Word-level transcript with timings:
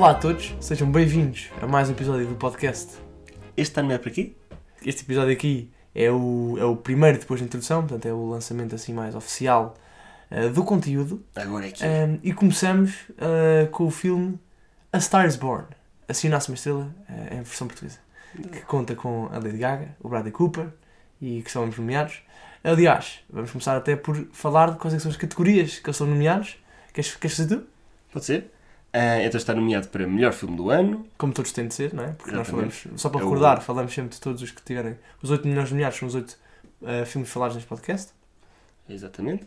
Olá 0.00 0.12
a 0.12 0.14
todos, 0.14 0.54
sejam 0.62 0.90
bem-vindos 0.90 1.50
a 1.60 1.66
mais 1.66 1.90
um 1.90 1.92
episódio 1.92 2.26
do 2.26 2.34
podcast. 2.34 2.96
Este 3.54 3.80
ano 3.80 3.92
é 3.92 3.98
para 3.98 4.08
aqui? 4.08 4.34
Este 4.82 5.02
episódio 5.02 5.30
aqui 5.30 5.70
é 5.94 6.10
o, 6.10 6.56
é 6.58 6.64
o 6.64 6.74
primeiro 6.74 7.18
depois 7.18 7.38
da 7.38 7.44
introdução, 7.44 7.82
portanto 7.82 8.06
é 8.06 8.12
o 8.14 8.30
lançamento 8.30 8.74
assim 8.74 8.94
mais 8.94 9.14
oficial 9.14 9.74
uh, 10.30 10.48
do 10.48 10.64
conteúdo. 10.64 11.22
Agora 11.36 11.66
é 11.66 11.68
aqui. 11.68 11.84
Um, 11.84 12.18
e 12.22 12.32
começamos 12.32 12.94
uh, 13.10 13.68
com 13.72 13.84
o 13.84 13.90
filme 13.90 14.40
A 14.90 14.98
Star 14.98 15.26
is 15.26 15.36
Born, 15.36 15.66
Assim 16.08 16.30
Nasce 16.30 16.48
uma 16.48 16.54
Estrela, 16.54 16.96
uh, 17.06 17.34
em 17.34 17.42
versão 17.42 17.66
portuguesa, 17.66 17.98
que 18.52 18.60
conta 18.62 18.94
com 18.94 19.26
a 19.30 19.36
Lady 19.36 19.58
Gaga, 19.58 19.94
o 20.00 20.08
Bradley 20.08 20.32
Cooper 20.32 20.68
e 21.20 21.42
que 21.42 21.50
são 21.50 21.66
nomeados. 21.66 22.22
Aliás, 22.64 23.20
vamos 23.28 23.50
começar 23.50 23.76
até 23.76 23.96
por 23.96 24.16
falar 24.32 24.70
de 24.70 24.78
quais 24.78 24.94
é 24.94 24.96
que 24.96 25.02
são 25.02 25.10
as 25.10 25.18
categorias 25.18 25.78
que 25.78 25.86
eles 25.86 25.96
são 25.98 26.06
nomeados. 26.06 26.56
Queres, 26.90 27.14
queres 27.16 27.36
fazer 27.36 27.54
tu? 27.54 27.66
Pode 28.10 28.24
ser? 28.24 28.50
Uh, 28.92 29.22
então 29.24 29.38
está 29.38 29.54
nomeado 29.54 29.88
para 29.88 30.04
melhor 30.06 30.32
filme 30.32 30.56
do 30.56 30.68
ano. 30.68 31.06
Como 31.16 31.32
todos 31.32 31.52
têm 31.52 31.68
de 31.68 31.74
ser, 31.74 31.94
não 31.94 32.02
é? 32.04 32.08
Porque 32.12 32.32
nós 32.32 32.48
falamos, 32.48 32.86
só 32.96 33.08
para 33.08 33.20
É 33.20 33.22
o- 33.24 33.26
recordar, 33.28 33.60
falamos 33.62 33.94
sempre 33.94 34.14
de 34.14 34.20
todos 34.20 34.42
os 34.42 34.50
que 34.50 34.60
tiverem. 34.62 34.96
Os 35.22 35.30
oito 35.30 35.46
melhores 35.46 35.70
nomeados 35.70 35.96
são 35.98 36.08
os 36.08 36.14
oito 36.16 36.36
uh, 36.82 37.06
filmes 37.06 37.30
falados 37.30 37.54
neste 37.54 37.68
podcast. 37.68 38.12
Exatamente. 38.88 39.44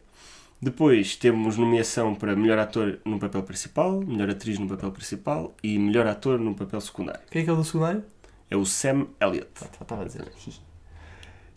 Depois 0.61 1.17
temos 1.17 1.57
nomeação 1.57 2.15
para 2.15 2.37
melhor 2.37 2.57
ator 2.57 2.99
no 3.03 3.19
papel 3.19 3.43
principal, 3.43 3.99
melhor 3.99 4.29
atriz 4.29 4.57
no 4.57 4.67
papel 4.67 4.91
principal 4.91 5.53
e 5.61 5.77
melhor 5.77 6.07
ator 6.07 6.39
no 6.39 6.55
papel 6.55 6.79
secundário. 6.79 7.19
Quem 7.29 7.41
é 7.41 7.43
que 7.43 7.49
é 7.49 7.53
o 7.53 7.57
do 7.57 7.65
secundário? 7.65 8.01
É 8.49 8.55
o 8.55 8.65
Sam 8.65 9.07
Elliott. 9.19 9.49
Pronto, 9.55 9.73
já 9.77 9.81
estava 9.81 10.01
a 10.03 10.05
dizer. 10.05 10.25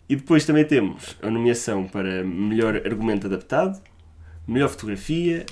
E 0.09 0.15
depois 0.17 0.43
também 0.45 0.65
temos 0.65 1.15
a 1.21 1.29
nomeação 1.29 1.87
para 1.87 2.21
melhor 2.25 2.75
argumento 2.85 3.27
adaptado, 3.27 3.81
melhor 4.45 4.67
fotografia, 4.67 5.45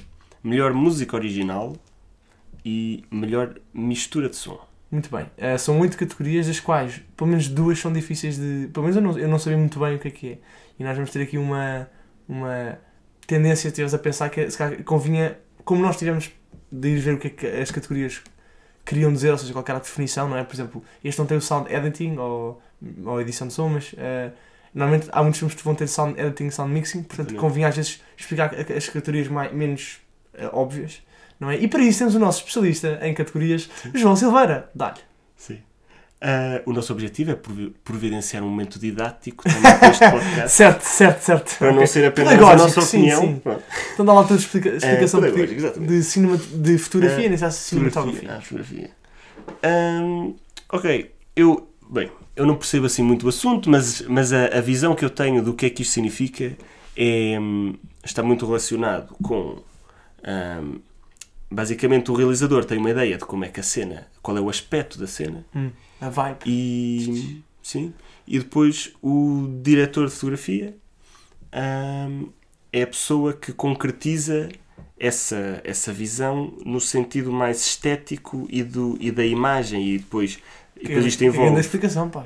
melhor 0.43 0.73
música 0.73 1.15
original 1.15 1.77
e 2.65 3.05
melhor 3.11 3.55
mistura 3.71 4.27
de 4.27 4.35
som. 4.35 4.59
Muito 4.89 5.09
bem. 5.09 5.25
Uh, 5.37 5.59
são 5.59 5.79
oito 5.79 5.97
categorias, 5.97 6.47
das 6.47 6.59
quais 6.59 7.01
pelo 7.15 7.29
menos 7.29 7.47
duas 7.47 7.79
são 7.79 7.93
difíceis 7.93 8.37
de. 8.37 8.69
Pelo 8.73 8.87
menos 8.87 8.95
eu 8.95 9.01
não, 9.01 9.19
eu 9.19 9.27
não 9.27 9.37
sabia 9.37 9.57
muito 9.57 9.79
bem 9.79 9.95
o 9.95 9.99
que 9.99 10.07
é 10.07 10.11
que 10.11 10.31
é. 10.31 10.37
E 10.79 10.83
nós 10.83 10.95
vamos 10.95 11.11
ter 11.11 11.21
aqui 11.21 11.37
uma, 11.37 11.87
uma 12.27 12.79
tendência, 13.27 13.69
tivemos 13.71 13.93
a 13.93 13.99
pensar 13.99 14.29
que 14.29 14.49
se 14.49 14.57
calhar 14.57 14.83
convinha, 14.83 15.37
como 15.63 15.81
nós 15.81 15.97
tivemos 15.97 16.31
de 16.71 16.89
ir 16.89 16.97
ver 16.97 17.13
o 17.13 17.17
que 17.19 17.27
é 17.27 17.29
que 17.29 17.47
as 17.47 17.71
categorias 17.71 18.21
queriam 18.85 19.11
dizer, 19.11 19.31
ou 19.31 19.37
seja, 19.37 19.51
qual 19.51 19.65
era 19.67 19.77
a 19.77 19.81
definição, 19.81 20.29
não 20.29 20.37
é? 20.37 20.43
Por 20.43 20.55
exemplo, 20.55 20.83
este 21.03 21.19
não 21.19 21.25
tem 21.25 21.37
o 21.37 21.41
sound 21.41 21.73
editing 21.73 22.17
ou, 22.17 22.61
ou 23.03 23.21
edição 23.21 23.47
de 23.47 23.53
som, 23.53 23.69
mas 23.69 23.93
uh, 23.93 24.31
normalmente 24.73 25.09
há 25.11 25.21
muitos 25.23 25.39
filmes 25.39 25.55
que 25.55 25.63
vão 25.63 25.73
ter 25.73 25.87
sound 25.87 26.19
editing 26.19 26.51
sound 26.51 26.71
mixing, 26.71 27.03
portanto 27.03 27.35
convinha 27.35 27.67
às 27.67 27.75
vezes 27.75 28.01
explicar 28.15 28.53
as 28.55 28.87
categorias 28.87 29.27
mais, 29.27 29.51
menos 29.51 29.99
uh, 30.35 30.55
óbvias, 30.55 31.01
não 31.39 31.49
é? 31.49 31.57
E 31.57 31.67
para 31.67 31.81
isso 31.83 31.99
temos 31.99 32.15
o 32.15 32.19
nosso 32.19 32.39
especialista 32.39 32.99
em 33.01 33.13
categorias, 33.13 33.69
João 33.93 34.15
Silveira. 34.15 34.69
Dá-lhe. 34.73 34.99
Sim. 35.35 35.59
Ah, 36.21 36.61
o 36.65 36.71
nosso 36.73 36.91
objetivo 36.93 37.31
é 37.31 37.35
provi- 37.35 37.75
providenciar 37.83 38.41
um 38.43 38.49
momento 38.49 38.79
didático 38.79 39.43
também 39.43 39.61
para 39.77 39.89
este 39.89 40.09
podcast. 40.09 40.49
Certo, 40.55 40.81
certo, 40.83 41.21
certo. 41.21 41.57
Para 41.59 41.67
não 41.67 41.75
Ok. 41.77 41.87
ser 41.87 42.05
apenas 42.05 42.33
a 42.33 42.35
Pedagógico, 42.37 42.63
nossa 42.75 42.81
sim, 42.81 42.97
opinião. 42.97 43.21
sim. 43.21 43.39
Pronto. 43.39 43.63
Então 43.93 44.05
dá 44.05 44.13
lá 44.13 44.21
a 44.21 44.23
tua 44.23 44.37
explica- 44.37 44.69
explicação 44.69 45.21
de, 45.21 46.03
cinema, 46.03 46.37
de 46.37 46.77
fotografia, 46.77 47.25
É, 47.25 47.29
nem 47.29 47.37
se 47.37 47.51
cinematografia. 47.51 48.31
Ah, 48.31 48.41
fotografia. 48.41 48.89
Ok, 50.71 51.11
eu, 51.35 51.67
bem, 51.89 52.09
eu 52.35 52.45
não 52.45 52.55
percebo 52.55 52.85
assim 52.87 53.03
muito 53.03 53.25
o 53.25 53.29
assunto, 53.29 53.69
mas, 53.69 54.01
mas 54.07 54.33
a, 54.33 54.45
a 54.57 54.61
visão 54.61 54.95
que 54.95 55.05
eu 55.05 55.09
tenho 55.09 55.43
do 55.43 55.53
que 55.53 55.65
é 55.67 55.69
que 55.69 55.81
isto 55.83 55.93
significa 55.93 56.53
é, 56.97 57.37
hum, 57.39 57.75
está 58.03 58.23
muito 58.23 58.45
relacionado 58.45 59.15
com. 59.21 59.57
ahm, 60.23 60.77
basicamente, 61.49 62.11
o 62.11 62.13
realizador 62.15 62.65
tem 62.65 62.77
uma 62.77 62.89
ideia 62.89 63.17
de 63.17 63.25
como 63.25 63.45
é 63.45 63.49
que 63.49 63.59
a 63.59 63.63
cena, 63.63 64.07
qual 64.21 64.37
é 64.37 64.41
o 64.41 64.49
aspecto 64.49 64.97
da 64.99 65.07
cena, 65.07 65.45
Hum, 65.55 65.69
a 66.01 66.09
vibe. 66.09 66.39
e, 66.45 67.43
sim, 67.61 67.93
e 68.27 68.39
depois 68.39 68.93
o 69.01 69.47
diretor 69.61 70.07
de 70.07 70.13
fotografia 70.13 70.75
ahm, 71.51 72.27
é 72.71 72.81
a 72.83 72.87
pessoa 72.87 73.33
que 73.33 73.53
concretiza 73.53 74.49
essa, 74.99 75.61
essa 75.63 75.91
visão 75.93 76.53
no 76.65 76.79
sentido 76.79 77.31
mais 77.31 77.59
estético 77.65 78.47
e, 78.49 78.63
do, 78.63 78.97
e 78.99 79.11
da 79.11 79.25
imagem 79.25 79.87
e 79.89 79.97
depois, 79.97 80.39
e 80.75 80.87
depois 80.87 81.05
isto 81.05 81.19
grande 81.19 81.37
envolve 81.37 81.55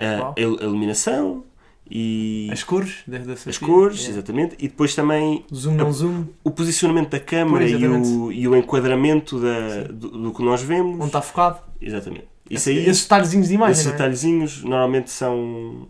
a, 0.06 0.18
a 0.38 0.64
iluminação 0.64 1.44
e 1.92 2.48
As 2.52 2.64
cores 2.64 2.98
da, 3.08 3.18
da 3.20 3.34
as 3.34 3.58
cores, 3.58 4.06
É. 4.06 4.10
exatamente, 4.10 4.56
e 4.60 4.68
depois 4.68 4.94
também 4.94 5.44
Zoom, 5.54 5.74
não 5.76 5.92
zoom. 5.92 6.26
o 6.44 6.52
posicionamento 6.52 7.10
da 7.10 7.20
câmara 7.20 7.66
Pois, 7.68 7.82
e 7.82 7.86
o, 7.88 8.32
e 8.32 8.48
o 8.48 8.56
enquadramento 8.56 9.40
da, 9.40 9.84
do, 9.92 10.10
do 10.10 10.34
que 10.34 10.44
nós 10.44 10.62
vemos. 10.62 10.96
Onde 10.98 11.06
está 11.08 11.22
focado. 11.22 11.60
Exatamente. 11.82 12.28
Isso 12.50 12.70
aí, 12.70 12.88
Esses 12.90 13.04
detalhezinhos 13.04 13.48
de 13.48 13.54
imagem, 13.56 13.72
esses 13.74 13.88
é? 13.88 13.92
detalhezinhos 13.92 14.64
normalmente 14.64 15.12
são 15.12 15.88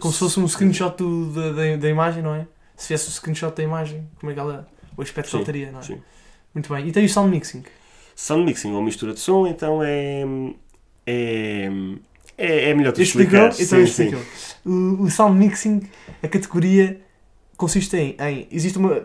Como 0.00 0.12
se 0.12 0.18
fosse 0.20 0.38
um 0.40 0.46
screenshot 0.48 0.96
do- 0.96 1.32
da, 1.32 1.52
da, 1.52 1.76
da 1.76 1.88
imagem, 1.88 2.22
não 2.22 2.34
é? 2.34 2.46
Se 2.76 2.88
fizesse 2.88 3.08
um 3.08 3.12
screenshot 3.12 3.54
da 3.56 3.62
imagem, 3.62 4.08
como 4.18 4.30
é 4.30 4.34
que 4.34 4.40
ela. 4.40 4.68
O 4.96 5.02
aspecto 5.02 5.30
Sim, 5.30 5.36
saltaria, 5.38 5.70
não 5.72 5.78
é? 5.78 5.82
sim. 5.82 5.98
Muito 6.54 6.72
bem. 6.74 6.86
E 6.88 6.92
tem 6.92 7.04
o 7.04 7.08
sound 7.08 7.30
mixing. 7.30 7.62
Sound 8.14 8.44
mixing 8.44 8.72
ou 8.72 8.82
mistura 8.82 9.12
de 9.14 9.20
som, 9.20 9.46
então 9.46 9.80
é. 9.82 10.24
É, 11.06 11.70
é, 12.36 12.70
é 12.70 12.74
melhor 12.74 12.92
tu 12.92 13.02
explicar. 13.02 13.52
Então 13.58 13.64
sim, 13.64 13.82
explicou. 13.82 14.20
O, 14.64 15.02
o 15.02 15.10
sound 15.10 15.38
mixing, 15.38 15.82
a 16.22 16.28
categoria 16.28 17.00
consiste 17.56 17.96
em, 17.96 18.16
em 18.18 18.48
existe 18.50 18.78
uma, 18.78 19.04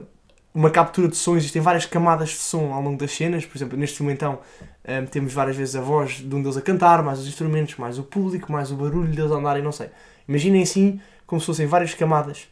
uma 0.53 0.69
captura 0.71 1.07
de 1.07 1.15
som, 1.15 1.37
existem 1.37 1.61
várias 1.61 1.85
camadas 1.85 2.29
de 2.29 2.35
som 2.35 2.73
ao 2.73 2.81
longo 2.81 2.97
das 2.97 3.11
cenas, 3.11 3.45
por 3.45 3.57
exemplo, 3.57 3.77
neste 3.77 3.97
filme 3.97 4.11
então 4.11 4.39
hum, 4.87 5.05
temos 5.05 5.33
várias 5.33 5.55
vezes 5.55 5.75
a 5.75 5.81
voz 5.81 6.13
de 6.13 6.33
um 6.33 6.41
deles 6.41 6.57
a 6.57 6.61
cantar, 6.61 7.03
mais 7.03 7.19
os 7.19 7.27
instrumentos, 7.27 7.75
mais 7.75 7.99
o 7.99 8.03
público, 8.03 8.51
mais 8.51 8.71
o 8.71 8.75
barulho 8.75 9.13
deles 9.13 9.31
a 9.31 9.35
andarem, 9.35 9.61
não 9.61 9.71
sei. 9.71 9.89
Imaginem 10.27 10.63
assim, 10.63 10.99
como 11.25 11.39
se 11.39 11.45
fossem 11.45 11.67
várias 11.67 11.93
camadas 11.93 12.47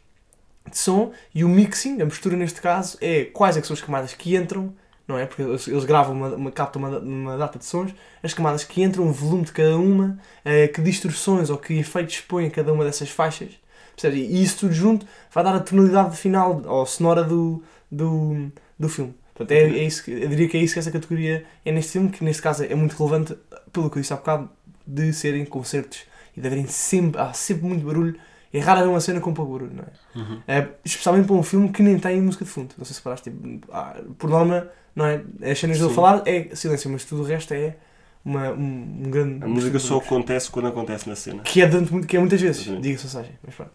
de 0.70 0.78
som 0.78 1.12
e 1.34 1.44
o 1.44 1.48
mixing, 1.48 2.00
a 2.00 2.04
mistura 2.04 2.36
neste 2.36 2.60
caso, 2.60 2.96
é 3.00 3.24
quais 3.24 3.56
é 3.56 3.62
são 3.62 3.74
as 3.74 3.80
camadas 3.80 4.14
que 4.14 4.36
entram, 4.36 4.72
não 5.06 5.18
é? 5.18 5.26
Porque 5.26 5.42
eles, 5.42 5.66
eles 5.68 5.84
gravam 5.84 6.14
uma, 6.16 6.28
uma 6.34 6.52
captam 6.52 6.82
uma, 6.82 6.98
uma 6.98 7.36
data 7.38 7.58
de 7.58 7.64
sons, 7.64 7.92
as 8.22 8.34
camadas 8.34 8.64
que 8.64 8.82
entram, 8.82 9.06
o 9.08 9.12
volume 9.12 9.44
de 9.44 9.52
cada 9.52 9.76
uma, 9.78 10.18
eh, 10.44 10.68
que 10.68 10.80
distorções 10.82 11.50
ou 11.50 11.58
que 11.58 11.74
efeitos 11.74 12.20
põem 12.20 12.46
em 12.46 12.50
cada 12.50 12.72
uma 12.72 12.84
dessas 12.84 13.10
faixas. 13.10 13.50
Percebes? 13.94 14.28
E 14.30 14.42
isso 14.42 14.58
tudo 14.60 14.74
junto 14.74 15.06
vai 15.32 15.42
dar 15.44 15.54
a 15.54 15.60
tonalidade 15.60 16.16
final 16.16 16.62
ou 16.66 16.84
sonora 16.86 17.22
do, 17.24 17.62
do, 17.90 18.50
do 18.78 18.88
filme. 18.88 19.14
Portanto, 19.34 19.52
é, 19.52 19.62
é 19.64 19.84
isso, 19.84 20.04
que- 20.04 20.10
eu 20.12 20.28
diria 20.28 20.48
que 20.48 20.56
é 20.56 20.60
isso 20.60 20.74
que 20.74 20.80
essa 20.80 20.90
categoria 20.90 21.44
é 21.64 21.72
neste 21.72 21.92
filme, 21.92 22.08
que 22.10 22.24
neste 22.24 22.42
caso 22.42 22.64
é 22.64 22.74
muito 22.74 22.96
relevante, 22.96 23.36
pelo 23.72 23.90
que 23.90 23.98
eu 23.98 24.00
disse 24.02 24.12
há 24.12 24.16
bocado, 24.16 24.50
de 24.86 25.12
serem 25.12 25.44
concertos 25.44 26.00
e 26.36 26.40
de 26.40 26.46
haverem 26.46 26.66
sempre, 26.66 27.20
há 27.20 27.32
sempre 27.32 27.64
muito 27.66 27.84
barulho. 27.86 28.18
É 28.52 28.60
raro 28.60 28.80
haver 28.80 28.88
uma 28.90 29.00
cena 29.00 29.20
com 29.20 29.34
pouco 29.34 29.52
barulho, 29.52 29.74
não 29.74 29.82
é? 29.84 30.18
Uhum. 30.18 30.42
É, 30.46 30.68
especialmente 30.84 31.26
para 31.26 31.36
um 31.36 31.42
filme 31.42 31.68
que 31.70 31.82
nem 31.82 31.98
tem 31.98 32.20
música 32.22 32.44
de 32.44 32.50
fundo. 32.50 32.74
Não 32.78 32.84
sei 32.84 32.94
se 32.94 33.02
paraste, 33.02 33.30
tipo, 33.30 33.60
ah, 33.72 33.96
por 34.16 34.30
norma, 34.30 34.68
não 34.96 35.04
é? 35.06 35.22
As 35.42 35.58
cenas 35.58 35.78
dele 35.78 35.92
falar 35.92 36.22
é 36.26 36.48
silêncio, 36.54 36.90
mas 36.90 37.04
tudo 37.04 37.22
o 37.22 37.24
resto 37.24 37.52
é 37.52 37.76
uma, 38.24 38.50
um, 38.50 39.02
um 39.04 39.10
grande. 39.10 39.44
A 39.44 39.46
música 39.46 39.78
só 39.78 39.98
acontece 39.98 40.50
quando 40.50 40.68
acontece 40.68 41.08
na 41.08 41.14
cena. 41.14 41.42
Que 41.42 41.60
é, 41.60 41.66
durante, 41.66 42.06
que 42.06 42.16
é 42.16 42.18
muitas 42.18 42.40
vezes, 42.40 42.64
diga-se 42.80 43.04
passagem. 43.04 43.38
Mas 43.44 43.54
pronto. 43.54 43.72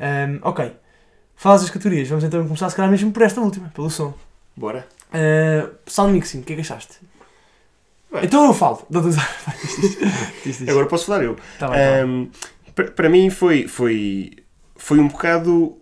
Ahm, 0.00 0.40
ok. 0.42 0.72
Falas 1.36 1.62
das 1.62 1.70
categorias, 1.70 2.08
vamos 2.08 2.24
então 2.24 2.42
começar, 2.44 2.68
se 2.68 2.76
calhar, 2.76 2.90
mesmo 2.90 3.12
por 3.12 3.22
esta 3.22 3.40
última, 3.40 3.68
pelo 3.68 3.88
som. 3.88 4.12
Bora? 4.56 4.86
Ah, 5.12 5.70
sound 5.86 6.12
mixing, 6.12 6.40
o 6.40 6.42
que 6.42 6.54
é 6.54 6.56
que 6.56 6.62
achaste? 6.62 6.98
Bem. 8.12 8.24
Então 8.24 8.44
eu 8.46 8.54
falo. 8.54 8.86
Agora 10.68 10.86
posso 10.86 11.06
falar 11.06 11.22
eu. 11.22 11.36
Tá 11.58 11.68
bem, 11.68 11.78
tá 11.78 12.82
bem. 12.82 12.92
Para 12.94 13.08
mim 13.08 13.30
foi, 13.30 13.68
foi, 13.68 14.32
foi 14.76 14.98
um 14.98 15.08
bocado 15.08 15.78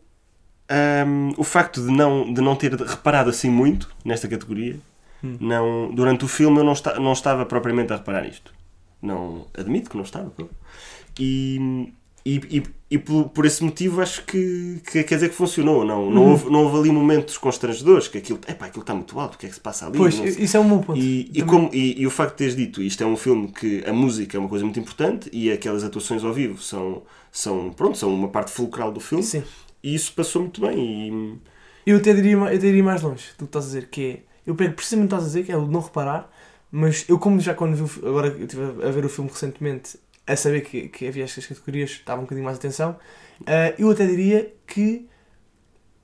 ahm, 0.69 1.33
o 1.37 1.45
facto 1.45 1.81
de 1.85 1.91
não, 1.91 2.33
de 2.33 2.41
não 2.41 2.57
ter 2.57 2.73
reparado 2.75 3.31
assim 3.31 3.51
muito 3.51 3.89
nesta 4.05 4.29
categoria. 4.29 4.79
Hum. 5.23 5.37
Não, 5.41 5.91
durante 5.95 6.25
o 6.25 6.29
filme 6.29 6.59
eu 6.59 6.65
não, 6.65 6.73
esta, 6.73 6.99
não 6.99 7.13
estava 7.13 7.47
propriamente 7.47 7.93
a 7.93 7.97
reparar 7.97 8.23
nisto. 8.25 8.53
Não, 9.01 9.47
admito 9.57 9.91
que 9.91 9.97
não 9.97 10.05
estava. 10.05 10.33
E, 11.19 11.93
e, 12.25 12.37
e, 12.59 12.63
e 12.91 12.99
por, 12.99 13.29
por 13.29 13.45
esse 13.47 13.63
motivo 13.63 14.01
acho 14.01 14.25
que, 14.25 14.81
que 14.91 15.05
quer 15.05 15.15
dizer 15.17 15.29
que 15.29 15.35
funcionou. 15.35 15.85
Não, 15.85 16.11
não, 16.11 16.23
Uhum. 16.25 16.31
houve, 16.31 16.51
não 16.51 16.65
houve 16.65 16.79
ali 16.79 16.91
momentos 16.93 17.37
constrangedores 17.39 18.09
que 18.09 18.19
aquilo, 18.19 18.41
epá, 18.49 18.67
aquilo 18.67 18.83
está 18.83 18.95
muito 18.95 19.19
alto, 19.21 19.35
o 19.35 19.39
que 19.39 19.47
é 19.47 19.49
que 19.49 19.55
se 19.55 19.61
passa 19.61 19.87
ali? 19.87 19.97
Pois, 19.99 20.15
isso 20.19 20.57
é 20.57 20.61
um 20.61 20.69
bom 20.69 20.79
ponto. 20.81 20.99
E, 20.99 21.31
e, 21.33 21.43
como, 21.43 21.71
e, 21.73 22.01
e 22.01 22.07
o 22.07 22.11
facto 22.11 22.33
de 22.33 22.37
teres 22.39 22.57
dito, 22.57 22.83
isto 22.83 23.03
é 23.03 23.07
um 23.07 23.17
filme 23.17 23.49
que 23.49 23.85
a 23.87 23.93
música 23.93 24.37
é 24.37 24.41
uma 24.41 24.49
coisa 24.49 24.65
muito 24.65 24.81
importante 24.81 25.29
e 25.33 25.51
aquelas 25.53 25.85
atuações 25.85 26.25
ao 26.25 26.33
vivo 26.33 26.63
são, 26.63 27.03
são, 27.31 27.71
pronto, 27.71 27.97
são 27.99 28.13
uma 28.15 28.29
parte 28.29 28.51
fulcral 28.51 28.91
do 28.91 29.01
filme 29.01 29.23
Sim. 29.25 29.43
E 29.85 29.95
isso 29.95 30.13
passou 30.15 30.43
muito 30.43 30.61
bem. 30.61 30.77
E, 31.87 31.91
Eu 31.91 31.99
até 31.99 32.13
diria, 32.15 32.33
eu 32.33 32.45
até 32.45 32.57
diria 32.59 32.83
mais 32.83 33.03
longe 33.03 33.27
do 33.39 33.45
que 33.45 33.45
estás 33.45 33.67
a 33.67 33.69
dizer, 33.69 33.89
que 33.91 34.07
é. 34.11 34.35
Eu 34.47 34.55
pego 34.55 34.75
precisamente 34.75 35.07
o 35.07 35.09
que 35.11 35.15
estás 35.17 35.25
a 35.25 35.27
dizer, 35.27 35.45
que 35.45 35.53
é 35.53 35.57
o 35.57 35.65
de 35.67 35.71
não 35.71 35.81
reparar, 35.81 36.31
mas 36.73 37.05
eu, 37.09 37.19
como 37.19 37.39
já 37.41 37.55
quando 37.55 37.77
vi 37.77 38.07
agora 38.09 38.29
eu 38.29 38.45
estive 38.45 38.63
a 38.87 38.91
ver 38.91 39.05
o 39.05 39.09
filme 39.09 39.31
recentemente, 39.31 39.99
a 40.27 40.35
saber 40.37 40.63
que, 40.63 40.89
que 40.89 41.07
havia 41.07 41.25
estas 41.25 41.47
categorias, 41.47 41.91
estava 41.91 42.19
um 42.21 42.25
bocadinho 42.25 42.45
mais 42.45 42.57
atenção, 42.57 42.97
ah, 43.47 43.75
eu 43.79 43.91
até 43.91 44.07
diria 44.07 44.53
que 44.67 45.07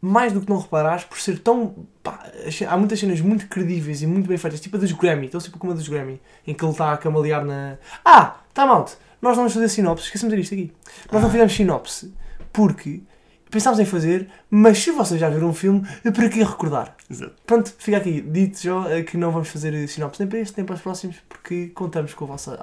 mais 0.02 0.32
do 0.32 0.40
que 0.40 0.48
não 0.48 0.58
reparares, 0.58 1.04
por 1.04 1.18
ser 1.18 1.38
tão. 1.40 1.86
Pá, 2.02 2.30
há 2.68 2.76
muitas 2.78 2.98
cenas 2.98 3.20
muito 3.20 3.46
credíveis 3.48 4.00
e 4.00 4.06
muito 4.06 4.26
bem 4.28 4.38
feitas, 4.38 4.60
tipo 4.60 4.76
a 4.76 4.80
dos 4.80 4.92
Grammy, 4.92 5.26
então 5.26 5.40
tipo 5.40 5.58
como 5.58 5.72
a 5.72 5.74
dos 5.74 5.88
Grammy, 5.88 6.18
em 6.46 6.54
que 6.54 6.64
ele 6.64 6.72
está 6.72 6.92
a 6.92 6.96
camalear 6.96 7.44
na. 7.44 7.76
Ah! 8.04 8.40
Tá 8.54 8.64
out! 8.64 8.92
Nós 9.20 9.32
não 9.36 9.42
vamos 9.44 9.52
fazer 9.52 9.68
sinopse, 9.68 10.04
esqueci-me 10.06 10.30
de 10.30 10.40
dizer 10.40 10.54
isto 10.54 10.54
aqui. 10.54 10.72
Nós 11.12 11.20
não 11.20 11.28
Ah. 11.28 11.32
fizemos 11.32 11.52
sinopse 11.52 12.14
porque 12.52 13.02
pensámos 13.50 13.78
em 13.80 13.84
fazer, 13.84 14.28
mas 14.50 14.78
se 14.78 14.90
vocês 14.92 15.20
já 15.20 15.28
viram 15.28 15.48
um 15.48 15.54
filme, 15.54 15.82
para 16.14 16.28
que 16.28 16.42
recordar? 16.42 16.94
Exato. 17.10 17.34
Pronto, 17.46 17.72
fica 17.78 17.96
aqui, 17.96 18.20
dito 18.20 18.62
já 18.62 18.88
eh, 18.90 19.02
que 19.02 19.16
não 19.16 19.30
vamos 19.30 19.48
fazer 19.48 19.86
sinopse 19.88 20.20
nem 20.20 20.28
para 20.28 20.38
este 20.38 20.56
nem 20.56 20.64
para 20.66 20.74
os 20.76 20.80
próximos, 20.82 21.16
porque 21.28 21.68
contamos 21.68 22.14
com 22.14 22.24
a 22.24 22.28
vossa 22.28 22.58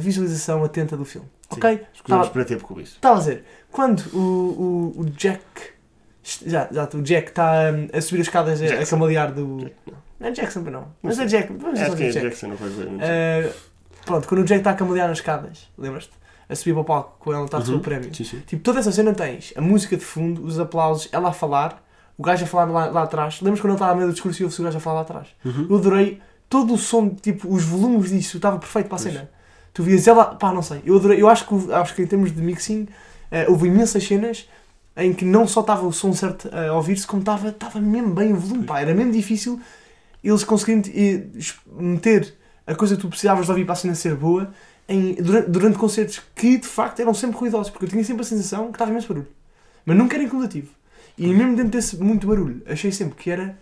visualização 0.00 0.62
atenta 0.64 0.96
do 0.96 1.04
filme. 1.04 1.28
Sim. 1.50 1.56
Ok? 1.58 1.82
Escolhemos 1.94 2.26
Tá- 2.28 2.32
para 2.32 2.44
tempo 2.44 2.64
com 2.64 2.80
isso. 2.80 2.94
Estava 2.96 3.16
a 3.16 3.18
dizer, 3.18 3.44
quando 3.70 4.00
o, 4.14 4.92
o, 4.96 5.00
o 5.00 5.04
Jack. 5.10 5.42
Já, 6.46 6.68
já, 6.70 6.88
o 6.94 7.02
Jack 7.02 7.30
está 7.30 7.72
hum, 7.72 7.88
a 7.92 8.00
subir 8.00 8.20
as 8.20 8.26
escadas 8.26 8.60
a, 8.60 8.64
a 8.64 8.68
Jackson. 8.68 8.90
camalear 8.96 9.32
do. 9.32 9.58
Jack, 9.58 9.74
não. 9.86 9.94
Não 10.20 10.28
é 10.28 10.30
Jackson, 10.32 10.60
não. 10.60 10.88
Mas 11.02 11.16
Não 11.16 11.24
é 11.24 11.26
Jack. 11.26 11.52
Vamos 11.54 11.80
Acho 11.80 11.96
que 11.96 12.02
é 12.04 12.10
Jack. 12.10 12.26
Jackson, 12.26 12.48
não 12.48 12.56
faz 12.58 12.72
bem. 12.74 12.98
Eh, 13.00 13.50
pronto, 14.04 14.28
quando 14.28 14.40
o 14.42 14.44
Jack 14.44 14.60
está 14.60 14.70
a 14.72 14.74
camalear 14.74 15.08
nas 15.08 15.18
escadas, 15.18 15.68
lembras-te? 15.78 16.12
A 16.50 16.56
subir 16.56 16.72
para 16.72 16.80
o 16.80 16.84
palco 16.84 17.16
quando 17.20 17.36
ela 17.36 17.44
está 17.44 17.58
a 17.58 17.60
receber 17.60 17.74
Uhum. 17.76 17.80
o 17.80 17.84
prémio. 17.84 18.14
Sim, 18.14 18.24
sim. 18.24 18.42
Tipo, 18.46 18.62
toda 18.62 18.80
essa 18.80 18.90
cena 18.90 19.14
tens 19.14 19.52
a 19.56 19.60
música 19.60 19.96
de 19.96 20.04
fundo, 20.04 20.44
os 20.44 20.58
aplausos, 20.58 21.08
ela 21.12 21.28
a 21.28 21.32
falar, 21.32 21.82
o 22.18 22.22
gajo 22.22 22.44
a 22.44 22.46
falar 22.48 22.64
lá, 22.64 22.86
lá 22.86 23.02
atrás. 23.04 23.40
Lembras 23.40 23.60
quando 23.60 23.70
ele 23.70 23.76
estava 23.76 23.92
a 23.92 23.94
meio 23.94 24.08
do 24.08 24.12
discurso 24.12 24.42
e 24.42 24.44
ouve-se 24.44 24.60
o 24.60 24.64
gajo 24.64 24.76
a 24.76 24.80
falar 24.80 24.96
lá 24.96 25.00
atrás? 25.02 25.28
Uhum. 25.44 25.66
Eu 25.70 25.76
adorei 25.76 26.20
todo 26.48 26.74
o 26.74 26.78
som, 26.78 27.08
tipo, 27.10 27.48
os 27.54 27.62
volumes 27.64 28.10
disso, 28.10 28.36
estava 28.38 28.58
perfeito 28.58 28.88
para 28.88 28.96
a 28.98 29.00
Pois. 29.00 29.12
cena. 29.14 29.30
Tu 29.72 29.82
vias 29.84 30.08
ela, 30.08 30.24
pá, 30.24 30.52
não 30.52 30.62
sei. 30.62 30.82
Eu 30.84 30.96
adorei, 30.96 31.22
eu 31.22 31.28
acho 31.28 31.46
que, 31.46 31.72
acho 31.72 31.94
que 31.94 32.02
em 32.02 32.06
termos 32.08 32.32
de 32.34 32.42
mixing, 32.42 32.88
eh, 33.30 33.46
houve 33.48 33.68
imensas 33.68 34.02
cenas 34.04 34.48
em 34.96 35.12
que 35.14 35.24
não 35.24 35.46
só 35.46 35.60
estava 35.60 35.86
o 35.86 35.92
som 35.92 36.12
certo 36.12 36.50
a 36.52 36.72
ouvir-se, 36.74 37.06
como 37.06 37.20
estava, 37.22 37.50
estava 37.50 37.80
mesmo 37.80 38.12
bem 38.12 38.32
o 38.32 38.36
volume, 38.36 38.64
pá, 38.66 38.80
era 38.80 38.92
mesmo 38.92 39.12
difícil 39.12 39.60
eles 40.24 40.42
conseguirem 40.42 40.82
eh, 40.92 41.24
meter 41.80 42.34
a 42.66 42.74
coisa 42.74 42.94
que 42.96 43.00
tu 43.02 43.08
precisavas 43.08 43.46
de 43.46 43.52
ouvir 43.52 43.64
para 43.64 43.72
a 43.74 43.76
cena 43.76 43.94
ser 43.94 44.14
boa 44.16 44.50
em, 44.90 45.14
durante, 45.14 45.48
durante 45.50 45.78
concertos 45.78 46.20
que 46.34 46.58
de 46.58 46.66
facto 46.66 47.00
eram 47.00 47.14
sempre 47.14 47.38
ruidosos, 47.38 47.70
porque 47.70 47.84
eu 47.86 47.88
tinha 47.88 48.04
sempre 48.04 48.22
a 48.22 48.24
sensação 48.24 48.66
que 48.66 48.72
estava 48.72 48.90
imenso 48.90 49.08
barulho, 49.08 49.28
mas 49.86 49.96
nunca 49.96 50.16
era 50.16 50.24
incomodativo. 50.24 50.68
E 51.16 51.26
mesmo 51.28 51.54
dentro 51.56 51.70
desse 51.72 51.96
muito 51.96 52.26
barulho, 52.26 52.62
achei 52.66 52.90
sempre 52.90 53.14
que 53.16 53.30
era 53.30 53.58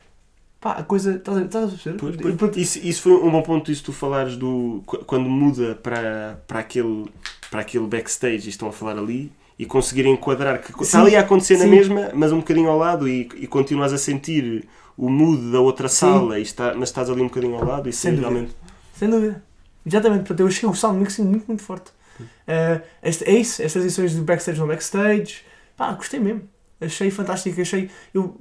pá, 0.61 0.73
a 0.73 0.83
coisa. 0.83 1.17
Estás 1.17 1.39
a, 1.39 1.43
estás 1.43 1.65
a 1.65 1.69
perceber? 1.69 1.97
Pois, 1.99 2.15
E, 2.15 2.19
pois. 2.19 2.35
pronto, 2.37 2.59
Isso, 2.59 2.79
isso 2.79 3.03
foi 3.03 3.13
um 3.13 3.31
bom 3.31 3.43
ponto, 3.43 3.71
isso 3.71 3.85
tu 3.85 3.93
falares 3.93 4.37
do. 4.37 4.83
qu- 4.87 5.05
quando 5.05 5.29
muda 5.29 5.75
para, 5.77 6.41
para, 6.47 6.61
aquele, 6.61 7.07
para 7.51 7.61
aquele 7.61 7.87
backstage 7.87 8.47
e 8.47 8.51
estão 8.51 8.69
a 8.69 8.73
falar 8.73 8.97
ali 8.99 9.31
e 9.59 9.67
conseguirem 9.67 10.13
enquadrar 10.13 10.61
que 10.63 10.73
Sim. 10.73 10.83
está 10.83 11.01
ali 11.03 11.17
a 11.17 11.21
acontecer 11.21 11.57
na 11.59 11.65
Sim. 11.65 11.71
mesma, 11.71 12.11
mas 12.15 12.31
um 12.31 12.39
bocadinho 12.39 12.69
ao 12.71 12.79
lado 12.79 13.09
e, 13.09 13.29
e 13.37 13.47
continuas 13.49 13.93
a 13.93 13.99
sentir 13.99 14.69
o 14.97 15.09
mood 15.11 15.51
da 15.51 15.61
outra 15.61 15.89
Sim. 15.89 15.97
sala, 15.97 16.39
e 16.39 16.43
está, 16.43 16.75
mas 16.75 16.89
estás 16.91 17.11
ali 17.11 17.21
um 17.23 17.27
bocadinho 17.27 17.57
ao 17.57 17.65
lado 17.65 17.89
e 17.89 17.93
Sem 17.93 18.13
dúvida. 18.13 18.29
realmente. 18.29 18.57
Sem 18.95 19.11
dúvida. 19.11 19.43
Exatamente, 19.85 20.21
portanto, 20.21 20.41
eu 20.41 20.47
achei 20.47 20.69
o 20.69 20.75
sound 20.75 20.99
mixing 20.99 21.25
muito, 21.25 21.47
muito 21.47 21.63
forte. 21.63 21.91
Uh, 22.21 22.83
este, 23.03 23.25
é 23.25 23.33
isso, 23.33 23.63
estas 23.63 23.83
edições 23.85 24.15
do 24.15 24.23
backstage 24.23 24.59
no 24.61 24.67
backstage, 24.67 25.43
pá, 25.77 25.93
gostei 25.93 26.19
mesmo. 26.19 26.49
Achei 26.81 27.11
fantástico, 27.11 27.61
achei. 27.61 27.91
Eu, 28.13 28.41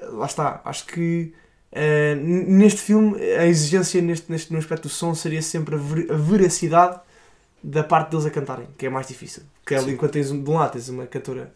lá 0.00 0.26
está, 0.26 0.60
acho 0.64 0.86
que 0.86 1.32
uh, 1.72 2.16
neste 2.16 2.80
filme 2.80 3.20
a 3.22 3.46
exigência 3.46 4.00
neste, 4.00 4.30
neste, 4.30 4.52
no 4.52 4.58
aspecto 4.58 4.84
do 4.84 4.88
som 4.88 5.14
seria 5.14 5.42
sempre 5.42 5.74
a, 5.74 5.78
ver- 5.78 6.10
a 6.10 6.16
veracidade 6.16 7.00
da 7.62 7.84
parte 7.84 8.10
deles 8.10 8.26
a 8.26 8.30
cantarem, 8.30 8.66
que 8.76 8.86
é 8.86 8.90
mais 8.90 9.06
difícil. 9.06 9.42
Porque 9.60 9.74
ali, 9.74 9.84
Sim. 9.86 9.92
enquanto 9.92 10.12
tens 10.12 10.30
um, 10.30 10.42
de 10.42 10.50
um 10.50 10.54
lado 10.54 10.72
tens 10.72 10.88
uma 10.88 11.06
cantora 11.06 11.52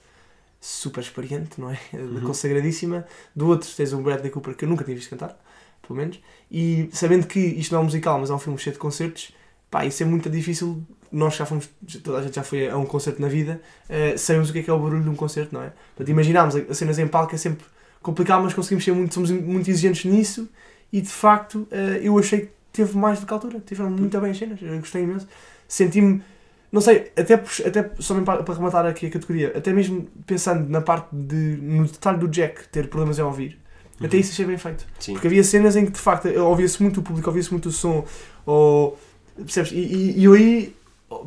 super 0.60 1.00
experiente, 1.00 1.60
não 1.60 1.70
é? 1.70 1.78
Uhum. 1.92 2.20
Consagradíssima, 2.20 3.06
do 3.34 3.48
outro 3.48 3.68
tens 3.76 3.92
um 3.92 4.02
Bradley 4.02 4.30
Cooper 4.30 4.54
que 4.54 4.64
eu 4.64 4.68
nunca 4.68 4.84
tinha 4.84 4.96
visto 4.96 5.10
cantar, 5.10 5.38
pelo 5.86 5.98
menos. 5.98 6.20
E 6.50 6.88
sabendo 6.92 7.26
que 7.26 7.40
isto 7.40 7.72
não 7.72 7.80
é 7.80 7.82
um 7.82 7.84
musical, 7.84 8.18
mas 8.18 8.30
é 8.30 8.34
um 8.34 8.38
filme 8.38 8.58
cheio 8.58 8.74
de 8.74 8.80
concertos, 8.80 9.32
pá, 9.70 9.84
isso 9.84 10.02
é 10.02 10.06
muito 10.06 10.28
difícil. 10.28 10.82
Nós 11.12 11.36
já 11.36 11.46
fomos, 11.46 11.68
toda 12.02 12.18
a 12.18 12.22
gente 12.22 12.34
já 12.34 12.42
foi 12.42 12.68
a 12.68 12.76
um 12.76 12.84
concerto 12.84 13.22
na 13.22 13.28
vida, 13.28 13.60
eh, 13.88 14.16
sabemos 14.16 14.50
o 14.50 14.52
que 14.52 14.58
é 14.58 14.62
que 14.62 14.70
é 14.70 14.72
o 14.72 14.78
barulho 14.78 15.02
de 15.02 15.08
um 15.08 15.14
concerto, 15.14 15.54
não 15.54 15.62
é? 15.62 15.72
Portanto, 15.94 16.08
imaginámos 16.08 16.56
as 16.56 16.76
cenas 16.76 16.98
em 16.98 17.06
palco 17.06 17.34
é 17.34 17.38
sempre 17.38 17.64
complicado, 18.02 18.42
mas 18.42 18.54
conseguimos 18.54 18.84
ser 18.84 18.92
muito, 18.92 19.14
somos 19.14 19.30
muito 19.30 19.70
exigentes 19.70 20.04
nisso 20.04 20.48
e 20.92 21.00
de 21.00 21.08
facto 21.08 21.66
eh, 21.70 22.00
eu 22.02 22.18
achei 22.18 22.42
que 22.42 22.50
teve 22.72 22.96
mais 22.96 23.20
do 23.20 23.26
que 23.26 23.32
a 23.32 23.36
altura, 23.36 23.60
tiveram 23.60 23.90
muito 23.90 24.20
bem 24.20 24.30
as 24.30 24.38
cenas, 24.38 24.60
eu 24.60 24.78
gostei 24.78 25.02
imenso. 25.02 25.26
Senti-me, 25.66 26.22
não 26.70 26.80
sei, 26.80 27.10
até, 27.16 27.34
até 27.34 27.90
só 27.98 28.20
para, 28.20 28.42
para 28.42 28.54
rematar 28.54 28.86
aqui 28.86 29.06
a 29.06 29.10
categoria, 29.10 29.52
até 29.56 29.72
mesmo 29.72 30.06
pensando 30.26 30.68
na 30.68 30.80
parte 30.80 31.08
de, 31.14 31.34
no 31.34 31.84
detalhe 31.86 32.18
do 32.18 32.28
Jack 32.28 32.68
ter 32.68 32.88
problemas 32.88 33.18
em 33.18 33.22
ouvir, 33.22 33.58
até 34.04 34.16
isso 34.18 34.32
achei 34.32 34.44
bem 34.44 34.58
feito. 34.58 34.86
Sim. 34.98 35.12
Porque 35.12 35.26
havia 35.26 35.42
cenas 35.42 35.76
em 35.76 35.86
que 35.86 35.92
de 35.92 35.98
facto 35.98 36.28
ouvia-se 36.28 36.82
muito 36.82 37.00
o 37.00 37.02
público, 37.02 37.28
ouvia-se 37.28 37.50
muito 37.50 37.68
o 37.68 37.72
som, 37.72 38.04
ou 38.44 38.98
percebes? 39.36 39.72
E, 39.72 39.76
e, 39.76 40.20
e 40.20 40.24
eu 40.24 40.34
aí 40.34 40.74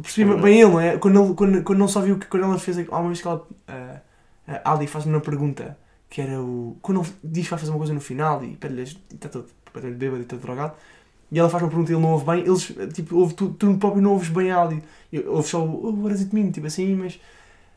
percebi 0.02 0.26
verdade. 0.26 0.44
bem 0.44 0.62
ele, 0.62 0.72
não 0.72 0.80
é? 0.80 0.98
Quando, 0.98 1.24
ele, 1.24 1.34
quando, 1.34 1.64
quando 1.64 1.80
não 1.80 1.88
só 1.88 2.02
viu 2.02 2.18
que 2.18 2.28
quando 2.28 2.44
ela 2.44 2.60
fez 2.60 2.78
há 2.78 3.00
uma 3.00 3.08
vez 3.08 3.22
que 3.22 3.28
ela, 3.28 3.48
ah, 3.68 4.02
a 4.64 4.74
Ali 4.74 4.88
faz-me 4.88 5.14
uma 5.14 5.22
pergunta 5.22 5.78
que 6.10 6.22
era 6.22 6.42
o. 6.42 6.78
Quando 6.82 7.02
ele 7.02 7.10
diz 7.24 7.46
que 7.46 7.52
vai 7.52 7.60
fazer 7.60 7.72
uma 7.72 7.78
coisa 7.78 7.94
no 7.94 8.02
final 8.02 8.44
e 8.44 8.56
pede-lhe 8.56 8.84
está 8.84 9.30
todo 9.30 9.48
completamente 9.66 9.98
bêbado 9.98 10.22
e 10.22 10.26
todo 10.26 10.42
drogado. 10.42 10.74
E 11.32 11.38
ela 11.38 11.50
faz 11.50 11.62
uma 11.62 11.70
pergunta 11.70 11.92
e 11.92 11.96
ele 11.96 12.02
não 12.02 12.14
ouve 12.14 12.26
bem, 12.26 12.40
eles, 12.40 12.74
tipo, 12.94 13.16
ouve 13.16 13.36
tu, 13.36 13.50
tu 13.50 13.78
próprio 13.78 14.02
não 14.02 14.14
ouves 14.14 14.30
bem 14.30 14.52
a 14.52 14.64
Ali. 14.64 14.84
Ouves 15.28 15.52
só 15.52 15.64
o 15.64 15.86
oh, 15.86 15.92
what 16.02 16.10
does 16.10 16.22
it 16.22 16.34
mean? 16.34 16.50
Tipo 16.50 16.66
assim, 16.66 16.96
mas 16.96 17.20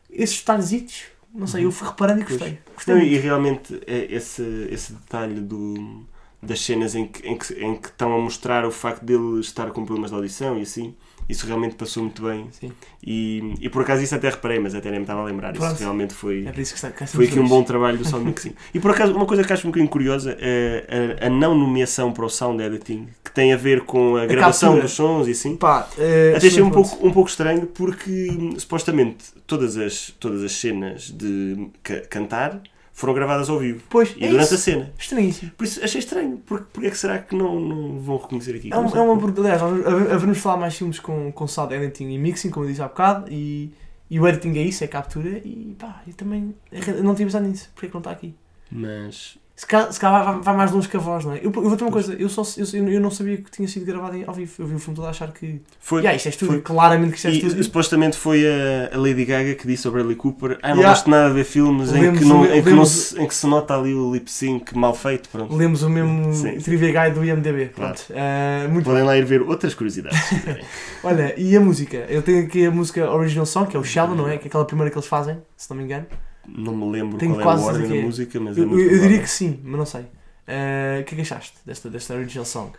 esses 0.09 0.39
detalhezitos, 0.39 1.03
não 1.33 1.47
sei, 1.47 1.65
eu 1.65 1.71
fui 1.71 1.87
reparando 1.87 2.21
e 2.21 2.23
gostei. 2.25 2.59
Gostei 2.75 2.95
Não, 2.95 3.01
e 3.01 3.17
realmente 3.17 3.81
é 3.87 4.13
esse, 4.13 4.43
esse 4.69 4.93
detalhe 4.93 5.41
do, 5.41 6.05
das 6.41 6.61
cenas 6.61 6.95
em 6.95 7.07
que, 7.07 7.27
em, 7.27 7.37
que, 7.37 7.53
em 7.53 7.75
que 7.75 7.87
estão 7.87 8.13
a 8.15 8.19
mostrar 8.21 8.65
o 8.65 8.71
facto 8.71 9.03
dele 9.03 9.39
estar 9.39 9.71
com 9.71 9.85
problemas 9.85 10.11
de 10.11 10.15
audição 10.15 10.59
e 10.59 10.61
assim, 10.61 10.95
isso 11.27 11.45
realmente 11.47 11.75
passou 11.75 12.03
muito 12.03 12.21
bem. 12.23 12.47
Sim. 12.51 12.71
E, 13.05 13.53
e 13.61 13.69
por 13.69 13.81
acaso 13.81 14.03
isso 14.03 14.13
até 14.15 14.29
reparei, 14.29 14.59
mas 14.59 14.75
até 14.75 14.89
nem 14.89 14.99
me 14.99 15.03
estava 15.03 15.21
a 15.21 15.23
lembrar. 15.25 15.51
Isso 15.53 15.61
Pronto. 15.61 15.79
realmente 15.79 16.13
foi, 16.13 16.45
É 16.45 16.61
isso 16.61 16.73
que 16.73 16.85
está 16.85 17.07
foi 17.07 17.25
aqui 17.25 17.39
um 17.39 17.47
bom 17.47 17.63
trabalho 17.63 17.97
do 17.97 18.05
sound 18.07 18.25
mixing. 18.25 18.53
E 18.73 18.79
por 18.79 18.91
acaso, 18.91 19.13
uma 19.15 19.25
coisa 19.25 19.43
que 19.43 19.51
acho 19.53 19.67
um 19.67 19.71
bocadinho 19.71 19.89
curiosa 19.89 20.37
é 20.39 21.17
a, 21.21 21.27
a 21.27 21.29
não 21.29 21.55
nomeação 21.55 22.11
para 22.11 22.25
o 22.25 22.29
sound 22.29 22.61
editing, 22.61 23.07
que 23.23 23.31
tem 23.31 23.53
a 23.53 23.57
ver 23.57 23.81
com 23.81 24.15
a, 24.17 24.25
gravação 24.25 24.69
captura. 24.69 24.83
dos 24.87 24.91
sons 24.93 25.27
e 25.27 25.31
assim. 25.31 25.55
Pá, 25.55 25.87
eh, 25.97 26.33
Até 26.35 26.47
achei 26.47 26.61
um 26.61 26.69
pouco, 26.69 27.07
um 27.07 27.11
pouco 27.11 27.29
estranho 27.29 27.65
porque 27.67 28.29
hum, 28.31 28.59
supostamente 28.59 29.25
todas 29.47 29.77
as, 29.77 30.13
todas 30.19 30.43
as 30.43 30.51
cenas 30.53 31.09
de 31.09 31.67
ca- 31.81 32.01
cantar 32.09 32.61
foram 32.93 33.13
gravadas 33.13 33.49
ao 33.49 33.57
vivo 33.59 33.81
Pois, 33.89 34.13
e 34.15 34.23
é 34.23 34.29
durante 34.29 34.51
a 34.51 34.55
isso. 34.55 34.63
cena. 34.63 34.93
Estranhíssimo. 34.97 35.51
Por 35.57 35.63
isso 35.63 35.83
achei 35.83 35.99
estranho. 35.99 36.37
Porque, 36.45 36.65
porque 36.71 36.87
é 36.87 36.91
que 36.91 36.97
será 36.97 37.17
que 37.19 37.35
não, 37.35 37.59
não 37.59 37.99
vão 37.99 38.17
reconhecer 38.17 38.55
aqui? 38.55 38.71
É, 38.71 38.77
um, 38.77 38.87
é 38.87 39.01
uma 39.01 39.17
pergunta. 39.17 39.41
Aliás, 39.41 39.61
haveremos 39.61 40.37
falar 40.37 40.57
mais 40.57 40.75
filmes 40.77 40.99
com, 40.99 41.31
com 41.31 41.47
sound 41.47 41.73
editing 41.73 42.09
e 42.11 42.17
mixing, 42.19 42.49
como 42.51 42.65
eu 42.65 42.69
disse 42.69 42.81
há 42.81 42.87
bocado, 42.87 43.25
e, 43.31 43.73
e 44.09 44.19
o 44.19 44.27
editing 44.27 44.57
é 44.59 44.61
isso, 44.61 44.83
é 44.83 44.87
captura, 44.87 45.41
e 45.43 45.75
pá, 45.77 46.03
eu 46.07 46.13
também 46.13 46.53
eu 46.71 47.03
não 47.03 47.15
tinha 47.15 47.25
pensado 47.25 47.47
nisso, 47.47 47.69
porque 47.73 47.87
é 47.87 47.89
que 47.89 47.95
não 47.95 47.99
está 47.99 48.11
aqui? 48.11 48.35
Mas 48.71 49.37
Se 49.63 49.67
calhar, 49.67 49.93
se 49.93 49.97
calhar 49.99 50.41
vai, 50.41 50.55
mais 50.57 50.71
longe 50.73 50.89
que 50.89 50.97
a 50.97 50.99
voz, 50.99 51.23
não 51.23 51.31
é? 51.31 51.37
Eu, 51.37 51.43
eu 51.43 51.51
vou 51.51 51.77
ter 51.77 51.85
uma 51.85 51.91
coisa, 51.91 52.13
eu, 52.19 52.27
só, 52.27 52.41
eu, 52.57 52.85
eu 52.89 52.99
não 52.99 53.09
sabia 53.09 53.37
que 53.37 53.49
tinha 53.49 53.65
sido 53.65 53.85
gravado 53.85 54.17
em- 54.17 54.25
ao 54.27 54.33
vivo, 54.33 54.51
eu 54.59 54.67
vi 54.67 54.75
o 54.75 54.79
filme 54.79 54.93
todo 54.93 55.05
a 55.05 55.09
achar 55.09 55.31
que. 55.31 55.61
foi. 55.79 55.99
Yeah, 56.01 56.17
isto 56.17 56.25
é 56.25 56.29
estúdio, 56.31 56.53
foi. 56.55 56.61
claramente 56.63 57.11
que 57.11 57.15
isto 57.15 57.27
é 57.29 57.31
E 57.31 57.35
estúdio. 57.37 57.63
supostamente 57.63 58.17
foi 58.17 58.43
a, 58.45 58.93
a 58.93 58.97
Lady 58.97 59.23
Gaga 59.23 59.55
que 59.55 59.65
disse 59.65 59.87
ao 59.87 59.93
Bradley 59.93 60.17
Cooper: 60.17 60.59
Ah, 60.61 60.69
não 60.71 60.75
Yeah. 60.79 60.89
gosto 60.89 61.09
nada 61.09 61.29
de 61.29 61.35
ver 61.35 61.43
filmes 61.45 61.93
em 61.95 62.13
que, 62.13 62.25
não, 62.25 62.41
o- 62.41 62.45
em, 62.53 62.61
que 62.61 62.69
não 62.71 62.85
se, 62.85 63.17
em 63.17 63.25
que 63.25 63.33
se 63.33 63.47
nota 63.47 63.73
ali 63.73 63.93
o 63.93 64.11
lip 64.13 64.29
sync 64.29 64.75
mal 64.77 64.93
feito. 64.93 65.29
Pronto. 65.29 65.55
Lemos 65.55 65.81
o 65.81 65.89
mesmo 65.89 66.33
Sim, 66.35 66.51
sim. 66.51 66.57
trivia 66.59 66.91
guide 67.05 67.15
do 67.17 67.23
IMDB. 67.23 67.69
Claro. 67.73 67.93
Pronto. 67.95 68.05
Eh, 68.13 68.67
muito 68.69 68.83
Podem 68.83 69.03
lá 69.03 69.17
ir 69.17 69.23
ver 69.23 69.41
outras 69.43 69.73
curiosidades. 69.73 70.19
Olha, 71.05 71.33
e 71.39 71.55
a 71.55 71.61
música? 71.61 72.05
Eu 72.09 72.21
tenho 72.21 72.43
aqui 72.43 72.65
a 72.65 72.71
música 72.71 73.09
Original 73.09 73.45
Song, 73.45 73.69
que 73.69 73.77
é 73.77 73.79
o 73.79 73.83
Shallow, 73.85 74.13
não 74.13 74.27
é? 74.27 74.37
Que 74.37 74.45
é 74.45 74.47
aquela 74.49 74.65
primeira 74.65 74.91
que 74.91 74.97
eles 74.97 75.07
fazem, 75.07 75.37
se 75.55 75.69
não 75.69 75.77
me 75.77 75.83
engano. 75.83 76.05
Não 76.47 76.75
me 76.75 76.91
lembro 76.91 77.19
Tenho 77.19 77.35
qual 77.37 77.41
é 77.41 77.47
a 77.47 77.55
ordem 77.55 77.87
da 77.87 77.95
é. 77.95 77.95
música, 77.95 78.39
mas 78.39 78.59
é 78.59 78.65
Eu, 78.65 78.65
muito 78.65 78.89
eu- 78.89 78.91
eu 78.95 78.99
diria 78.99 79.19
que 79.21 79.27
sim, 79.29 79.59
mas 79.63 79.77
não 79.79 79.85
sei. 79.85 80.05
Eh, 80.47 80.99
O 81.01 81.05
que 81.05 81.13
é 81.13 81.17
que 81.17 81.21
achaste 81.21 81.57
desta, 81.65 81.89
desta 81.89 82.13
Original 82.15 82.45
Song? 82.45 82.73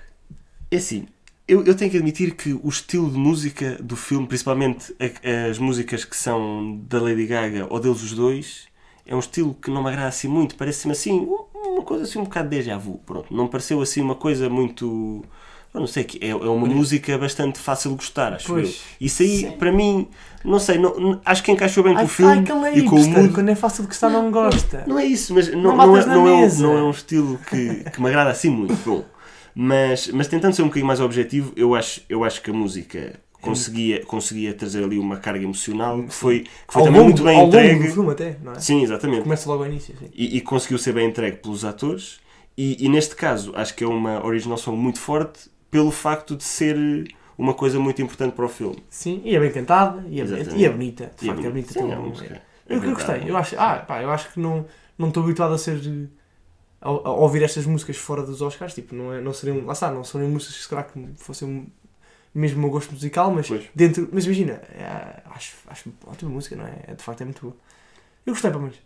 É 0.70 0.76
assim, 0.76 1.06
eu, 1.46 1.64
eu 1.64 1.76
tenho 1.76 1.90
que 1.90 1.96
admitir 1.96 2.34
que 2.34 2.52
o 2.52 2.68
estilo 2.68 3.10
de 3.10 3.16
música 3.18 3.76
do 3.82 3.96
filme, 3.96 4.26
principalmente 4.26 4.94
a- 5.00 5.50
as 5.50 5.58
músicas 5.58 6.04
que 6.04 6.16
são 6.16 6.78
da 6.88 7.00
Lady 7.00 7.26
Gaga 7.26 7.66
ou 7.70 7.78
deles 7.80 8.02
os 8.02 8.12
dois, 8.12 8.66
é 9.06 9.14
um 9.14 9.18
estilo 9.18 9.54
que 9.54 9.70
não 9.70 9.82
me 9.82 9.88
agrada 9.90 10.08
assim 10.08 10.28
muito. 10.28 10.56
Parece-me 10.56 10.92
assim, 10.92 11.12
um- 11.20 11.44
uma 11.74 11.82
coisa 11.82 12.04
assim 12.04 12.18
um 12.18 12.24
bocado 12.24 12.48
déjà 12.48 12.76
vu. 12.78 12.98
Pronto, 13.06 13.32
não 13.34 13.46
pareceu 13.48 13.80
assim 13.80 14.00
uma 14.00 14.14
coisa 14.14 14.48
muito. 14.48 15.24
Eu 15.74 15.80
não 15.80 15.86
sei, 15.88 16.04
que 16.04 16.24
é, 16.24 16.28
é 16.30 16.34
uma 16.36 16.66
música 16.66 17.18
bastante 17.18 17.58
fácil 17.58 17.90
de 17.90 17.96
gostar, 17.96 18.32
acho 18.32 18.48
eu. 18.52 18.54
Pois. 18.62 18.80
Isso 19.00 19.22
aí, 19.22 19.38
Sim. 19.40 19.50
para 19.52 19.72
mim, 19.72 20.06
não 20.44 20.58
sei, 20.60 20.78
não- 20.78 20.98
não- 20.98 21.20
acho 21.24 21.42
que 21.42 21.50
encaixou 21.50 21.82
bem 21.82 21.92
com 21.94 21.98
Ai, 21.98 22.04
o 22.04 22.08
filme 22.08 22.32
ai, 22.48 22.74
é 22.74 22.78
e 22.78 22.82
com 22.84 22.94
o 22.96 23.08
mood. 23.08 23.32
quando 23.34 23.48
é 23.48 23.54
fácil 23.56 23.82
de 23.82 23.88
gostar 23.88 24.08
não 24.08 24.30
gosta. 24.30 24.84
Não 24.86 24.98
é 24.98 25.04
isso, 25.04 25.34
mas 25.34 25.48
não, 25.52 25.76
Não 25.76 25.76
não, 25.76 25.96
é, 25.96 26.06
não, 26.06 26.28
é, 26.28 26.32
um- 26.32 26.40
mesa. 26.40 26.62
não 26.62 26.78
é 26.78 26.82
um 26.82 26.90
estilo 26.90 27.38
que, 27.50 27.90
que 27.90 28.00
me 28.00 28.06
agrada 28.08 28.30
assim 28.30 28.50
muito. 28.50 28.76
Bom, 28.84 29.04
mas, 29.54 30.08
mas 30.08 30.28
tentando 30.28 30.54
ser 30.54 30.62
um 30.62 30.66
bocadinho 30.66 30.86
mais 30.86 31.00
objetivo, 31.00 31.52
eu 31.56 31.74
acho, 31.74 32.02
eu 32.08 32.22
acho 32.24 32.40
que 32.40 32.50
a 32.50 32.54
música 32.54 33.18
conseguia, 33.40 34.04
conseguia 34.04 34.54
trazer 34.54 34.82
ali 34.84 34.98
uma 34.98 35.16
carga 35.18 35.44
emocional 35.44 36.02
que 36.04 36.14
foi, 36.14 36.40
que 36.40 36.48
foi 36.68 36.80
ao 36.82 36.86
também 36.86 37.00
longo, 37.00 37.10
muito 37.12 37.22
bem 37.24 37.36
ao 37.36 37.42
longo 37.46 37.56
entregue. 37.56 37.86
do 37.88 37.92
filme 37.94 38.10
até, 38.12 38.36
não 38.42 38.52
é? 38.52 38.58
Sim, 38.60 38.82
exatamente. 38.82 39.22
Começa 39.22 39.48
logo 39.50 39.64
ao 39.64 39.68
início, 39.68 39.94
sim. 39.98 40.06
E, 40.14 40.36
e 40.36 40.40
conseguiu 40.40 40.78
ser 40.78 40.92
bem 40.92 41.08
entregue 41.08 41.36
pelos 41.38 41.64
atores. 41.64 42.18
E, 42.56 42.84
e 42.84 42.88
neste 42.88 43.16
caso, 43.16 43.52
acho 43.56 43.74
que 43.74 43.82
é 43.82 43.86
uma 43.86 44.24
original 44.24 44.56
song 44.56 44.78
muito 44.78 45.00
forte 45.00 45.50
pelo 45.74 45.90
facto 45.90 46.36
de 46.36 46.44
ser 46.44 46.76
uma 47.36 47.52
coisa 47.52 47.80
muito 47.80 48.00
importante 48.00 48.32
para 48.36 48.44
o 48.44 48.48
filme. 48.48 48.80
Sim, 48.88 49.20
e 49.24 49.34
é 49.34 49.40
bem 49.40 49.50
cantada, 49.50 50.04
e 50.08 50.20
é, 50.20 50.22
Exatamente. 50.22 50.56
e 50.56 50.64
é 50.64 50.70
bonita. 50.70 51.10
De 51.18 51.24
E 51.24 51.28
facto, 51.28 51.44
é 51.44 51.50
bonita. 51.50 51.72
Sim, 51.72 51.90
é 51.90 51.96
uma 51.96 52.08
música. 52.10 52.42
Eu, 52.68 52.80
eu 52.80 52.92
gostei, 52.92 53.28
eu 53.28 53.36
acho, 53.36 53.56
ah, 53.58 53.80
pá, 53.80 54.00
eu 54.00 54.08
acho 54.12 54.32
que 54.32 54.38
não 54.38 54.64
não 54.96 55.08
estou 55.08 55.24
habituado 55.24 55.52
a 55.52 55.58
ser 55.58 55.80
a, 56.80 56.88
a 56.88 57.10
ouvir 57.10 57.42
estas 57.42 57.66
músicas 57.66 57.96
fora 57.96 58.22
dos 58.22 58.40
Oscars, 58.40 58.72
tipo, 58.72 58.94
não, 58.94 59.12
é, 59.12 59.20
não 59.20 59.32
seriam, 59.32 59.64
lá 59.66 59.72
está, 59.72 59.90
não 59.90 60.04
seriam 60.04 60.30
músicas 60.30 60.56
que 60.58 60.62
se 60.62 60.68
calhar 60.68 60.86
que 60.92 61.08
fossem 61.16 61.66
mesmo 62.32 62.58
o 62.58 62.60
meu 62.60 62.70
gosto 62.70 62.92
musical, 62.92 63.32
mas 63.32 63.48
Pois. 63.48 63.64
dentro, 63.74 64.08
mas 64.12 64.26
imagina, 64.26 64.52
é, 64.52 65.22
acho, 65.34 65.56
acho 65.66 65.92
ótima 66.06 66.30
música, 66.30 66.54
não 66.54 66.66
é? 66.68 66.74
É, 66.86 66.94
De 66.94 67.02
facto 67.02 67.20
é 67.22 67.24
muito 67.24 67.42
boa. 67.42 67.56
Eu 68.24 68.32
gostei, 68.32 68.50
pelo 68.52 68.62
menos. 68.62 68.78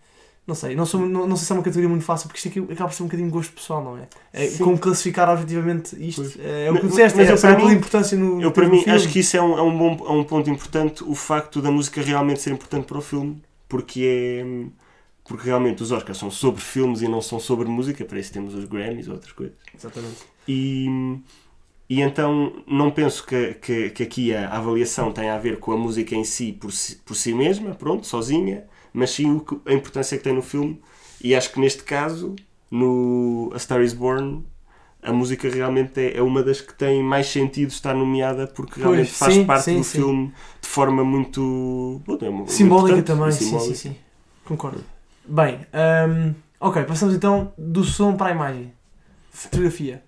Não 0.49 0.55
sei, 0.55 0.75
não, 0.75 0.87
sou, 0.87 1.00
não, 1.07 1.26
não 1.28 1.37
sei 1.37 1.45
se 1.47 1.52
é 1.52 1.55
uma 1.57 1.62
categoria 1.62 1.90
muito 1.90 2.05
fácil, 2.07 2.26
porque 2.26 2.38
isto 2.38 2.49
aqui 2.49 2.73
acaba 2.73 2.88
por 2.88 2.97
ser 2.97 3.02
um 3.02 3.07
bocadinho 3.07 3.28
gosto 3.31 3.52
pessoal, 3.52 3.85
não 3.85 3.99
é? 3.99 4.09
é 4.33 4.47
Sim. 4.47 4.64
como 4.64 4.78
classificar 4.78 5.28
objetivamente 5.28 5.95
isto, 6.02 6.23
Pois. 6.23 6.37
é, 6.40 6.71
o 6.71 6.75
que 6.75 6.81
tu 6.81 6.85
Mas- 6.87 6.90
disseste, 6.95 7.19
mas 7.19 7.45
é, 7.45 7.55
para 7.55 7.64
mim- 7.67 7.73
importância 7.75 8.17
no 8.17 8.40
Eu, 8.40 8.50
para 8.50 8.67
mim, 8.67 8.78
filme. 8.83 8.93
acho 8.99 9.09
que 9.11 9.19
isso 9.19 9.37
é 9.37 9.43
um, 9.43 9.59
é, 9.59 9.62
um 9.62 9.76
bom, 9.76 10.07
é 10.09 10.11
um 10.11 10.25
ponto 10.25 10.49
importante, 10.49 11.05
o 11.05 11.14
facto 11.14 11.61
da 11.61 11.71
música 11.71 12.00
realmente 12.00 12.40
ser 12.40 12.50
importante 12.50 12.87
para 12.87 12.97
o 12.97 13.02
filme, 13.02 13.43
porque 13.69 14.02
é. 14.43 14.67
Porque 15.23 15.45
realmente 15.45 15.83
os 15.83 15.93
Oscars 15.93 16.17
são 16.17 16.31
sobre 16.31 16.62
filmes 16.62 17.02
e 17.02 17.09
não 17.09 17.21
são 17.21 17.38
sobre 17.38 17.69
música, 17.69 18.02
para 18.02 18.19
isso 18.19 18.33
temos 18.33 18.55
os 18.55 18.64
Grammys 18.64 19.07
ou 19.09 19.12
outras 19.12 19.33
coisas. 19.33 19.55
Exatamente. 19.78 20.17
E, 20.49 21.19
e 21.90 22.00
então 22.00 22.62
não 22.67 22.90
penso 22.90 23.26
que, 23.26 23.52
que, 23.61 23.90
que 23.90 24.02
aqui 24.02 24.35
a 24.35 24.49
avaliação 24.57 25.12
tenha 25.12 25.35
a 25.35 25.38
ver 25.38 25.59
com 25.59 25.73
a 25.73 25.76
música 25.76 26.14
em 26.14 26.25
si 26.25 26.55
por 26.55 26.73
si, 26.73 26.97
por 27.05 27.14
si 27.14 27.35
mesma, 27.35 27.75
pronto, 27.75 28.07
sozinha, 28.07 28.64
mas 28.99 29.11
sim 29.11 29.40
a 29.67 29.73
importância 29.73 30.19
que 30.19 30.25
tem 30.25 30.33
no 30.35 30.43
filme. 30.43 30.81
E 31.23 31.35
acho 31.35 31.52
que 31.52 31.61
neste 31.61 31.83
caso, 31.83 32.35
no 32.71 33.50
A 33.55 33.59
Star 33.59 33.81
is 33.83 33.93
Born, 33.93 34.45
a 35.02 35.12
música 35.12 35.49
realmente 35.49 36.00
é, 36.00 36.17
é 36.19 36.23
uma 36.23 36.43
das 36.43 36.61
que 36.61 36.75
tem 36.75 37.02
mais 37.02 37.26
sentido 37.28 37.71
estar 37.71 37.95
nomeada 37.95 38.47
porque 38.49 38.81
realmente 38.81 39.07
Pois, 39.07 39.19
faz 39.19 39.35
sim, 39.35 39.47
parte 39.47 39.64
sim, 39.64 39.76
do 39.78 39.85
sim. 39.85 39.99
filme 39.99 40.33
de 40.61 40.69
forma 40.69 41.05
muito. 41.05 42.02
bom, 42.05 42.19
é 42.21 42.31
muito 42.31 42.52
Simbólica 42.52 43.02
também, 43.02 43.28
e 43.28 43.33
sim, 43.33 43.38
sim, 43.38 43.45
simbólica. 43.50 43.75
sim. 43.76 43.97
Concordo. 44.45 44.85
Bem, 45.25 45.61
hum, 46.09 46.35
ok, 46.59 46.85
passamos 46.85 47.14
então 47.14 47.52
do 47.57 47.85
som 47.85 48.17
para 48.17 48.31
a 48.31 48.33
imagem. 48.33 48.73
Fotografia. 49.31 50.02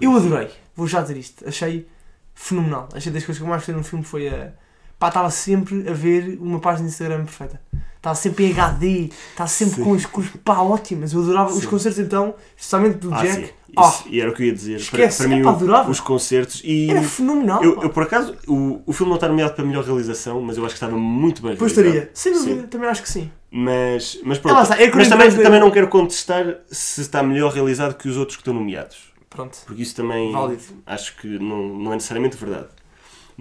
Eu 0.00 0.16
adorei, 0.16 0.48
vou 0.74 0.86
já 0.86 1.02
dizer 1.02 1.16
isto. 1.18 1.46
Achei 1.46 1.86
fenomenal. 2.34 2.88
Achei 2.94 3.12
das 3.12 3.24
coisas 3.24 3.38
que 3.38 3.44
eu 3.44 3.48
mais 3.48 3.60
gostei 3.60 3.74
no 3.74 3.84
filme 3.84 4.04
foi 4.04 4.28
a. 4.28 4.52
Pá, 4.98 5.08
estava 5.08 5.30
sempre 5.30 5.88
a 5.88 5.92
ver 5.92 6.38
uma 6.40 6.60
página 6.60 6.86
de 6.86 6.92
Instagram 6.92 7.24
perfeita. 7.24 7.60
Estava 8.00 8.14
sempre 8.14 8.46
em 8.46 8.52
HD, 8.52 9.10
estava 9.30 9.46
sempre 9.46 9.74
Sim. 9.74 9.84
com 9.84 9.92
as 9.94 10.06
cores 10.06 10.30
pá, 10.42 10.58
ótimas. 10.62 11.12
Eu 11.12 11.20
adorava 11.20 11.52
os 11.52 11.60
Sim. 11.64 11.66
concertos 11.68 11.98
então, 12.00 12.34
especialmente 12.56 12.96
do 12.96 13.12
Ah, 13.12 13.22
Jack. 13.22 13.34
sim. 13.46 13.52
Ah, 13.76 13.88
Isso, 13.88 14.04
e 14.08 14.20
era 14.20 14.30
o 14.30 14.34
que 14.34 14.42
eu 14.42 14.46
ia 14.46 14.52
dizer. 14.54 14.76
esquece, 14.76 15.18
para, 15.18 15.28
para 15.28 15.36
mim, 15.38 15.46
adorava. 15.46 15.90
os 15.90 16.00
concertos. 16.00 16.62
E 16.64 16.90
Era 16.90 17.02
fenomenal. 17.02 17.62
Eu, 17.62 17.76
pá. 17.76 17.82
eu, 17.82 17.90
por 17.90 18.02
acaso, 18.04 18.34
o, 18.48 18.80
o 18.86 18.92
filme 18.94 19.10
não 19.10 19.16
está 19.16 19.28
nomeado 19.28 19.52
para 19.54 19.62
a 19.62 19.66
melhor 19.66 19.84
realização, 19.84 20.40
mas 20.40 20.56
eu 20.56 20.64
acho 20.64 20.74
que 20.74 20.78
estava 20.82 20.96
muito 20.98 21.42
bem 21.42 21.54
Pois 21.56 21.72
realizado. 21.76 21.98
estaria, 22.04 22.10
sem 22.14 22.32
dúvida, 22.32 22.66
também 22.68 22.88
acho 22.88 23.02
que 23.02 23.08
sim. 23.10 23.30
Mas, 23.50 24.18
mas 24.24 24.38
Ah, 24.38 24.40
pronto. 24.40 24.62
está, 24.62 24.82
é 24.82 24.90
mas 24.94 25.08
também, 25.08 25.30
também 25.30 25.60
não 25.60 25.70
quero 25.70 25.88
contestar 25.88 26.56
se 26.70 27.02
está 27.02 27.22
melhor 27.22 27.52
realizado 27.52 27.94
que 27.96 28.08
os 28.08 28.16
outros 28.16 28.36
que 28.36 28.40
estão 28.40 28.54
nomeados. 28.54 29.10
Pronto, 29.28 29.58
Porque 29.66 29.82
isso 29.82 29.94
também 29.94 30.32
válido. 30.32 30.62
acho 30.86 31.16
que 31.18 31.38
não, 31.38 31.68
não 31.68 31.92
é 31.92 31.96
necessariamente 31.96 32.36
verdade. 32.36 32.68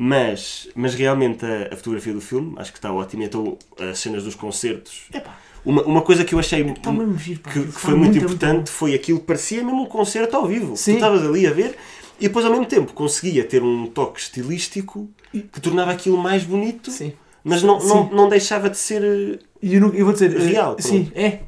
Mas, 0.01 0.69
mas 0.73 0.95
realmente 0.95 1.43
a, 1.45 1.73
a 1.73 1.75
fotografia 1.75 2.13
do 2.13 2.21
filme 2.21 2.53
acho 2.57 2.71
que 2.71 2.77
está 2.77 2.89
ótima. 2.89 3.25
Então 3.25 3.57
as 3.77 3.99
cenas 3.99 4.23
dos 4.23 4.33
concertos. 4.33 5.01
Epá, 5.13 5.37
Uma, 5.65 5.81
uma 5.83 6.01
coisa 6.01 6.23
que 6.23 6.33
eu 6.33 6.39
achei 6.39 6.63
mesmo 6.63 7.17
giro, 7.17 7.41
pá. 7.41 7.51
que, 7.51 7.63
que 7.65 7.71
foi 7.73 7.95
muito, 7.95 8.13
muito 8.13 8.23
importante 8.23 8.69
foi 8.71 8.93
aquilo 8.93 9.19
que 9.19 9.25
parecia 9.25 9.61
mesmo 9.61 9.81
um 9.81 9.85
concerto 9.85 10.37
ao 10.37 10.47
vivo. 10.47 10.77
Sim. 10.77 10.93
Tu 10.93 10.95
estavas 10.95 11.21
ali 11.27 11.45
a 11.45 11.51
ver 11.51 11.75
e 12.17 12.29
depois 12.29 12.45
ao 12.45 12.51
mesmo 12.51 12.65
tempo 12.65 12.93
conseguia 12.93 13.43
ter 13.43 13.61
um 13.61 13.87
toque 13.87 14.21
estilístico 14.21 15.09
que 15.33 15.59
tornava 15.59 15.91
aquilo 15.91 16.17
mais 16.17 16.45
bonito, 16.45 16.91
Sim. 16.91 17.11
mas 17.43 17.61
não, 17.61 17.77
não, 17.79 18.07
Sim. 18.07 18.15
não 18.15 18.29
deixava 18.29 18.69
de 18.69 18.77
ser. 18.77 19.41
E 19.61 19.75
eu, 19.75 19.81
não- 19.81 19.93
eu 19.93 20.05
vou 20.05 20.13
dizer, 20.13 20.33
eh, 20.33 20.45
Real, 20.45 20.77
sim, 20.79 21.11
é. 21.13 21.39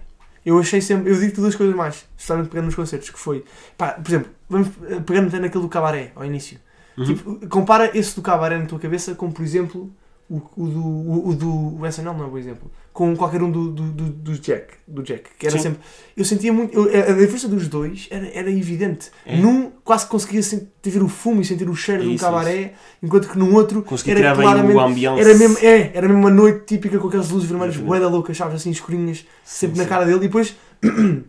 Eu 0.46 0.60
achei 0.60 0.81
sempre, 0.81 1.10
eu 1.10 1.17
digo-te 1.17 1.39
duas 1.39 1.55
coisas 1.55 1.74
mais, 1.74 2.03
especialmente 2.17 2.50
pegando 2.50 2.65
nos 2.65 2.75
concertos, 2.75 3.10
que 3.12 3.17
foi, 3.20 3.46
pá, 3.77 3.91
por 3.91 4.10
exemplo, 4.10 4.29
vamos 4.50 4.67
eh, 4.89 5.00
pegando 5.05 5.27
até 5.29 5.39
naquele 5.39 5.62
do 5.63 5.70
cabaré, 5.70 6.12
ao 6.15 6.25
início. 6.25 6.60
Uhum. 6.98 7.05
Tipo, 7.05 7.48
compara 7.48 7.91
esse 7.98 8.15
do 8.15 8.21
cabaré 8.21 8.57
na 8.57 8.65
tua 8.65 8.79
cabeça 8.79 9.15
com, 9.15 9.31
por 9.31 9.43
exemplo, 9.43 9.89
o, 10.29 10.41
o 10.55 10.67
do, 10.67 10.86
o, 10.86 11.29
o 11.29 11.36
do 11.36 11.81
o 11.81 11.86
SNL 11.86 12.13
não 12.13 12.24
é 12.24 12.27
um 12.27 12.29
bom 12.29 12.38
exemplo, 12.38 12.71
com 12.93 13.13
qualquer 13.17 13.41
um 13.43 13.51
do, 13.51 13.69
do, 13.69 13.83
do, 13.83 14.03
do 14.10 14.33
Jack, 14.39 14.75
do 14.88 15.03
Jack, 15.03 15.29
que 15.38 15.45
era 15.45 15.57
Sim. 15.57 15.63
sempre, 15.63 15.79
eu 16.15 16.24
sentia 16.24 16.53
muito, 16.53 16.74
eu- 16.77 17.01
a 17.03 17.13
diferença 17.17 17.50
dos 17.50 17.67
dois 17.67 18.07
era, 18.10 18.27
era 18.33 18.50
evidente. 18.50 19.12
É. 19.25 19.36
Num 19.38 19.71
quase 19.83 20.05
conseguia 20.07 20.41
sentir 20.41 20.89
ver 20.89 21.03
o 21.03 21.10
fumo 21.10 21.41
e 21.41 21.45
sentir 21.45 21.69
o 21.69 21.75
cheiro 21.75 22.01
É 22.01 22.05
de 22.05 22.12
um 22.12 22.15
isso, 22.15 22.24
cabaré, 22.24 22.74
enquanto 23.03 23.27
que 23.29 23.38
no 23.38 23.53
outro 23.53 23.81
Consegui 23.83 24.12
era 24.12 24.33
claramente 24.33 24.77
o 24.77 25.17
era 25.19 25.33
mesmo, 25.38 25.57
é, 25.62 25.91
era 25.93 26.07
mesmo 26.07 26.21
uma 26.24 26.29
noite 26.31 26.65
típica 26.65 26.98
com 26.98 27.07
aquelas 27.10 27.29
luzes 27.29 27.50
vermelhas 27.50 27.75
boeda 27.75 28.07
loucas, 28.07 28.38
sabes, 28.38 28.55
assim, 28.55 28.69
escurinhas, 28.71 29.25
sempre 29.43 29.77
na 29.77 29.83
sim. 29.83 29.89
cara 29.89 30.05
dele. 30.05 30.17
E 30.17 30.21
depois 30.21 30.55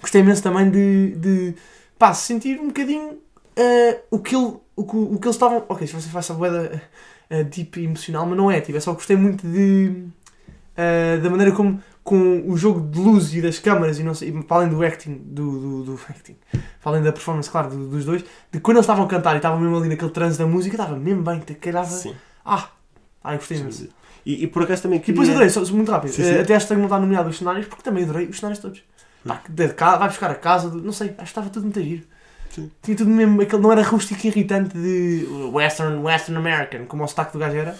gostei 0.00 0.20
imenso 0.20 0.42
também 0.42 0.70
de, 0.70 1.14
de 1.16 1.54
pá, 1.98 2.12
sentir 2.12 2.60
um 2.60 2.66
bocadinho 2.66 3.18
eh, 3.56 4.02
o, 4.10 4.18
que 4.18 4.34
ele, 4.36 4.56
o, 4.76 4.84
que, 4.84 4.96
o 4.96 5.18
que 5.18 5.26
eles 5.26 5.36
estavam. 5.36 5.64
Ok, 5.68 5.86
se 5.86 5.92
você 5.94 6.08
faz 6.08 6.30
a 6.30 6.34
boeda 6.34 6.82
eh, 7.30 7.44
deep 7.44 7.80
e 7.80 7.84
emocional, 7.84 8.26
mas 8.26 8.36
não 8.36 8.50
é, 8.50 8.60
tipo, 8.60 8.76
é 8.76 8.80
só 8.80 8.90
que 8.92 8.96
gostei 8.98 9.16
muito 9.16 9.46
de. 9.46 10.04
eh, 10.76 11.18
da 11.18 11.30
maneira 11.30 11.52
como 11.52 11.82
com 12.02 12.42
o 12.46 12.54
jogo 12.54 12.80
de 12.90 12.98
luz 13.00 13.34
e 13.34 13.40
das 13.40 13.58
câmaras 13.58 13.98
e 13.98 14.02
não 14.02 14.12
sei, 14.14 14.28
e 14.28 14.42
para 14.42 14.58
além 14.58 14.68
do 14.68 14.84
acting, 14.84 15.14
do, 15.24 15.58
do, 15.58 15.84
do 15.84 16.00
acting, 16.10 16.36
para 16.52 16.92
além 16.92 17.02
da 17.02 17.10
performance, 17.10 17.48
claro, 17.50 17.70
do- 17.70 17.88
dos 17.88 18.04
dois, 18.04 18.22
de 18.52 18.60
quando 18.60 18.76
eles 18.76 18.84
estavam 18.84 19.06
a 19.06 19.08
cantar 19.08 19.32
e 19.32 19.36
estavam 19.38 19.58
mesmo 19.58 19.78
ali 19.78 19.88
naquele 19.88 20.10
transe 20.10 20.38
da 20.38 20.46
música, 20.46 20.76
estava 20.76 20.96
mesmo 20.96 21.22
bem, 21.22 21.40
calhava. 21.40 21.88
Sim. 21.88 22.14
Ah! 22.44 22.68
Ai, 23.22 23.38
gostei 23.38 23.56
imenso. 23.56 23.88
E, 24.26 24.44
e 24.44 24.46
por 24.46 24.64
acaso 24.64 24.82
também 24.82 24.98
E 24.98 25.00
queria... 25.02 25.14
depois 25.14 25.30
adorei, 25.30 25.48
só, 25.48 25.64
muito 25.74 25.90
rápido. 25.90 26.12
Sim, 26.12 26.22
eh, 26.22 26.24
sim. 26.26 26.38
Até 26.40 26.54
acho 26.56 26.66
que 26.66 26.74
não 26.74 26.84
está 26.84 26.98
nomeado 27.00 27.30
os 27.30 27.38
cenários, 27.38 27.66
porque 27.66 27.82
também 27.82 28.04
adorei 28.04 28.26
os 28.26 28.36
cenários 28.36 28.58
todos. 28.58 28.82
Pá, 29.26 29.38
que 29.38 29.50
de 29.50 29.68
casa, 29.72 29.96
vai 29.98 30.08
buscar 30.08 30.30
a 30.30 30.34
casa, 30.34 30.68
de- 30.70 30.82
não 30.82 30.92
sei, 30.92 31.08
acho 31.08 31.16
que 31.16 31.22
estava 31.22 31.48
tudo 31.48 31.62
muito 31.62 31.80
giro. 31.80 32.02
Sim. 32.54 32.70
Tinha 32.82 32.96
tudo 32.96 33.10
mesmo, 33.10 33.42
aquele 33.42 33.60
não 33.60 33.72
era 33.72 33.82
rústico 33.82 34.20
e 34.24 34.28
irritante 34.28 34.76
de 34.78 35.26
Western, 35.52 35.98
Western 35.98 36.38
American, 36.38 36.86
como 36.86 37.02
o 37.02 37.08
sotaque 37.08 37.32
do 37.32 37.38
gajo 37.38 37.56
era. 37.56 37.76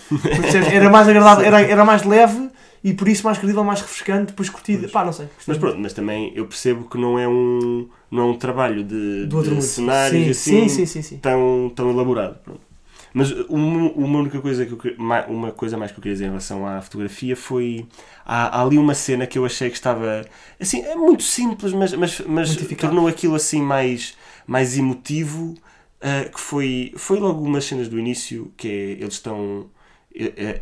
Era 0.73 0.91
mais 0.91 1.09
agradável, 1.09 1.45
era, 1.45 1.61
era 1.63 1.85
mais 1.85 2.03
leve 2.03 2.51
e 2.83 2.93
por 2.93 3.09
isso 3.09 3.25
mais 3.25 3.39
credível, 3.39 3.63
mais 3.63 3.81
refrescante, 3.81 4.27
depois 4.27 4.51
curtido. 4.51 4.89
Pá, 4.89 5.05
não 5.05 5.13
sei. 5.13 5.29
Mas 5.47 5.59
pronto, 5.59 5.79
mas 5.79 5.93
também 5.93 6.33
eu 6.35 6.47
percebo 6.47 6.89
que 6.89 6.99
não 6.99 7.19
é 7.19 7.29
um, 7.29 7.89
não 8.11 8.25
é 8.25 8.27
um 8.27 8.37
trabalho 8.37 8.83
de, 8.83 9.27
de 9.27 9.63
cenários 9.63 10.37
sim, 10.37 10.63
assim 10.65 10.69
sim, 10.69 10.69
sim, 10.69 10.87
sim, 10.87 11.03
sim. 11.03 11.17
Tão, 11.19 11.71
tão 11.75 11.91
elaborado. 11.91 12.37
pronto. 12.45 12.74
Mas 13.15 13.31
uma, 13.49 13.93
uma 13.93 14.19
única 14.19 14.41
coisa 14.41 14.67
que 14.67 14.73
eu, 14.73 14.97
uma 15.29 15.53
coisa 15.53 15.77
mais 15.77 15.93
que 15.93 15.99
eu 15.99 16.03
queria 16.03 16.15
dizer 16.15 16.25
em 16.25 16.29
relação 16.29 16.67
à 16.67 16.83
fotografia 16.83 17.37
foi 17.37 17.87
há, 18.27 18.59
há 18.59 18.63
ali 18.63 18.77
uma 18.77 18.93
cena 18.95 19.25
que 19.25 19.39
eu 19.39 19.47
achei 19.47 19.71
que 19.71 19.77
estava 19.77 20.27
assim 20.61 20.83
é 20.83 20.97
muito 20.97 21.23
simples 21.23 21.73
mas 21.73 21.95
mas, 21.95 22.21
mas 22.23 22.57
tornou 22.77 23.07
aquilo 23.07 23.37
assim 23.37 23.63
mais 23.63 24.17
mais 24.49 24.77
emotivo 24.77 25.55
ah, 26.03 26.29
que 26.29 26.41
foi 26.41 26.93
foi 26.97 27.21
logo 27.21 27.45
umas 27.45 27.65
cenas 27.65 27.89
do 27.89 27.99
início 28.01 28.53
que 28.57 28.69
é, 28.69 28.73
eles 29.03 29.15
estão 29.15 29.71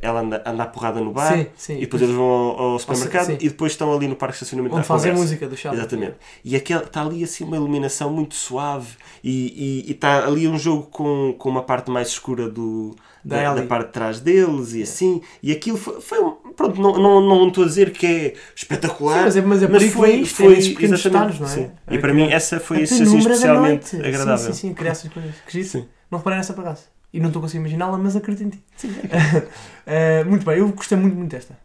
ela 0.00 0.21
anda, 0.21 0.42
anda 0.47 0.62
a 0.62 0.66
porrada 0.66 0.99
no 1.00 1.12
bar 1.12 1.37
Sim, 1.37 1.47
sim. 1.56 1.76
e 1.76 1.80
depois 1.80 2.00
eles 2.00 2.14
vão 2.14 2.25
ao, 2.25 2.59
ao 2.73 2.78
supermercado 2.78 3.26
sim. 3.26 3.37
e 3.38 3.49
depois 3.50 3.73
estão 3.73 3.92
ali 3.94 4.09
no 4.09 4.16
parque 4.16 4.32
de 4.32 4.37
estacionamento 4.37 4.75
Onde 4.75 4.82
à 4.82 4.87
fazem 4.87 5.12
a 5.12 5.14
música 5.14 5.47
do 5.47 5.54
chá. 5.56 5.75
Exatamente. 5.75 6.14
E 6.42 6.56
aquela, 6.56 6.82
está 6.85 7.02
ali 7.02 7.23
assim 7.23 7.44
uma 7.44 7.56
iluminação 7.56 8.11
muito 8.11 8.35
suave 8.35 8.94
e, 9.23 9.82
e, 9.85 9.88
e 9.88 9.92
está 9.92 10.26
ali 10.26 10.49
um 10.49 10.59
jogo 10.59 10.85
com, 10.85 11.35
com 11.38 11.50
uma 11.50 11.62
parte 11.62 11.90
mais 11.90 12.09
escura 12.09 12.49
do, 12.49 12.97
Da 13.23 13.42
da, 13.42 13.54
da 13.56 13.62
parte 13.64 13.88
de 13.88 13.92
trás 13.92 14.21
deles 14.21 14.73
e 14.73 14.82
assim. 14.82 15.21
E 15.42 15.52
aquilo 15.52 15.76
foi, 15.76 16.00
foi 16.00 16.18
pronto, 16.56 16.80
não, 16.80 16.99
não, 16.99 17.21
não 17.21 17.49
estou 17.49 17.64
a 17.64 17.66
dizer 17.66 17.92
que 17.92 18.06
é 18.06 18.35
espetacular. 18.56 19.25
Mas 19.25 19.37
é, 19.37 19.42
mas 19.42 19.62
é 19.62 19.68
mas 19.68 19.85
foi- 19.92 20.14
isto, 20.16 20.37
foi- 20.37 20.54
é 20.54 20.59
exatamente, 20.59 21.02
detalhes, 21.04 21.40
não 21.40 21.47
é? 21.47 21.50
sim. 21.50 21.71
É 21.87 21.94
E 21.94 21.99
para 21.99 22.14
mim 22.14 22.30
essa 22.32 22.59
foi 22.59 22.85
assim, 22.85 23.18
especialmente 23.18 23.97
agradável. 23.97 24.38
Sim, 24.38 24.52
sim, 24.52 24.68
sim, 24.68 24.75
criar 24.75 24.92
essas 24.92 25.12
coisas. 25.12 25.35
Que 25.47 25.62
giro. 25.62 25.87
Não 26.11 26.18
reparei 26.18 26.38
nessa 26.38 26.52
acaso. 26.54 26.85
E 27.12 27.21
não 27.21 27.28
estou 27.28 27.40
a 27.40 27.42
conseguir 27.42 27.61
imaginá-la, 27.61 27.99
mas 27.99 28.16
acredito 28.16 28.45
em 28.47 28.50
ti. 28.50 28.62
Eh, 29.85 30.23
muito 30.25 30.45
bem, 30.47 30.59
eu 30.59 30.69
gostei 30.69 30.97
muito, 30.97 31.16
muito 31.16 31.31
desta. 31.33 31.59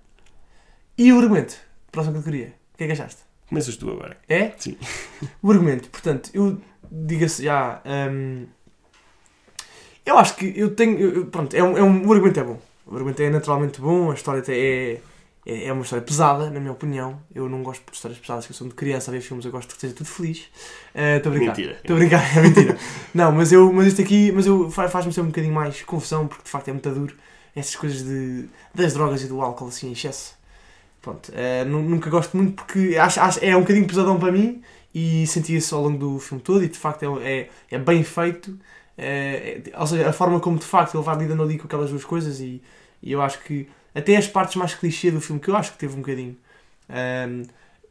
E 0.98 1.14
o 1.14 1.20
argumento? 1.20 1.56
Próxima 1.92 2.16
categoria. 2.18 2.54
O 2.74 2.78
que 2.78 2.84
é 2.84 2.88
que 2.88 2.94
achaste? 2.94 3.22
Começas 3.48 3.78
tu 3.78 3.90
agora. 3.92 4.18
É? 4.28 4.52
Sim. 4.58 4.76
O 5.42 5.52
argumento, 5.52 5.88
portanto, 5.90 6.30
eu 6.34 6.60
diga-se 6.92 7.44
já. 7.44 7.82
hum, 8.12 8.46
eu 10.06 10.18
acho 10.18 10.36
que 10.36 10.52
eu 10.56 10.74
tenho. 10.76 11.00
eu- 11.00 11.26
pronto, 11.28 11.56
é 11.56 11.62
um, 11.64 11.78
é 11.78 11.84
um- 11.84 12.08
o 12.08 12.12
argumento 12.14 12.40
é 12.40 12.44
bom. 12.44 12.60
O 12.86 12.96
argumento 12.96 13.22
é 13.22 13.30
naturalmente 13.30 13.80
bom, 13.80 14.10
a 14.12 14.14
história 14.16 14.42
até 14.42 14.58
é, 14.58 15.02
é, 15.48 15.68
é 15.68 15.74
uma 15.74 15.84
história 15.84 16.04
pesada, 16.06 16.50
na 16.50 16.60
minha 16.60 16.72
opinião. 16.74 17.20
Eu 17.34 17.48
não 17.50 17.64
gosto 17.64 17.84
de 17.90 17.96
histórias 17.96 18.20
pesadas, 18.20 18.46
que 18.46 18.52
eu 18.52 18.56
sou 18.56 18.68
de 18.68 18.74
criança 18.76 19.10
a 19.10 19.14
ver 19.14 19.22
filmes, 19.22 19.46
eu 19.46 19.52
gosto 19.52 19.74
que 19.74 19.80
seja 19.82 19.94
tudo 19.96 20.08
feliz. 20.08 20.44
Estou 20.94 21.32
a 21.32 21.36
brincar. 21.36 21.58
Mentira. 21.58 21.72
Estou 21.74 21.96
a 21.96 22.00
brincar, 22.00 22.24
é 22.38 22.42
mentira. 22.42 22.78
não, 23.14 23.32
mas, 23.32 23.52
eu, 23.52 23.72
mas 23.74 23.88
isto 23.88 24.02
aqui 24.02 24.32
mas 24.32 24.46
eu, 24.46 24.70
fa- 24.70 24.90
faz-me 24.90 25.14
ser 25.14 25.22
um 25.22 25.28
bocadinho 25.28 25.54
mais 25.54 25.82
confusão, 25.84 26.28
porque 26.28 26.44
de 26.44 26.50
facto 26.50 26.68
é 26.68 26.74
muito 26.74 26.90
duro. 26.90 27.16
Essas 27.56 27.76
coisas 27.76 28.04
de, 28.04 28.46
das 28.76 28.94
drogas 28.94 29.24
e 29.24 29.28
do 29.28 29.42
álcool 29.42 29.68
assim 29.70 29.88
em 29.90 29.94
excesso. 29.94 30.36
Pronto, 31.02 31.32
eh, 31.34 31.64
nu- 31.66 31.82
nunca 31.84 32.10
gosto 32.10 32.36
muito 32.36 32.54
porque 32.54 32.98
acho, 32.98 33.20
acho- 33.20 33.40
é 33.44 33.56
um 33.56 33.62
bocadinho 33.62 33.88
pesadão 33.88 34.20
para 34.20 34.32
mim 34.32 34.62
e 34.94 35.26
senti 35.28 35.56
isso 35.56 35.76
ao 35.76 35.84
longo 35.84 35.98
do 35.98 36.20
filme 36.20 36.42
todo 36.44 36.64
e 36.64 36.68
de 36.68 36.78
facto 36.78 37.04
é, 37.22 37.32
é, 37.42 37.50
é 37.72 37.80
bem 37.80 38.04
feito. 38.04 38.58
Eh, 38.98 39.62
é- 39.74 39.80
ou 39.80 39.88
seja, 39.88 40.10
a 40.10 40.14
forma 40.14 40.40
como 40.40 40.58
de 40.58 40.66
facto 40.66 40.96
ele 40.98 41.04
vai 41.04 41.18
lidando 41.18 41.44
ali 41.44 41.58
com 41.58 41.66
aquelas 41.68 41.90
duas 41.92 42.04
coisas 42.04 42.40
e, 42.40 42.62
e 43.02 43.12
eu 43.12 43.22
acho 43.22 43.40
que 43.44 43.68
até 43.98 44.16
as 44.16 44.28
partes 44.28 44.56
mais 44.56 44.76
clichê 44.76 45.10
do 45.10 45.20
filme, 45.20 45.42
que 45.42 45.50
eu 45.50 45.56
acho 45.56 45.72
que 45.72 45.78
teve 45.80 45.96
um 45.96 46.02
bocadinho, 46.02 46.38
ehm, 46.88 47.44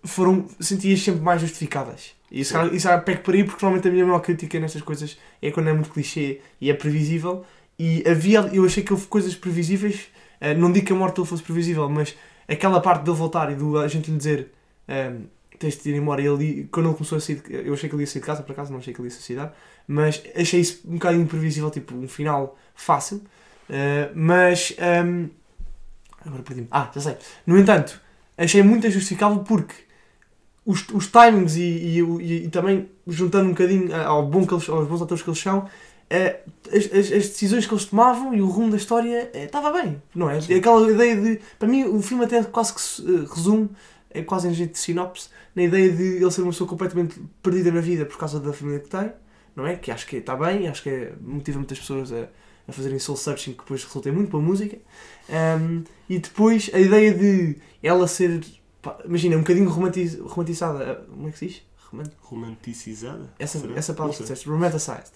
foram, 0.04 0.48
senti-as 0.60 1.02
sempre 1.02 1.20
mais 1.20 1.40
justificadas. 1.40 2.14
E 2.30 2.40
isso, 2.40 2.56
isso 2.72 2.88
é 2.88 2.96
pego 2.98 3.22
por 3.22 3.34
aí 3.34 3.42
porque 3.42 3.64
normalmente 3.64 3.88
a 3.88 3.90
minha 3.90 4.06
maior 4.06 4.20
crítica 4.20 4.58
nestas 4.60 4.82
coisas 4.82 5.18
é 5.42 5.50
quando 5.50 5.68
é 5.68 5.72
muito 5.72 5.90
clichê 5.90 6.40
e 6.60 6.70
é 6.70 6.74
previsível. 6.74 7.44
E 7.78 8.04
havia, 8.08 8.40
eu 8.52 8.64
achei 8.64 8.82
que 8.84 8.92
houve 8.92 9.06
coisas 9.06 9.34
previsíveis, 9.34 10.08
eh, 10.40 10.54
não 10.54 10.72
digo 10.72 10.86
que 10.86 10.92
a 10.92 10.96
morte 10.96 11.16
dele 11.16 11.26
fosse 11.28 11.42
previsível, 11.42 11.88
mas 11.88 12.14
aquela 12.48 12.80
parte 12.80 13.02
dele 13.04 13.16
voltar 13.16 13.50
e 13.50 13.56
do 13.56 13.78
a 13.78 13.88
gente 13.88 14.10
lhe 14.10 14.16
dizer 14.16 14.52
ehm, 14.88 15.24
tens 15.58 15.76
de 15.76 15.90
ir 15.90 15.96
embora. 15.96 16.22
E 16.22 16.26
ele, 16.26 16.68
quando 16.70 16.86
ele 16.88 16.94
começou 16.94 17.18
a 17.18 17.20
sair, 17.20 17.42
eu 17.48 17.74
achei 17.74 17.88
que 17.88 17.94
ele 17.96 18.02
ia 18.02 18.06
sair 18.06 18.20
de 18.20 18.26
casa, 18.26 18.42
por 18.44 18.52
acaso 18.52 18.70
não 18.70 18.78
achei 18.78 18.94
que 18.94 19.00
ele 19.00 19.08
ia 19.08 19.10
se 19.10 19.16
suicidar, 19.16 19.52
mas 19.88 20.22
achei 20.36 20.60
isso 20.60 20.82
um 20.86 20.94
bocado 20.94 21.20
imprevisível, 21.20 21.70
tipo 21.70 21.94
um 21.94 22.08
final 22.08 22.56
fácil. 22.74 23.22
Eh, 23.68 24.10
mas 24.14 24.74
ehm, 24.78 25.28
agora 26.26 26.42
perdi-me. 26.42 26.68
Ah, 26.70 26.90
já 26.94 27.00
sei. 27.00 27.16
No 27.46 27.58
entanto, 27.58 28.00
achei 28.36 28.62
muito 28.62 28.90
justificável 28.90 29.38
porque 29.40 29.74
os, 30.64 30.84
os 30.92 31.06
timings 31.06 31.56
e, 31.56 31.62
e, 31.62 32.00
e- 32.00 32.44
e 32.44 32.48
também 32.48 32.88
juntando 33.06 33.46
um 33.46 33.52
bocadinho 33.52 33.94
ao 33.94 34.26
bom 34.26 34.46
que 34.46 34.52
eles, 34.52 34.68
aos 34.68 34.88
bons 34.88 35.02
atores 35.02 35.22
que 35.22 35.30
eles 35.30 35.38
são, 35.40 35.68
eh, 36.10 36.40
as, 36.72 36.84
as- 36.86 37.12
as 37.12 37.28
decisões 37.28 37.66
que 37.66 37.72
eles 37.72 37.84
tomavam 37.84 38.34
e 38.34 38.40
o 38.42 38.46
rumo 38.48 38.70
da 38.70 38.76
história 38.76 39.30
eh, 39.32 39.44
estava 39.44 39.70
bem, 39.72 40.02
não 40.14 40.28
é? 40.28 40.40
Sim. 40.40 40.54
Aquela 40.54 40.90
ideia 40.90 41.16
de. 41.16 41.40
Para 41.58 41.68
mim, 41.68 41.84
o 41.84 42.02
filme 42.02 42.24
até 42.24 42.42
quase 42.44 42.74
que 42.74 42.80
se 42.80 43.02
eh, 43.02 43.24
resume, 43.32 43.68
é 44.10 44.22
quase 44.22 44.48
em 44.48 44.54
jeito 44.54 44.72
de 44.72 44.78
sinopse, 44.78 45.28
na 45.54 45.62
ideia 45.62 45.90
de 45.92 46.02
ele 46.16 46.30
ser 46.30 46.42
uma 46.42 46.50
pessoa 46.50 46.68
completamente 46.68 47.20
perdida 47.42 47.70
na 47.70 47.80
vida 47.80 48.04
por 48.06 48.16
causa 48.18 48.40
da 48.40 48.52
família 48.52 48.80
que 48.80 48.88
tem, 48.88 49.12
não 49.54 49.66
é? 49.66 49.76
Que 49.76 49.90
acho 49.90 50.06
que 50.06 50.16
está 50.16 50.34
bem, 50.36 50.66
acho 50.68 50.82
que 50.82 51.12
motiva 51.20 51.58
muitas 51.58 51.78
pessoas 51.78 52.12
a, 52.12 52.26
a 52.68 52.72
fazerem 52.72 52.98
soul 52.98 53.16
searching, 53.16 53.52
que 53.52 53.58
depois 53.58 53.84
resulta 53.84 54.08
em 54.08 54.12
muito 54.12 54.30
boa 54.30 54.42
música. 54.42 54.76
Um, 55.28 55.82
e 56.08 56.18
depois 56.18 56.70
a 56.72 56.78
ideia 56.78 57.12
de 57.14 57.56
ela 57.82 58.06
ser, 58.08 58.44
pá, 58.82 58.98
imagina, 59.04 59.36
um 59.36 59.40
bocadinho 59.40 59.68
romantiz, 59.68 60.18
romantizada, 60.18 60.82
eh, 60.84 60.94
como 61.10 61.28
é 61.28 61.30
que 61.30 61.38
se 61.38 61.46
diz? 61.46 61.62
Roman- 61.90 62.10
Romanticizada? 62.20 63.30
essa, 63.38 63.58
Será? 63.58 63.74
essa 63.76 63.94
palavra 63.94 64.16
que 64.16 64.22
disseste, 64.22 64.48
romanticized. 64.48 65.12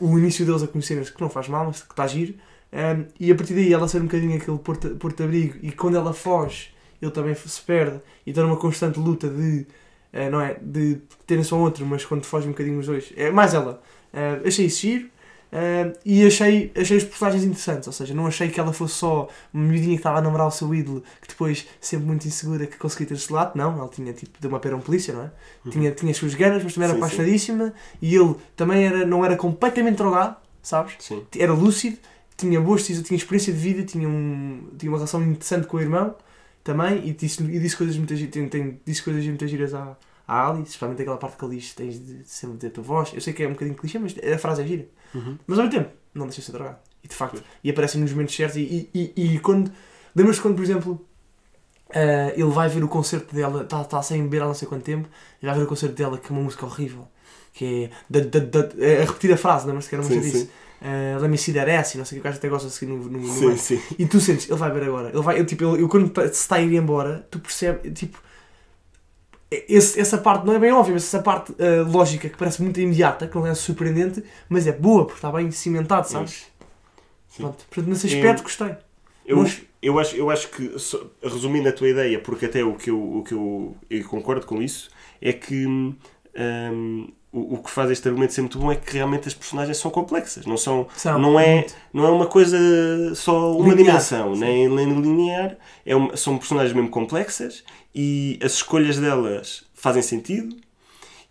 Uh, 0.00 0.04
o 0.12 0.18
início 0.18 0.44
deles 0.44 0.62
a 0.62 0.66
conhecerem-se, 0.68 1.12
que 1.12 1.20
não 1.20 1.30
faz 1.30 1.48
mal, 1.48 1.64
mas 1.66 1.82
que 1.82 1.90
está 1.92 2.04
a 2.04 2.06
giro. 2.06 2.34
Um, 2.70 3.06
e 3.18 3.32
a 3.32 3.34
partir 3.34 3.54
daí 3.54 3.72
ela 3.72 3.88
ser 3.88 3.98
um 4.02 4.04
bocadinho 4.04 4.36
aquele 4.36 4.58
porto- 4.58 4.90
porto-abrigo 4.96 5.56
e 5.62 5.72
quando 5.72 5.96
ela 5.96 6.12
foge, 6.12 6.68
ele 7.00 7.10
também 7.10 7.34
se 7.34 7.60
perde 7.62 7.98
e 8.26 8.30
está 8.30 8.42
numa 8.42 8.56
constante 8.58 8.98
luta 8.98 9.26
de, 9.26 9.66
uh, 10.12 10.30
não 10.30 10.38
é, 10.40 10.58
de 10.60 10.98
terem 11.26 11.42
só 11.42 11.56
um 11.56 11.60
outro, 11.60 11.86
mas 11.86 12.04
quando 12.04 12.24
foge 12.24 12.46
um 12.46 12.50
bocadinho 12.50 12.78
os 12.78 12.86
dois. 12.86 13.10
É 13.16 13.30
mais 13.30 13.54
ela. 13.54 13.80
Uh, 14.12 14.46
achei 14.46 14.66
isso 14.66 14.80
giro. 14.82 15.08
Uh, 15.52 15.98
e 16.04 16.26
achei, 16.26 16.72
achei 16.76 16.96
os 16.96 17.04
personagens 17.04 17.44
interessantes, 17.44 17.86
ou 17.86 17.92
seja, 17.92 18.14
não 18.14 18.26
achei 18.26 18.48
que 18.48 18.58
ela 18.58 18.72
fosse 18.72 18.94
só 18.94 19.28
uma 19.52 19.64
miudinha 19.64 19.94
que 19.94 20.00
estava 20.00 20.18
a 20.18 20.22
namorar 20.22 20.46
o 20.46 20.50
seu 20.50 20.74
ídolo, 20.74 21.02
que 21.20 21.28
depois, 21.28 21.66
sempre 21.80 22.06
muito 22.06 22.26
insegura, 22.26 22.66
que 22.66 22.76
conseguia 22.76 23.06
ter 23.06 23.14
esse 23.14 23.32
lado. 23.32 23.52
Não, 23.54 23.78
ela 23.78 23.88
tinha 23.88 24.12
tipo 24.12 24.40
de 24.40 24.46
uma 24.46 24.60
pera 24.60 24.76
um 24.76 24.80
polícia, 24.80 25.14
não 25.14 25.22
é? 25.22 25.30
Uhum. 25.64 25.70
tinha, 25.70 25.90
tinha 25.92 26.10
as 26.10 26.16
suas 26.16 26.34
ganas, 26.34 26.62
mas 26.62 26.74
também 26.74 26.88
era 26.88 26.94
Sim, 26.94 27.00
sim. 27.00 27.06
apaixonadíssima 27.06 27.74
e 28.00 28.14
ele 28.14 28.34
também 28.56 28.84
era, 28.84 29.06
não 29.06 29.24
era 29.24 29.36
completamente 29.36 29.96
drogado, 29.96 30.36
sabes? 30.62 30.94
Sim. 30.98 31.24
Era 31.36 31.52
lúcido, 31.52 31.98
tinha 32.36 32.60
boas 32.60 32.86
tinha 32.86 33.16
experiência 33.16 33.52
de 33.52 33.58
vida, 33.58 33.82
tinha, 33.82 34.08
um, 34.08 34.68
tinha 34.78 34.90
uma 34.90 34.98
relação 34.98 35.22
interessante 35.22 35.66
com 35.66 35.76
o 35.76 35.80
irmão 35.80 36.14
também 36.62 37.08
e 37.08 37.12
disse, 37.12 37.42
e 37.42 37.58
disse 37.58 37.76
coisas 37.76 37.96
muito 37.96 38.14
tem, 38.30 38.48
tem, 38.48 38.80
disse 38.84 39.02
coisas 39.02 39.24
muito 39.24 39.46
giras 39.46 39.74
à, 39.74 39.96
à 40.28 40.48
Ali, 40.50 40.62
especialmente 40.62 41.00
aquela 41.00 41.16
parte 41.16 41.38
que 41.38 41.44
ele 41.44 41.56
diz 41.56 41.72
tens 41.74 41.98
de 41.98 42.22
sempre 42.26 42.58
ter 42.58 42.66
a 42.66 42.70
tua 42.70 42.84
voz. 42.84 43.10
Eu 43.14 43.20
sei 43.20 43.32
que 43.32 43.42
é 43.42 43.48
um 43.48 43.52
bocadinho 43.52 43.76
clichê, 43.76 43.98
mas 43.98 44.14
a 44.18 44.38
frase 44.38 44.62
é 44.62 44.66
gira. 44.66 44.86
Uhum. 45.14 45.38
Mas 45.46 45.58
ao 45.58 45.64
mesmo 45.64 45.80
tempo, 45.80 45.94
não 46.14 46.26
deixa 46.26 46.40
de 46.40 46.46
ser 46.46 46.52
drogado. 46.52 46.76
E 47.02 47.08
de 47.08 47.14
facto, 47.14 47.42
e 47.64 47.70
aparecem 47.70 48.00
nos 48.00 48.12
momentos 48.12 48.36
certos. 48.36 48.58
E, 48.58 48.90
e, 48.94 49.12
e, 49.16 49.34
e 49.34 49.38
quando. 49.40 49.72
Lembras-te 50.14 50.42
quando, 50.42 50.56
por 50.56 50.62
exemplo, 50.62 51.08
eh, 51.90 52.34
ele 52.36 52.50
vai 52.50 52.68
ver 52.68 52.84
o 52.84 52.88
concerto 52.88 53.34
dela, 53.34 53.62
está 53.62 53.82
tá 53.84 54.02
sem 54.02 54.22
beber 54.24 54.42
há 54.42 54.46
não 54.46 54.54
sei 54.54 54.68
quanto 54.68 54.82
tempo, 54.82 55.08
e 55.42 55.46
vai 55.46 55.54
ver 55.54 55.62
o 55.62 55.66
concerto 55.66 55.94
dela, 55.94 56.18
que 56.18 56.28
é 56.28 56.30
uma 56.36 56.42
música 56.42 56.66
horrível. 56.66 57.08
Que 57.52 57.84
é. 57.84 57.90
Da, 58.10 58.20
da, 58.20 58.40
da, 58.40 58.84
é 58.84 59.02
a 59.02 59.04
repetir 59.06 59.32
a 59.32 59.36
frase, 59.36 59.66
lembras-te 59.66 59.88
que 59.88 59.94
era 59.94 60.02
uma 60.02 60.14
música 60.14 60.38
disso? 60.38 60.50
Uh, 60.80 61.20
Let 61.20 61.28
me 61.28 61.38
see 61.38 61.54
that 61.54 61.70
ass, 61.70 61.94
e 61.94 61.98
não 61.98 62.04
sei 62.04 62.18
o 62.18 62.22
que 62.22 62.28
o 62.28 62.30
gajo 62.30 62.38
até 62.38 62.48
gosta 62.48 62.68
de 62.68 62.74
seguir 62.74 62.92
no, 62.92 62.98
no, 62.98 63.18
no 63.18 63.32
Sim, 63.32 63.56
sim. 63.56 63.80
E 63.98 64.06
tu 64.06 64.20
sentes, 64.20 64.48
ele 64.48 64.58
vai 64.58 64.70
ver 64.70 64.84
agora. 64.84 65.08
Ele 65.08 65.22
vai, 65.22 65.44
tipo, 65.44 65.64
ele, 65.64 65.82
eu, 65.82 65.88
quando 65.88 66.10
tá- 66.10 66.22
se 66.28 66.34
está 66.34 66.56
a 66.56 66.62
ir 66.62 66.74
embora, 66.74 67.26
tu 67.30 67.40
percebes, 67.40 67.92
tipo, 67.98 68.22
esse, 69.50 69.98
essa 69.98 70.18
parte 70.18 70.44
não 70.46 70.54
é 70.54 70.58
bem 70.58 70.72
óbvia, 70.72 70.92
mas 70.94 71.04
essa 71.04 71.22
parte 71.22 71.52
uh, 71.52 71.90
lógica 71.90 72.28
que 72.28 72.36
parece 72.36 72.62
muito 72.62 72.78
imediata, 72.80 73.26
que 73.26 73.34
não 73.34 73.46
é 73.46 73.54
surpreendente, 73.54 74.22
mas 74.48 74.66
é 74.66 74.72
boa, 74.72 75.04
porque 75.04 75.18
está 75.18 75.32
bem 75.32 75.50
cimentado, 75.50 76.06
sabes? 76.06 76.46
Sim. 77.28 77.42
Pronto, 77.42 77.64
portanto, 77.70 77.88
nesse 77.88 78.06
aspecto 78.06 78.42
gostei. 78.42 78.74
Eu, 79.24 79.38
Mas- 79.38 79.62
eu, 79.80 79.98
acho, 79.98 80.16
eu 80.16 80.30
acho 80.30 80.48
que, 80.50 80.70
resumindo 81.22 81.68
a 81.68 81.72
tua 81.72 81.88
ideia, 81.88 82.18
porque 82.18 82.46
até 82.46 82.64
o 82.64 82.74
que 82.74 82.90
eu, 82.90 83.18
o 83.18 83.22
que 83.22 83.32
eu, 83.32 83.76
eu 83.88 84.04
concordo 84.08 84.46
com 84.46 84.60
isso, 84.60 84.90
é 85.20 85.32
que 85.32 85.94
hum, 86.38 87.08
o, 87.32 87.54
o 87.54 87.62
que 87.62 87.70
faz 87.70 87.90
este 87.90 88.08
argumento 88.08 88.32
ser 88.32 88.40
muito 88.40 88.58
bom 88.58 88.72
é 88.72 88.76
que 88.76 88.94
realmente 88.94 89.28
as 89.28 89.34
personagens 89.34 89.76
são 89.76 89.90
complexas. 89.90 90.46
Não, 90.46 90.56
são, 90.56 90.86
São 90.96 91.18
não, 91.18 91.38
é, 91.38 91.56
muito. 91.56 91.74
não 91.92 92.06
é 92.06 92.10
uma 92.10 92.26
coisa 92.26 92.56
só 93.14 93.52
uma 93.52 93.74
Linear, 93.74 93.76
dimensão, 93.98 94.34
sim. 94.34 94.40
nem, 94.40 94.68
nem 94.68 95.00
linear. 95.00 95.56
É 95.84 95.94
uma- 95.94 96.16
são 96.16 96.38
personagens 96.38 96.74
mesmo 96.74 96.88
complexas 96.90 97.62
e 97.94 98.38
as 98.42 98.52
escolhas 98.54 98.98
delas 98.98 99.64
fazem 99.74 100.02
sentido. 100.02 100.56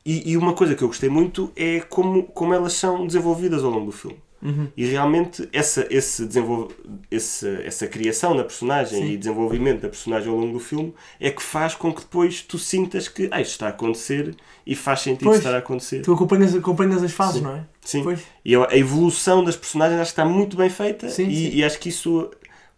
E, 0.06 0.32
e 0.32 0.38
uma 0.38 0.54
coisa 0.54 0.74
que 0.76 0.84
eu 0.84 0.88
gostei 0.88 1.10
muito 1.10 1.52
é 1.56 1.82
como, 1.82 2.24
como 2.24 2.54
elas 2.54 2.74
são 2.74 3.06
desenvolvidas 3.06 3.64
ao 3.64 3.72
longo 3.72 3.88
do 3.88 3.92
filme. 3.92 4.18
Uhum. 4.42 4.68
E 4.78 4.86
realmente 4.86 5.50
essa, 5.52 5.88
esse 5.90 6.26
desenvol... 6.26 6.72
esse, 7.10 7.48
essa 7.64 7.88
criação 7.88 8.36
da 8.36 8.44
personagem 8.44 9.02
Sim. 9.02 9.12
e 9.12 9.18
desenvolvimento 9.18 9.82
da 9.82 9.90
personagem 9.90 10.30
ao 10.30 10.38
longo 10.38 10.54
do 10.54 10.60
filme 10.60 10.94
é 11.20 11.32
que 11.32 11.42
faz 11.42 11.74
com 11.74 11.92
que 11.92 12.02
depois 12.02 12.42
tu 12.42 12.58
sintas 12.60 13.08
que 13.08 13.28
ah, 13.32 13.42
isto 13.42 13.52
está 13.52 13.66
a 13.66 13.70
acontecer 13.70 14.36
e 14.66 14.76
faz 14.76 15.02
sentido 15.02 15.26
Pois. 15.26 15.40
estar 15.40 15.56
a 15.56 15.58
acontecer. 15.58 16.02
Tu 16.02 16.14
acompanhas, 16.14 16.54
acompanhas 16.56 17.02
as 17.04 17.12
fases, 17.12 17.38
Sim. 17.38 17.44
não 17.44 17.56
é? 17.56 17.64
Sim. 17.82 18.04
Pois. 18.04 18.22
E 18.46 18.56
a 18.56 18.78
evolução 18.78 19.44
das 19.44 19.56
personagens 19.56 20.00
acho 20.00 20.14
que 20.14 20.22
está 20.22 20.26
muito 20.26 20.56
bem 20.56 20.70
feita 20.70 21.10
Sim, 21.10 21.28
e, 21.30 21.36
sim. 21.36 21.58
e 21.58 21.64
acho 21.64 21.80
que 21.80 21.90
isso, 21.90 22.30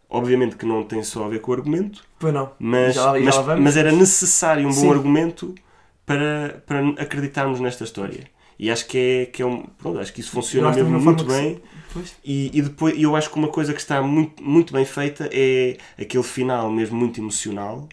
obviamente, 0.10 0.56
que 0.56 0.65
não 0.65 0.84
tem 0.84 1.04
só 1.04 1.26
a 1.26 1.28
ver 1.28 1.39
com 1.41 1.52
o 1.52 1.56
argumento, 1.56 2.04
Pois 2.17 2.34
não. 2.34 2.52
mas, 2.58 2.95
Já 2.95 3.19
já 3.19 3.41
mas, 3.43 3.60
mas 3.60 3.78
era 3.78 3.91
necessário 3.91 4.65
um 4.65 4.72
bom 4.72 4.80
Sim. 4.80 4.91
argumento 4.91 5.56
para, 6.06 6.63
para 6.65 6.88
acreditarmos 7.02 7.60
nesta 7.60 7.84
história. 7.84 8.24
E 8.60 8.69
acho 8.69 8.86
que 8.88 8.98
é, 8.98 9.26
que 9.26 9.41
é 9.41 9.45
um. 9.45 9.63
Pronto, 9.78 10.00
acho 10.00 10.12
que 10.12 10.19
isso 10.19 10.32
funciona 10.32 10.69
mesmo 10.72 11.00
muito 11.00 11.24
bem. 11.24 11.62
E, 12.24 12.52
e 12.54 12.62
depois 12.62 13.02
eu 13.02 13.15
acho 13.15 13.30
que 13.32 13.38
uma 13.38 13.48
coisa 13.48 13.74
que 13.74 13.80
está 13.80 14.02
muito, 14.02 14.43
muito 14.43 14.74
bem 14.74 14.86
feita 14.86 15.30
é 15.32 15.78
aquele 15.98 16.24
final 16.24 16.69
mesmo 16.69 16.98
muito 16.98 17.19
emocional 17.19 17.88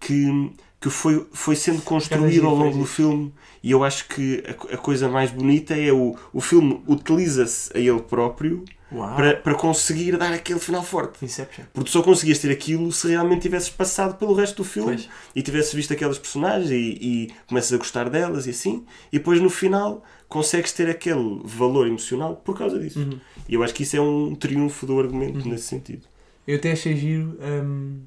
que, 0.00 0.50
que 0.80 0.90
foi, 0.90 1.26
foi 1.32 1.54
sendo 1.54 1.82
construído 1.82 2.46
ao 2.46 2.54
longo 2.56 2.78
do 2.78 2.86
filme 2.86 3.32
e 3.62 3.70
eu 3.70 3.84
acho 3.84 4.08
que 4.08 4.42
a, 4.46 4.74
a 4.74 4.76
coisa 4.78 5.08
mais 5.08 5.30
bonita 5.30 5.76
é 5.76 5.92
o, 5.92 6.16
o 6.32 6.40
filme 6.40 6.82
utiliza-se 6.88 7.76
a 7.76 7.78
ele 7.78 8.00
próprio. 8.00 8.64
Para, 8.90 9.36
para 9.36 9.54
conseguir 9.54 10.16
dar 10.16 10.32
aquele 10.32 10.58
final 10.60 10.82
forte. 10.82 11.24
Inception. 11.24 11.64
Porque 11.72 11.90
só 11.90 12.02
conseguias 12.02 12.38
ter 12.38 12.50
aquilo 12.50 12.90
se 12.92 13.08
realmente 13.08 13.42
tivesses 13.42 13.70
passado 13.70 14.16
pelo 14.18 14.34
resto 14.34 14.56
do 14.58 14.64
filme 14.64 14.94
Pois. 14.96 15.08
e 15.34 15.42
tivesses 15.42 15.72
visto 15.72 15.92
aquelas 15.92 16.18
personagens 16.18 16.70
e, 16.70 16.74
e 17.00 17.34
começas 17.46 17.72
a 17.72 17.76
gostar 17.78 18.08
delas 18.10 18.46
e 18.46 18.50
assim, 18.50 18.84
e 19.12 19.18
depois 19.18 19.40
no 19.40 19.48
final 19.50 20.02
consegues 20.28 20.72
ter 20.72 20.88
aquele 20.88 21.40
valor 21.44 21.86
emocional 21.86 22.36
por 22.36 22.56
causa 22.58 22.78
disso. 22.78 22.98
Uhum. 23.00 23.18
E 23.48 23.54
eu 23.54 23.62
acho 23.62 23.74
que 23.74 23.82
isso 23.82 23.96
é 23.96 24.00
um 24.00 24.34
triunfo 24.34 24.86
do 24.86 24.98
argumento 25.00 25.48
nesse 25.48 25.64
sentido. 25.64 26.06
Eu 26.46 26.56
até 26.56 26.72
achei 26.72 26.96
giro. 26.96 27.36
hum, 27.40 28.00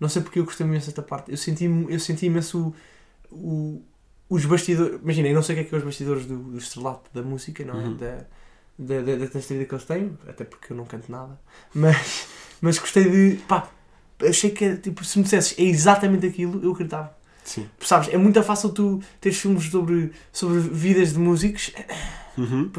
não 0.00 0.08
sei 0.08 0.22
porque 0.22 0.38
eu 0.38 0.44
gostei 0.44 0.66
imenso 0.66 0.86
desta 0.86 1.02
parte. 1.02 1.30
Eu 1.30 1.36
senti, 1.36 1.64
eu 1.64 1.98
senti 2.00 2.26
imenso 2.26 2.74
o, 3.30 3.36
o- 3.36 3.82
os 4.28 4.44
bastidores. 4.44 5.00
Imagina, 5.02 5.28
eu 5.28 5.34
não 5.34 5.42
sei 5.42 5.54
o 5.54 5.58
que 5.58 5.64
é 5.64 5.68
que 5.68 5.74
é 5.74 5.78
os 5.78 5.84
bastidores 5.84 6.26
do, 6.26 6.36
do 6.36 6.58
estrelato 6.58 7.10
da 7.14 7.22
música, 7.22 7.64
não 7.64 7.80
é? 7.80 7.84
Uhum. 7.84 7.96
Da, 7.96 8.26
da, 8.78 8.96
da, 9.00 9.16
da 9.16 9.26
desta 9.26 9.54
vida 9.54 9.64
que 9.64 9.74
eles 9.74 9.84
têm, 9.84 10.18
até 10.28 10.44
porque 10.44 10.72
eu 10.72 10.76
não 10.76 10.84
canto 10.84 11.10
nada. 11.10 11.38
Mas, 11.74 12.26
mas 12.60 12.78
gostei 12.78 13.04
de. 13.04 13.36
pá, 13.48 13.68
achei 14.20 14.50
que 14.50 14.64
era, 14.64 14.76
tipo, 14.76 15.04
se 15.04 15.18
me 15.18 15.24
dissesses 15.24 15.58
é 15.58 15.62
exatamente 15.62 16.26
aquilo, 16.26 16.62
eu 16.62 16.72
acreditava. 16.72 17.16
Sim. 17.44 17.68
Sabes, 17.80 18.08
é 18.08 18.16
muito 18.16 18.42
fácil 18.42 18.70
tu 18.70 19.02
teres 19.20 19.38
filmes 19.38 19.70
sobre, 19.70 20.12
sobre 20.32 20.60
vidas 20.60 21.12
de 21.12 21.18
músicos 21.18 21.72
Uhum. 22.36 22.70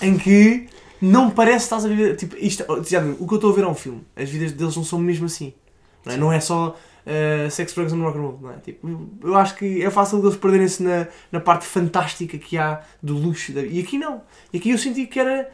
Em 0.00 0.16
que 0.16 0.66
não 1.00 1.30
parece 1.30 1.58
que 1.58 1.64
estás 1.64 1.84
a 1.84 1.88
viver. 1.88 2.16
Tipo, 2.16 2.36
isto, 2.36 2.64
já 2.88 3.00
o 3.04 3.26
que 3.26 3.34
eu 3.34 3.36
estou 3.36 3.52
a 3.52 3.54
ver 3.54 3.64
é 3.64 3.68
um 3.68 3.74
filme. 3.74 4.02
As 4.16 4.28
vidas 4.28 4.52
deles 4.52 4.74
não 4.76 4.84
são 4.84 4.98
mesmo 4.98 5.26
assim. 5.26 5.52
Não 6.04 6.12
é, 6.12 6.16
não 6.16 6.32
é 6.32 6.40
só 6.40 6.76
uh, 7.06 7.50
sex, 7.50 7.74
drugs 7.74 7.92
and 7.92 8.02
rock 8.02 8.18
and 8.18 8.22
roll. 8.22 8.38
Não 8.40 8.50
é? 8.50 8.56
tipo, 8.56 9.08
eu 9.22 9.36
acho 9.36 9.56
que 9.56 9.82
é 9.82 9.90
fácil 9.90 10.18
eles 10.20 10.36
perderem-se 10.36 10.82
na, 10.82 11.06
na 11.30 11.40
parte 11.40 11.64
fantástica 11.64 12.38
que 12.38 12.58
há 12.58 12.80
do 13.02 13.14
luxo. 13.16 13.52
Da... 13.52 13.62
E 13.62 13.80
aqui 13.80 13.98
não. 13.98 14.22
E 14.52 14.58
aqui 14.58 14.70
eu 14.70 14.78
senti 14.78 15.06
que 15.06 15.18
era. 15.18 15.50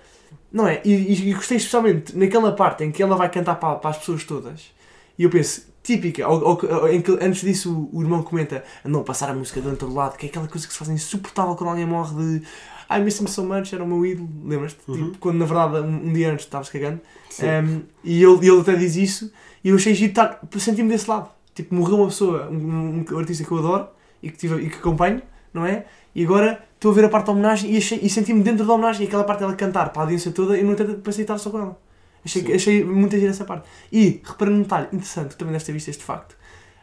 Não 0.52 0.66
é? 0.66 0.80
E, 0.84 0.92
e, 0.92 1.30
e 1.30 1.34
gostei 1.34 1.56
especialmente 1.56 2.16
naquela 2.16 2.52
parte 2.52 2.84
em 2.84 2.90
que 2.90 3.02
ela 3.02 3.16
vai 3.16 3.28
cantar 3.30 3.56
para, 3.56 3.76
para 3.76 3.90
as 3.90 3.98
pessoas 3.98 4.24
todas. 4.24 4.72
E 5.18 5.24
eu 5.24 5.30
penso, 5.30 5.66
típica, 5.82 6.26
ou, 6.28 6.42
ou, 6.42 6.88
em 6.88 7.00
que 7.00 7.12
antes 7.20 7.42
disso 7.42 7.88
o, 7.92 7.98
o 7.98 8.02
irmão 8.02 8.22
comenta 8.22 8.64
a 8.84 8.98
passar 9.00 9.28
a 9.30 9.34
música 9.34 9.60
do 9.60 9.70
outro 9.70 9.92
lado, 9.92 10.16
que 10.16 10.26
é 10.26 10.28
aquela 10.28 10.48
coisa 10.48 10.66
que 10.66 10.72
se 10.72 10.78
faz 10.78 10.90
insuportável 10.90 11.54
quando 11.54 11.70
alguém 11.70 11.86
morre 11.86 12.14
de 12.16 12.46
I 12.90 13.00
miss 13.00 13.20
him 13.20 13.26
so 13.28 13.44
much, 13.44 13.72
era 13.72 13.84
o 13.84 13.86
meu 13.86 14.04
ídolo, 14.04 14.28
lembras-te? 14.44 14.80
Uhum. 14.88 14.96
Tipo, 14.96 15.18
quando 15.18 15.38
na 15.38 15.44
verdade 15.44 15.86
um, 15.86 16.12
dia 16.12 16.32
antes 16.32 16.44
estavas 16.44 16.68
cagando. 16.68 17.00
Um, 17.40 17.82
e 18.02 18.22
ele, 18.22 18.48
ele 18.48 18.60
até 18.60 18.74
diz 18.74 18.96
isso 18.96 19.32
e 19.62 19.68
eu 19.68 19.76
achei 19.76 19.94
giro 19.94 20.10
estar, 20.10 20.40
senti-me 20.58 20.88
desse 20.88 21.08
lado. 21.08 21.30
Tipo, 21.54 21.74
morreu 21.74 21.96
uma 21.96 22.06
pessoa, 22.06 22.48
um, 22.48 23.04
um, 23.10 23.18
artista 23.18 23.44
que 23.44 23.50
eu 23.50 23.58
adoro 23.58 23.88
e 24.22 24.30
que, 24.30 24.36
tive, 24.36 24.62
e 24.62 24.70
que 24.70 24.76
acompanho, 24.76 25.20
não 25.52 25.66
é? 25.66 25.84
E 26.14 26.24
agora 26.24 26.64
estou 26.74 26.92
a 26.92 26.94
ver 26.94 27.04
a 27.04 27.08
parte 27.08 27.26
da 27.26 27.32
homenagem 27.32 27.72
e, 27.72 27.76
achei, 27.76 27.98
e 28.02 28.08
senti-me 28.08 28.42
dentro 28.42 28.64
da 28.64 28.72
homenagem 28.72 29.04
e 29.04 29.08
aquela 29.08 29.24
parte 29.24 29.40
dela 29.40 29.54
cantar 29.54 29.90
para 29.90 30.02
a 30.02 30.04
audiência 30.04 30.32
toda 30.32 30.56
e 30.56 30.62
não 30.62 30.72
entanto 30.72 31.00
pensei 31.00 31.24
estar 31.24 31.38
só 31.38 31.50
com 31.50 31.58
ela. 31.58 31.78
Achei, 32.24 32.54
achei 32.54 32.84
muito 32.84 33.16
gira 33.16 33.30
essa 33.30 33.44
parte. 33.44 33.68
E, 33.90 34.20
repara 34.24 34.50
num 34.50 34.62
detalhe 34.62 34.88
interessante, 34.92 35.36
também 35.36 35.52
desta 35.52 35.72
vista 35.72 35.90
este 35.90 36.04
facto. 36.04 36.36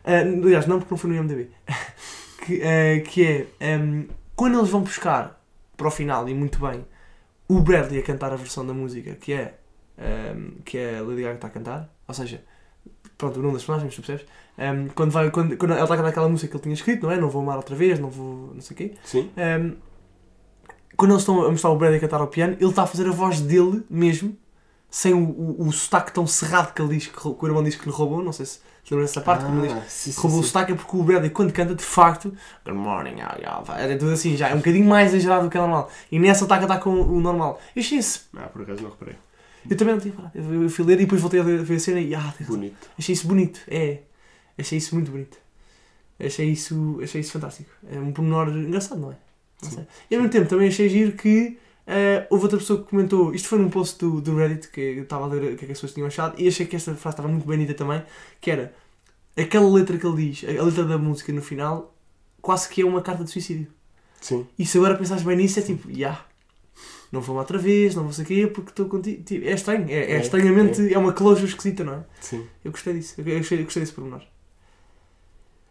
Uh, 0.03 0.45
aliás, 0.45 0.65
não 0.65 0.80
porque 0.80 0.93
não 0.93 0.97
foi 0.97 1.10
no 1.10 1.15
IMDB. 1.15 1.49
que, 2.45 2.56
uh, 2.56 3.03
que 3.03 3.47
é, 3.60 3.77
um, 3.77 4.08
quando 4.36 4.58
eles 4.58 4.69
vão 4.69 4.82
buscar 4.82 5.41
para 5.75 5.88
o 5.88 5.91
final, 5.91 6.27
e 6.27 6.34
muito 6.34 6.60
bem, 6.60 6.86
o 7.47 7.60
Bradley 7.60 7.99
a 7.99 8.03
cantar 8.03 8.34
a 8.34 8.36
versão 8.36 8.65
da 8.65 8.73
música, 8.73 9.15
que 9.15 9.34
é, 9.34 9.56
um, 10.36 10.62
que 10.63 10.77
é 10.77 10.97
a 10.97 11.01
Lady 11.01 11.21
Gaga 11.21 11.36
está 11.36 11.47
a 11.47 11.51
cantar, 11.51 11.93
ou 12.08 12.13
seja, 12.13 12.43
pronto, 13.17 13.39
o 13.39 13.41
nome 13.41 13.53
das 13.56 13.63
personagens, 13.63 13.95
tu 13.95 14.01
percebes? 14.01 14.25
Um, 14.58 14.88
quando, 14.89 15.12
vai, 15.12 15.30
quando, 15.30 15.56
quando 15.58 15.71
ela 15.71 15.84
está 15.84 15.93
a 15.93 15.97
cantar 15.97 16.10
aquela 16.10 16.30
música 16.30 16.49
que 16.49 16.56
ele 16.56 16.63
tinha 16.63 16.73
escrito, 16.73 17.03
não 17.03 17.12
é? 17.12 17.17
Não 17.17 17.30
vou 17.30 17.41
amar 17.41 17.58
outra 17.58 17.75
vez, 17.75 17.99
não 17.99 18.10
vou. 18.10 18.53
não 18.53 18.62
sei 18.62 18.73
o 18.73 18.77
quê. 18.77 18.93
Sim. 19.03 19.30
Um, 19.38 19.75
quando 20.95 21.12
eles 21.12 21.21
estão 21.21 21.45
a 21.45 21.51
mostrar 21.51 21.69
o 21.69 21.75
Bradley 21.75 21.99
a 21.99 22.01
cantar 22.01 22.21
ao 22.21 22.27
piano, 22.27 22.58
ele 22.60 22.69
está 22.69 22.84
a 22.84 22.88
fazer 22.88 23.08
a 23.08 23.12
voz 23.12 23.39
dele 23.39 23.84
mesmo, 23.88 24.36
sem 24.89 25.13
o, 25.13 25.19
o, 25.19 25.67
o 25.67 25.71
sotaque 25.71 26.12
tão 26.12 26.25
cerrado 26.25 26.73
que 26.73 26.82
ele 26.82 26.95
diz 26.95 27.08
que, 27.08 27.19
que 27.19 27.27
o 27.27 27.47
irmão 27.47 27.63
diz 27.63 27.75
que 27.75 27.86
lhe 27.86 27.91
roubou, 27.91 28.23
não 28.23 28.34
sei 28.34 28.47
se 28.47 28.60
lembra 28.89 29.06
dessa 29.06 29.21
parte, 29.21 29.45
ah, 29.45 29.62
diz, 29.62 29.91
sim, 29.91 30.12
sim, 30.12 30.21
roubou 30.21 30.39
sim. 30.39 30.45
o 30.45 30.47
sotaque 30.47 30.71
é 30.71 30.75
porque 30.75 30.97
o 30.97 31.03
Bradley 31.03 31.30
quando 31.30 31.51
canta 31.51 31.75
de 31.75 31.84
facto 31.84 32.34
Good 32.65 32.77
morning, 32.77 33.15
yeah, 33.15 33.63
é 33.77 33.95
tudo 33.95 34.12
assim, 34.12 34.36
já 34.36 34.49
é 34.49 34.53
um 34.53 34.58
bocadinho 34.58 34.88
mais 34.88 35.13
exagerado 35.13 35.43
do 35.43 35.51
que 35.51 35.58
é 35.58 35.62
normal. 35.62 35.91
E 36.12 36.17
nessa 36.17 36.45
está 36.45 36.56
a 36.56 36.60
cantar 36.60 36.80
com 36.80 36.89
o 36.89 37.19
normal. 37.19 37.60
Eu 37.75 37.82
achei 37.82 37.99
isso. 37.99 38.27
Ah, 38.36 38.47
por 38.47 38.63
acaso 38.63 38.82
não 38.82 38.89
reparei. 38.89 39.15
Eu 39.69 39.77
também 39.77 39.93
não 39.95 40.01
tinha 40.01 40.13
parado. 40.13 40.32
Eu 40.36 40.69
fui 40.69 40.86
ler 40.86 40.95
e 40.95 41.03
depois 41.03 41.21
voltei 41.21 41.39
a 41.39 41.43
ver 41.43 41.75
a 41.75 41.80
cena 41.80 41.99
e 41.99 42.13
ah, 42.15 42.34
bonito. 42.47 42.89
achei 42.97 43.13
isso 43.13 43.27
bonito. 43.27 43.60
É. 43.67 43.99
Achei 44.58 44.77
isso 44.77 44.95
muito 44.95 45.12
bonito. 45.12 45.38
Achei 46.19 46.49
isso, 46.49 46.99
achei 47.03 47.21
isso 47.21 47.32
fantástico. 47.32 47.69
É 47.91 47.99
um 47.99 48.12
pormenor 48.12 48.49
engraçado, 48.49 48.99
não 48.99 49.12
é? 49.12 49.17
Não 49.62 49.69
sei. 49.69 49.88
E 50.10 50.15
ao 50.15 50.21
mesmo 50.21 50.32
tempo 50.32 50.49
também 50.49 50.67
achei 50.67 50.89
giro 50.89 51.12
que 51.13 51.58
uh, 51.88 52.25
houve 52.30 52.45
outra 52.45 52.58
pessoa 52.58 52.82
que 52.82 52.89
comentou. 52.89 53.34
Isto 53.34 53.49
foi 53.49 53.60
num 53.60 53.69
post 53.69 53.99
do, 53.99 54.19
do 54.21 54.36
Reddit 54.36 54.69
que 54.69 54.82
eu 54.82 55.03
estava 55.03 55.25
a 55.25 55.27
ler 55.27 55.53
o 55.53 55.58
que, 55.58 55.63
é 55.63 55.67
que 55.67 55.71
as 55.71 55.77
pessoas 55.77 55.93
tinham 55.93 56.08
achado 56.08 56.39
e 56.39 56.47
achei 56.47 56.65
que 56.65 56.75
esta 56.75 56.95
frase 56.95 57.13
estava 57.13 57.30
muito 57.30 57.45
bonita 57.45 57.73
também. 57.73 58.01
Que 58.41 58.51
era 58.51 58.73
aquela 59.38 59.69
letra 59.69 59.97
que 59.97 60.08
ele 60.08 60.32
diz, 60.32 60.43
a 60.43 60.63
letra 60.63 60.86
da 60.86 60.97
música 60.97 61.32
no 61.32 61.41
final, 61.41 61.95
quase 62.41 62.67
que 62.69 62.82
é 62.82 62.86
uma 62.86 63.01
carta 63.01 63.23
de 63.23 63.30
suicídio. 63.30 63.67
Sim. 64.19 64.47
E 64.58 64.65
se 64.65 64.77
agora 64.77 64.95
pensares 64.95 65.23
bem 65.23 65.38
nisso, 65.38 65.60
é 65.60 65.62
tipo, 65.62 65.88
já. 65.89 65.95
Yeah, 65.95 66.25
não 67.12 67.22
vou 67.22 67.38
outra 67.38 67.58
vez, 67.58 67.96
não 67.96 68.04
vou 68.04 68.13
sei 68.13 68.24
o 68.24 68.28
quê, 68.28 68.48
porque 68.48 68.72
estou 68.72 68.88
contigo. 68.88 69.24
Tipo, 69.24 69.48
é 69.48 69.52
estranho, 69.52 69.86
é, 69.89 69.93
é, 69.93 70.12
é 70.13 70.20
estranhamente, 70.20 70.82
é. 70.82 70.93
é. 70.93 70.98
uma 70.98 71.13
closure 71.13 71.48
esquisita, 71.48 71.84
não 71.84 71.93
é? 71.93 72.04
Sim. 72.20 72.46
Eu 72.63 72.72
gostei 72.72 72.93
disso, 72.93 73.15
eu 73.17 73.38
gostei, 73.38 73.60
eu 73.60 73.63
gostei 73.63 73.82
desse 73.82 73.93
pormenor. 73.93 74.22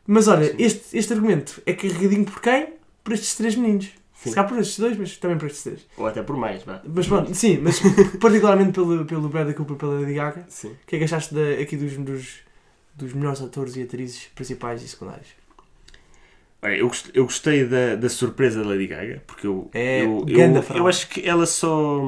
Mas 0.06 0.28
olha, 0.28 0.54
este, 0.58 0.96
este 0.96 1.12
argumento 1.12 1.60
é 1.66 1.74
carregadinho 1.74 2.24
por 2.24 2.40
quem? 2.40 2.74
Por 3.02 3.12
estes 3.12 3.34
três 3.34 3.56
meninos. 3.56 3.90
Sim. 4.14 4.30
Se 4.30 4.34
calhar 4.34 4.48
por 4.48 4.58
estes 4.58 4.78
dois, 4.78 4.96
mas 4.96 5.16
também 5.18 5.36
por 5.36 5.46
estes 5.46 5.62
três. 5.62 5.86
Ou 5.96 6.06
até 6.06 6.22
por 6.22 6.36
mais, 6.36 6.62
vá. 6.62 6.80
Mas 6.86 7.06
pronto, 7.06 7.34
sim, 7.34 7.58
mas 7.58 7.80
particularmente 8.20 8.72
pelo, 8.72 9.04
pelo 9.04 9.28
Bradley 9.28 9.54
Cooper 9.54 9.76
e 9.76 9.78
pela 9.78 10.00
Lady 10.00 10.14
Gaga. 10.14 10.46
Sim. 10.48 10.68
O 10.68 10.86
que 10.86 10.96
é 10.96 10.98
que 10.98 11.04
achaste 11.04 11.34
de, 11.34 11.60
aqui 11.60 11.76
dos, 11.76 11.96
dos, 11.98 12.38
dos 12.94 13.12
melhores 13.12 13.42
atores 13.42 13.76
e 13.76 13.82
atrizes 13.82 14.28
principais 14.34 14.82
e 14.82 14.88
secundários? 14.88 15.28
Eu 16.62 16.88
gostei, 16.88 17.12
eu 17.14 17.24
gostei 17.24 17.64
da, 17.64 17.96
da 17.96 18.08
surpresa 18.08 18.62
da 18.62 18.68
Lady 18.68 18.86
Gaga, 18.86 19.22
porque 19.26 19.46
eu, 19.46 19.70
é 19.72 20.02
eu, 20.02 20.24
eu, 20.26 20.64
eu, 20.74 20.88
acho 20.88 21.08
que 21.08 21.26
ela 21.28 21.46
só. 21.46 22.02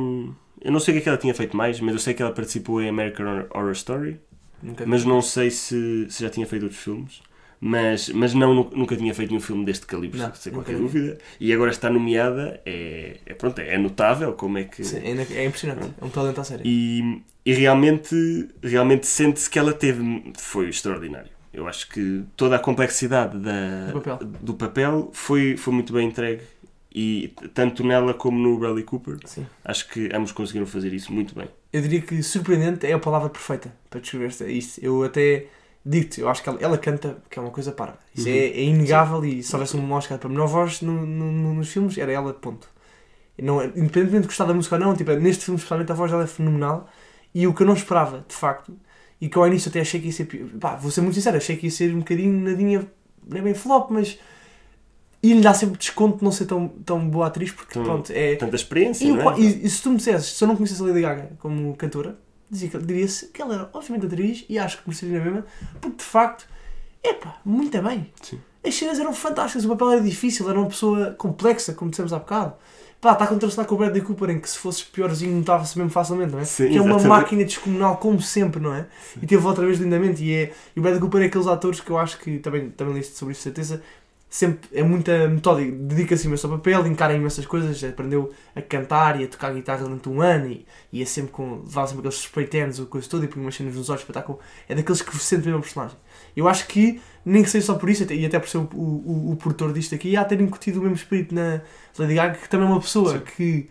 Eu 0.60 0.72
não 0.72 0.80
sei 0.80 0.92
o 0.92 0.94
que 0.96 0.98
é 0.98 1.02
que 1.02 1.08
ela 1.08 1.18
tinha 1.18 1.34
feito 1.34 1.56
mais, 1.56 1.80
mas 1.80 1.94
eu 1.94 2.00
sei 2.00 2.14
que 2.14 2.22
ela 2.22 2.32
participou 2.32 2.82
em 2.82 2.88
American 2.88 3.46
Horror 3.54 3.72
Story, 3.72 4.20
nunca 4.62 4.84
mas 4.86 5.04
não 5.04 5.22
sei 5.22 5.50
se, 5.50 6.06
se 6.08 6.22
já 6.22 6.30
tinha 6.30 6.46
feito 6.46 6.64
outros 6.64 6.82
filmes. 6.82 7.22
Mas, 7.60 8.08
mas 8.10 8.34
não, 8.34 8.70
nunca 8.72 8.96
tinha 8.96 9.12
feito 9.12 9.30
nenhum 9.30 9.40
filme 9.40 9.64
deste 9.64 9.84
calibre, 9.84 10.18
não, 10.18 10.32
sem 10.32 10.52
qualquer 10.52 10.76
dúvida. 10.76 11.18
E 11.40 11.52
agora 11.52 11.70
está 11.70 11.90
nomeada, 11.90 12.60
é, 12.64 13.16
é, 13.26 13.34
pronto, 13.34 13.58
é 13.60 13.76
notável 13.76 14.32
como 14.34 14.58
é 14.58 14.64
que. 14.64 14.84
Sim, 14.84 14.98
é, 14.98 15.40
é 15.40 15.44
impressionante, 15.44 15.92
é 16.00 16.04
um 16.04 16.08
talento 16.08 16.40
à 16.40 16.44
série. 16.44 16.62
E, 16.64 17.20
e 17.44 17.52
realmente, 17.52 18.48
realmente 18.62 19.06
sente-se 19.08 19.50
que 19.50 19.58
ela 19.58 19.72
teve. 19.72 20.32
Foi 20.36 20.68
extraordinário. 20.68 21.37
Eu 21.52 21.66
acho 21.66 21.88
que 21.88 22.24
toda 22.36 22.56
a 22.56 22.58
complexidade 22.58 23.38
da, 23.38 23.86
do, 23.86 24.00
papel. 24.00 24.18
do 24.40 24.54
papel 24.54 25.10
foi, 25.12 25.56
foi 25.56 25.72
muito 25.72 25.92
bem 25.92 26.08
entregue 26.08 26.42
e 26.94 27.34
tanto 27.54 27.84
nela 27.84 28.14
como 28.14 28.38
no 28.38 28.58
Bradley 28.58 28.84
Cooper 28.84 29.18
Sim. 29.24 29.46
acho 29.64 29.88
que 29.88 30.10
ambos 30.14 30.32
conseguiram 30.32 30.66
fazer 30.66 30.92
isso 30.92 31.12
muito 31.12 31.34
bem. 31.34 31.48
Eu 31.72 31.82
diria 31.82 32.00
que 32.00 32.22
surpreendente 32.22 32.86
é 32.86 32.92
a 32.92 32.98
palavra 32.98 33.28
perfeita 33.28 33.72
para 33.88 34.00
descrever 34.00 34.30
isto. 34.50 34.82
Eu 34.82 35.04
até 35.04 35.46
digo-te, 35.84 36.20
eu 36.20 36.28
acho 36.28 36.42
que 36.42 36.48
ela, 36.48 36.58
ela, 36.60 36.78
canta, 36.78 37.18
que 37.30 37.38
é 37.38 37.42
uma 37.42 37.50
coisa 37.50 37.72
para. 37.72 37.98
Isso 38.14 38.28
uhum. 38.28 38.34
é, 38.34 38.38
é, 38.38 38.62
inegável 38.62 39.22
Sim. 39.22 39.28
e 39.28 39.42
se 39.42 39.54
houvesse 39.54 39.76
um 39.76 39.92
Oscar 39.92 40.18
para 40.18 40.28
melhor 40.28 40.46
voz 40.46 40.80
no, 40.82 41.06
no, 41.06 41.54
nos 41.54 41.68
filmes, 41.68 41.96
era 41.98 42.12
ela, 42.12 42.32
ponto. 42.32 42.68
Não, 43.40 43.62
independentemente 43.62 44.22
de 44.22 44.26
gostar 44.26 44.46
da 44.46 44.54
música 44.54 44.74
ou 44.74 44.80
não, 44.80 44.96
tipo, 44.96 45.12
neste 45.12 45.44
filme, 45.44 45.56
especialmente, 45.56 45.92
a 45.92 45.94
voz 45.94 46.10
dela 46.10 46.24
é 46.24 46.26
fenomenal 46.26 46.88
e 47.34 47.46
o 47.46 47.54
que 47.54 47.62
eu 47.62 47.66
não 47.66 47.74
esperava, 47.74 48.24
de 48.26 48.34
facto, 48.34 48.76
e 49.20 49.28
que 49.28 49.38
ao 49.38 49.46
início 49.46 49.68
até 49.68 49.80
achei 49.80 50.00
que 50.00 50.06
ia 50.06 50.12
ser. 50.12 50.26
Pá, 50.60 50.76
vou 50.76 50.90
ser 50.90 51.00
muito 51.00 51.14
sincero, 51.14 51.36
achei 51.36 51.56
que 51.56 51.66
ia 51.66 51.70
ser 51.70 51.94
um 51.94 52.00
bocadinho 52.00 52.32
nadinha, 52.40 52.86
nem 53.26 53.42
bem 53.42 53.54
flop, 53.54 53.90
mas. 53.90 54.18
E 55.20 55.32
lhe 55.32 55.40
dá 55.40 55.52
sempre 55.52 55.76
desconto 55.76 56.18
de 56.18 56.24
não 56.24 56.30
ser 56.30 56.46
tão, 56.46 56.68
tão 56.68 57.08
boa 57.08 57.26
atriz, 57.26 57.50
porque 57.50 57.72
Tum, 57.72 57.82
pronto, 57.82 58.12
é. 58.12 58.36
Tanta 58.36 58.54
experiência, 58.54 59.04
e, 59.04 59.12
não 59.12 59.32
é? 59.32 59.40
e, 59.40 59.66
e 59.66 59.68
se 59.68 59.82
tu 59.82 59.90
me 59.90 59.96
dissesses, 59.96 60.36
se 60.36 60.44
eu 60.44 60.46
não 60.46 60.54
conhecesse 60.54 60.80
a 60.80 60.86
Lady 60.86 61.00
Gaga 61.00 61.32
como 61.40 61.76
cantora, 61.76 62.16
diria-se 62.50 63.26
que 63.28 63.42
ela 63.42 63.54
era 63.54 63.70
obviamente 63.72 64.06
atriz 64.06 64.44
e 64.48 64.58
acho 64.58 64.78
que 64.78 64.88
mereceria 64.88 65.18
na 65.18 65.24
mesma, 65.24 65.46
porque 65.80 65.96
de 65.96 66.04
facto, 66.04 66.46
epá, 67.02 67.40
muito 67.44 67.82
bem. 67.82 68.12
Sim. 68.22 68.38
As 68.64 68.74
cenas 68.74 68.98
eram 68.98 69.12
fantásticas, 69.12 69.64
o 69.64 69.68
papel 69.68 69.92
era 69.92 70.00
difícil, 70.00 70.48
era 70.48 70.58
uma 70.58 70.68
pessoa 70.68 71.14
complexa, 71.16 71.72
como 71.72 71.90
dissemos 71.90 72.12
há 72.12 72.18
bocado. 72.18 72.54
Pá, 73.00 73.12
está 73.12 73.24
a 73.24 73.28
contrastar 73.28 73.64
com 73.64 73.76
o 73.76 73.78
Bradley 73.78 74.02
Cooper, 74.02 74.30
em 74.30 74.40
que 74.40 74.50
se 74.50 74.58
fosses 74.58 74.82
piorzinho 74.82 75.36
notava-se 75.36 75.78
mesmo 75.78 75.90
facilmente, 75.90 76.32
não 76.32 76.40
é? 76.40 76.44
Sim, 76.44 76.68
que 76.68 76.76
é 76.76 76.80
uma 76.80 76.96
exatamente. 76.96 77.08
máquina 77.08 77.44
descomunal, 77.44 77.96
como 77.98 78.20
sempre, 78.20 78.60
não 78.60 78.74
é? 78.74 78.86
Sim. 79.14 79.20
E 79.22 79.26
teve 79.26 79.46
outra 79.46 79.64
vez 79.64 79.78
lindamente. 79.78 80.24
E, 80.24 80.34
é, 80.34 80.52
e 80.74 80.80
o 80.80 80.82
Bradley 80.82 81.00
Cooper 81.00 81.22
é 81.22 81.26
aqueles 81.26 81.46
atores 81.46 81.80
que 81.80 81.90
eu 81.90 81.96
acho 81.96 82.18
que, 82.18 82.38
também, 82.40 82.70
também 82.70 82.94
liste 82.94 83.16
sobre 83.16 83.32
isso, 83.32 83.42
certeza, 83.42 83.80
sempre 84.30 84.68
é 84.72 84.82
muita 84.82 85.26
metódica, 85.26 85.72
dedica-se 85.72 86.26
imenso 86.26 86.46
ao 86.46 86.58
papel, 86.58 86.86
encara 86.86 87.14
imensas 87.14 87.46
coisas, 87.46 87.82
aprendeu 87.82 88.30
a 88.54 88.60
cantar 88.60 89.18
e 89.18 89.24
a 89.24 89.28
tocar 89.28 89.54
guitarra 89.54 89.84
durante 89.84 90.08
um 90.08 90.20
ano 90.20 90.48
e, 90.48 90.66
e 90.92 91.02
é 91.02 91.06
sempre 91.06 91.32
com, 91.32 91.62
levava 91.64 91.86
sempre 91.86 92.00
aqueles 92.06 92.20
spray 92.20 92.48
o 92.78 92.86
coisa 92.86 93.08
toda 93.08 93.24
e 93.24 93.28
põe 93.28 93.40
umas 93.40 93.54
cenas 93.54 93.74
nos 93.74 93.88
olhos, 93.88 94.02
espetáculo. 94.02 94.38
É 94.68 94.74
daqueles 94.74 95.00
que 95.00 95.16
sente 95.16 95.46
mesmo 95.46 95.60
o 95.60 95.62
personagem. 95.62 95.96
Eu 96.36 96.46
acho 96.46 96.66
que, 96.66 97.00
nem 97.24 97.42
que 97.42 97.48
seja 97.48 97.66
só 97.66 97.74
por 97.74 97.88
isso, 97.88 98.10
e 98.12 98.26
até 98.26 98.38
por 98.38 98.48
ser 98.48 98.58
o, 98.58 98.68
o, 98.74 99.32
o 99.32 99.36
produtor 99.36 99.72
disto 99.72 99.94
aqui, 99.94 100.14
há 100.14 100.24
ter 100.24 100.40
incutido 100.40 100.78
o 100.78 100.82
mesmo 100.82 100.96
espírito 100.96 101.34
na 101.34 101.62
Lady 101.98 102.14
Gaga, 102.14 102.34
que 102.36 102.48
também 102.48 102.66
é 102.66 102.70
uma 102.70 102.80
pessoa 102.80 103.12
Sim. 103.12 103.22
que 103.34 103.70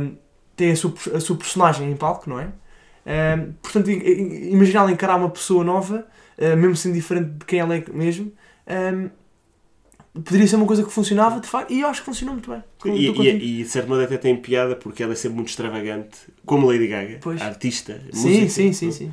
um, 0.00 0.16
tem 0.56 0.72
a 0.72 0.76
sua, 0.76 0.94
a 1.14 1.20
sua 1.20 1.36
personagem 1.36 1.90
em 1.90 1.96
palco, 1.96 2.30
não 2.30 2.40
é? 2.40 2.48
Um, 3.06 3.52
portanto, 3.60 3.90
imaginar 3.90 4.80
ela 4.80 4.92
encarar 4.92 5.16
uma 5.16 5.28
pessoa 5.28 5.62
nova, 5.62 6.06
uh, 6.38 6.56
mesmo 6.56 6.74
sendo 6.74 6.94
diferente 6.94 7.30
de 7.30 7.44
quem 7.44 7.58
ela 7.58 7.76
é 7.76 7.84
mesmo, 7.92 8.32
um, 8.66 9.10
poderia 10.22 10.46
ser 10.46 10.56
uma 10.56 10.66
coisa 10.66 10.84
que 10.84 10.90
funcionava 10.90 11.40
de 11.40 11.48
facto 11.48 11.72
e 11.72 11.80
eu 11.80 11.88
acho 11.88 12.00
que 12.00 12.06
funcionou 12.06 12.34
muito 12.34 12.50
bem. 12.50 12.62
E, 12.86 13.08
e, 13.08 13.60
e, 13.60 13.62
de 13.64 13.68
certo 13.68 13.88
modo 13.88 14.02
até 14.02 14.16
tem 14.16 14.36
piada 14.36 14.76
porque 14.76 15.02
ela 15.02 15.12
é 15.12 15.16
sempre 15.16 15.36
muito 15.36 15.48
extravagante, 15.48 16.18
como 16.46 16.66
Lady 16.66 16.86
Gaga, 16.86 17.18
pois. 17.20 17.40
artista, 17.40 18.00
sim, 18.12 18.28
música. 18.28 18.48
Sim, 18.48 18.72
sim, 18.72 18.90
sim. 18.92 19.12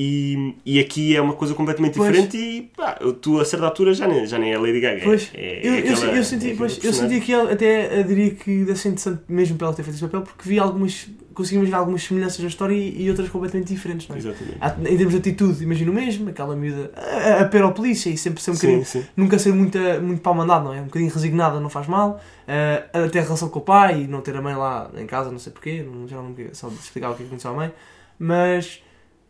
E, 0.00 0.54
e 0.64 0.78
aqui 0.78 1.16
é 1.16 1.20
uma 1.20 1.32
coisa 1.32 1.54
completamente 1.54 1.96
pois. 1.96 2.08
diferente 2.08 2.36
e 2.36 2.70
pá, 2.76 2.92
tu 3.20 3.40
a 3.40 3.44
certa 3.44 3.66
altura 3.66 3.92
já 3.92 4.06
nem, 4.06 4.24
já 4.26 4.38
nem 4.38 4.52
é 4.52 4.58
Lady 4.58 4.80
Gaga. 4.80 5.02
Pois. 5.02 5.28
É, 5.34 5.60
eu, 5.66 5.74
é 5.74 5.78
aquela, 5.78 6.16
eu, 6.16 6.24
senti, 6.24 6.50
é 6.52 6.54
pois, 6.54 6.82
eu 6.84 6.92
senti 6.92 7.20
que 7.20 7.32
ele 7.32 7.52
até 7.52 8.02
diria 8.04 8.30
que 8.30 8.64
deve 8.64 8.78
ser 8.78 8.90
interessante 8.90 9.22
mesmo 9.28 9.58
para 9.58 9.66
ela 9.66 9.76
ter 9.76 9.82
feito 9.82 9.96
esse 9.96 10.04
papel 10.04 10.22
porque 10.22 10.48
vi 10.48 10.58
algumas, 10.58 11.08
consegui 11.38 11.56
imaginar 11.56 11.78
algumas 11.78 12.02
semelhanças 12.02 12.40
na 12.40 12.48
história 12.48 12.74
e, 12.74 13.04
e 13.04 13.08
outras 13.08 13.30
completamente 13.30 13.72
diferentes. 13.72 14.06
Não 14.06 14.16
é? 14.16 14.18
Exatamente. 14.18 14.92
Em 14.92 14.96
termos 14.96 15.14
de 15.14 15.18
atitude, 15.18 15.64
imagino 15.64 15.92
mesmo, 15.92 16.28
aquela 16.28 16.54
miúda 16.54 16.92
a, 16.94 17.42
a 17.42 17.44
pera 17.46 17.64
ao 17.64 17.72
polícia 17.72 18.10
e 18.10 18.18
sempre 18.18 18.42
ser 18.42 18.50
um 18.50 18.54
bocadinho, 18.54 18.84
sim, 18.84 19.00
sim. 19.00 19.08
nunca 19.16 19.38
ser 19.38 19.54
muito, 19.54 19.78
muito 20.02 20.20
para 20.20 20.34
mandado, 20.34 20.64
não 20.64 20.74
é? 20.74 20.80
Um 20.82 20.84
bocadinho 20.84 21.10
resignada, 21.10 21.58
não 21.58 21.70
faz 21.70 21.86
mal. 21.86 22.20
Uh, 22.46 23.06
até 23.06 23.20
a 23.20 23.22
relação 23.22 23.48
com 23.48 23.58
o 23.58 23.62
pai 23.62 24.02
e 24.02 24.06
não 24.06 24.20
ter 24.20 24.36
a 24.36 24.42
mãe 24.42 24.54
lá 24.54 24.90
em 24.96 25.06
casa, 25.06 25.30
não 25.30 25.38
sei 25.38 25.52
porquê, 25.52 25.86
já 26.06 26.16
não 26.16 26.34
só 26.52 26.68
explicar 26.68 27.10
o 27.10 27.14
que 27.14 27.22
aconteceu 27.22 27.50
à 27.52 27.54
mãe. 27.54 27.72
Mas 28.18 28.82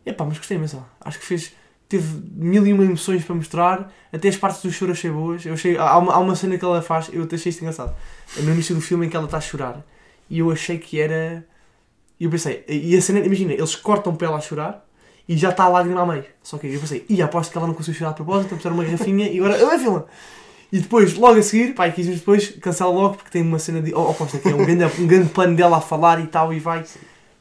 Epá, 0.08 0.24
mas 0.24 0.38
gostei 0.38 0.56
imenso. 0.56 0.82
Acho 1.00 1.18
que 1.18 1.26
fez. 1.26 1.52
teve 1.86 2.06
mil 2.32 2.66
e 2.66 2.72
uma 2.72 2.82
emoções 2.82 3.24
para 3.24 3.34
mostrar, 3.34 3.92
até 4.10 4.28
as 4.28 4.36
partes 4.36 4.62
do 4.62 4.72
choro 4.72 4.92
achei 4.92 5.10
boas. 5.10 5.44
Eu 5.44 5.52
achei, 5.52 5.76
há, 5.76 5.98
uma, 5.98 6.14
há 6.14 6.18
uma 6.18 6.34
cena 6.34 6.56
que 6.56 6.64
ela 6.64 6.80
faz, 6.80 7.10
eu 7.12 7.28
achei 7.30 7.50
isto 7.50 7.60
engraçado. 7.60 7.94
É 8.36 8.40
no 8.40 8.52
início 8.52 8.74
do 8.74 8.80
filme 8.80 9.06
em 9.06 9.10
que 9.10 9.16
ela 9.16 9.26
está 9.26 9.36
a 9.36 9.40
chorar. 9.40 9.84
E 10.30 10.38
eu 10.38 10.50
achei 10.50 10.78
que 10.78 10.98
era. 11.00 11.46
E 12.20 12.24
eu 12.24 12.30
pensei, 12.30 12.64
e 12.68 12.96
a 12.96 13.00
cena, 13.00 13.20
imagina, 13.20 13.52
eles 13.52 13.76
cortam 13.76 14.14
para 14.14 14.26
ela 14.26 14.38
a 14.38 14.40
chorar 14.40 14.84
e 15.28 15.36
já 15.36 15.50
está 15.50 15.64
a 15.64 15.68
lágrima 15.68 16.00
a 16.02 16.06
meio. 16.06 16.24
Só 16.42 16.58
que 16.58 16.66
eu 16.66 16.80
pensei, 16.80 17.04
e 17.08 17.22
aposto 17.22 17.52
que 17.52 17.58
ela 17.58 17.66
não 17.66 17.74
conseguiu 17.74 17.98
chorar 17.98 18.10
de 18.10 18.16
propósito, 18.16 18.46
então 18.46 18.58
puseram 18.58 18.76
uma 18.76 18.84
garrafinha 18.84 19.28
e 19.30 19.38
agora, 19.38 19.56
eu 19.56 19.78
filma. 19.78 20.06
E 20.70 20.80
depois, 20.80 21.14
logo 21.14 21.38
a 21.38 21.42
seguir, 21.42 21.74
pá, 21.74 21.88
15 21.88 22.00
minutos 22.02 22.20
depois, 22.20 22.48
cancela 22.60 22.90
logo 22.90 23.14
porque 23.16 23.30
tem 23.30 23.42
uma 23.42 23.58
cena 23.58 23.80
de. 23.80 23.94
Oh, 23.94 24.10
oposta, 24.10 24.38
que 24.38 24.48
é 24.48 24.54
um 24.54 24.64
grande, 24.64 24.84
um 25.00 25.06
grande 25.06 25.30
plano 25.30 25.56
dela 25.56 25.78
a 25.78 25.80
falar 25.80 26.20
e 26.20 26.26
tal, 26.26 26.52
e 26.52 26.58
vai. 26.58 26.84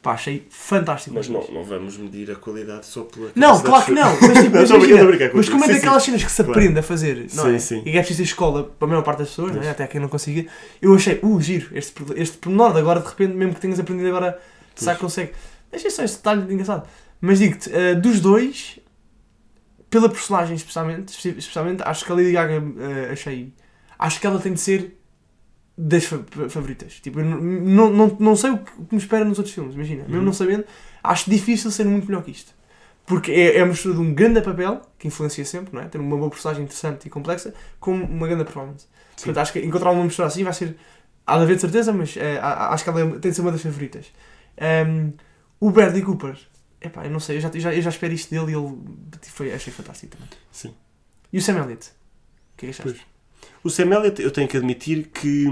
Pá, 0.00 0.12
achei 0.12 0.46
fantástico. 0.48 1.14
Mas 1.14 1.28
não, 1.28 1.44
não 1.52 1.64
vamos 1.64 1.98
medir 1.98 2.30
a 2.30 2.36
qualidade 2.36 2.86
só 2.86 3.02
pela. 3.02 3.30
Não, 3.34 3.60
claro 3.60 3.84
que 3.84 3.90
não. 3.90 4.08
Mas, 4.12 4.44
tipo, 4.44 4.56
mas, 4.56 4.70
a 4.70 4.76
imagina, 4.76 5.30
mas 5.34 5.48
como 5.48 5.64
é 5.64 5.66
Sim, 5.66 5.72
daquelas 5.74 6.02
sim. 6.02 6.10
cenas 6.12 6.24
que 6.24 6.30
se 6.30 6.36
Claro. 6.44 6.50
aprende 6.52 6.78
a 6.78 6.82
fazer, 6.82 7.26
não 7.34 7.44
Sim, 7.44 7.54
é? 7.54 7.58
sim. 7.58 7.78
E 7.80 7.90
que 7.90 7.98
é 7.98 7.98
preciso 7.98 8.18
ter 8.18 8.22
escola 8.22 8.64
para 8.64 8.86
a 8.86 8.88
maior 8.88 9.02
parte 9.02 9.18
das 9.18 9.28
pessoas, 9.28 9.54
não 9.54 9.62
é? 9.62 9.68
até 9.70 9.86
quem 9.86 10.00
não 10.00 10.08
consiga. 10.08 10.48
Eu 10.80 10.94
achei, 10.94 11.18
uh, 11.22 11.40
giro, 11.40 11.68
este, 11.74 11.92
este 12.16 12.38
pormenor 12.38 12.72
de 12.72 12.78
agora, 12.78 13.00
de 13.00 13.08
repente, 13.08 13.34
mesmo 13.34 13.54
que 13.54 13.60
tenhas 13.60 13.78
aprendido 13.78 14.08
agora, 14.08 14.38
será 14.80 14.94
que 14.94 15.00
consegue? 15.00 15.32
Achei 15.72 15.90
só 15.90 16.02
este 16.02 16.16
detalhe 16.18 16.52
engraçado. 16.52 16.86
Mas 17.20 17.38
digo-te, 17.40 17.70
eh, 17.74 17.94
dos 17.94 18.20
dois, 18.20 18.78
pela 19.90 20.08
personagem 20.08 20.54
especialmente, 20.56 21.08
espe- 21.12 21.36
especialmente 21.38 21.82
acho 21.84 22.04
que 22.04 22.12
a 22.12 22.14
Lady 22.14 22.32
Gaga 22.32 22.54
eh, 22.54 23.10
achei. 23.12 23.52
Acho 23.98 24.20
que 24.20 24.26
ela 24.26 24.38
tem 24.38 24.52
de 24.52 24.60
ser 24.60 24.96
das 25.76 26.04
fa- 26.04 26.20
favoritas. 26.48 26.94
Tipo, 27.00 27.20
não, 27.20 27.90
não, 27.90 28.16
não, 28.18 28.36
sei 28.36 28.50
o 28.50 28.58
que, 28.58 28.72
me 28.92 28.98
espera 28.98 29.24
nos 29.24 29.38
outros 29.38 29.54
filmes, 29.54 29.74
imagina. 29.74 30.02
Mesmo 30.04 30.18
Uhum. 30.18 30.24
não 30.24 30.32
sabendo, 30.32 30.64
acho 31.02 31.30
difícil 31.30 31.70
ser 31.70 31.84
muito 31.84 32.06
melhor 32.06 32.22
que 32.22 32.30
isto. 32.30 32.52
Porque 33.06 33.30
é, 33.32 33.56
é 33.56 33.60
a 33.62 33.66
mistura 33.66 33.94
de 33.94 34.00
um 34.00 34.12
grande 34.12 34.40
papel, 34.42 34.82
que 34.98 35.08
influencia 35.08 35.44
sempre, 35.44 35.74
não 35.74 35.80
é? 35.82 35.86
Ter 35.86 35.98
uma 35.98 36.16
boa 36.16 36.28
personagem 36.30 36.64
interessante 36.64 37.06
e 37.06 37.10
complexa, 37.10 37.54
com 37.80 37.92
uma 37.94 38.26
grande 38.28 38.44
performance. 38.44 38.86
Sim. 39.16 39.24
Portanto, 39.26 39.38
acho 39.38 39.52
que 39.52 39.60
encontrar 39.60 39.90
uma 39.92 40.04
mistura 40.04 40.28
assim 40.28 40.44
vai 40.44 40.52
ser. 40.52 40.76
Há 41.26 41.36
de 41.38 41.42
haver 41.44 41.54
de 41.56 41.60
certeza, 41.62 41.92
mas 41.92 42.16
a- 42.40 42.72
acho 42.72 42.84
que 42.84 42.90
ela 42.90 43.00
é- 43.00 43.06
tem 43.18 43.30
de 43.30 43.34
ser 43.34 43.40
uma 43.40 43.50
das 43.52 43.62
favoritas. 43.62 44.06
Ehm, 44.60 45.10
o 45.60 45.70
Bradley 45.70 46.02
Cooper, 46.02 46.36
epá, 46.80 47.04
eu 47.04 47.10
não 47.10 47.20
sei, 47.20 47.36
eu 47.36 47.40
já, 47.40 47.48
eu 47.48 47.60
já, 47.60 47.74
eu 47.74 47.82
já 47.82 47.90
espero 47.90 48.12
isto 48.12 48.30
dele 48.30 48.52
e 48.52 48.54
ele 48.54 48.76
foi, 49.22 49.52
achei 49.52 49.72
fantástico 49.72 50.12
também. 50.16 50.28
Sim. 50.52 50.74
E 51.32 51.38
o 51.38 51.42
Sam 51.42 51.58
Elliott? 51.58 51.88
O 51.88 52.56
que 52.56 52.66
é 52.66 52.70
que 52.72 52.80
achaste? 52.80 53.06
O 53.62 53.70
Sam 53.70 53.92
Elliott, 53.94 54.22
eu 54.22 54.30
tenho 54.30 54.48
que 54.48 54.56
admitir 54.56 55.08
que 55.08 55.46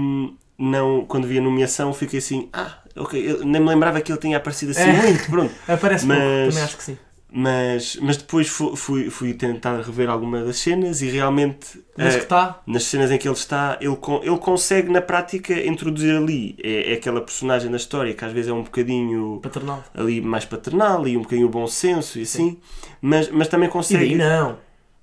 não, 0.57 1.05
quando 1.05 1.27
vi 1.27 1.37
a 1.37 1.41
nomeação, 1.41 1.93
fiquei 1.93 2.19
assim, 2.19 2.49
ah, 2.53 2.79
ok, 2.95 3.31
eu 3.31 3.45
nem 3.45 3.61
me 3.61 3.67
lembrava 3.67 4.01
que 4.01 4.11
ele 4.11 4.19
tinha 4.19 4.37
aparecido 4.37 4.71
assim 4.71 4.81
É. 4.81 4.93
muito, 5.01 5.25
pronto. 5.29 5.53
Aparece 5.67 6.05
pouco, 6.07 6.21
Mas- 6.21 6.49
também 6.53 6.63
acho 6.63 6.77
que 6.77 6.83
sim. 6.83 6.97
Mas, 7.29 7.97
mas 7.97 8.15
depois 8.17 8.47
fu- 8.47 8.75
fui, 8.75 9.09
fui 9.09 9.33
tentar 9.33 9.81
rever 9.81 10.09
alguma 10.09 10.43
das 10.45 10.57
cenas 10.59 11.01
e 11.01 11.09
realmente 11.09 11.83
Mas 11.97 12.15
eh, 12.15 12.17
que 12.19 12.23
está, 12.23 12.61
nas 12.65 12.83
cenas 12.83 13.11
em 13.11 13.17
que 13.17 13.27
ele 13.27 13.35
está, 13.35 13.77
ele, 13.81 13.97
ele 14.23 14.37
consegue 14.37 14.89
na 14.89 15.01
prática 15.01 15.53
introduzir 15.53 16.15
ali. 16.15 16.55
É, 16.63 16.91
é 16.91 16.95
aquela 16.95 17.19
personagem 17.19 17.69
da 17.69 17.75
história 17.77 18.13
que 18.13 18.23
às 18.23 18.31
vezes 18.31 18.49
é 18.49 18.53
um 18.53 18.63
bocadinho 18.63 19.39
paternal. 19.43 19.83
ali 19.93 20.21
mais 20.21 20.45
paternal 20.45 21.05
e 21.05 21.17
um 21.17 21.21
bocadinho 21.21 21.49
bom 21.49 21.67
senso 21.67 22.17
e 22.17 22.21
assim, 22.21 22.59
mas, 23.01 23.29
mas 23.29 23.49
também 23.49 23.67
E 23.67 23.71
consegue. 23.71 24.05
daí 24.05 24.15
não. 24.15 24.57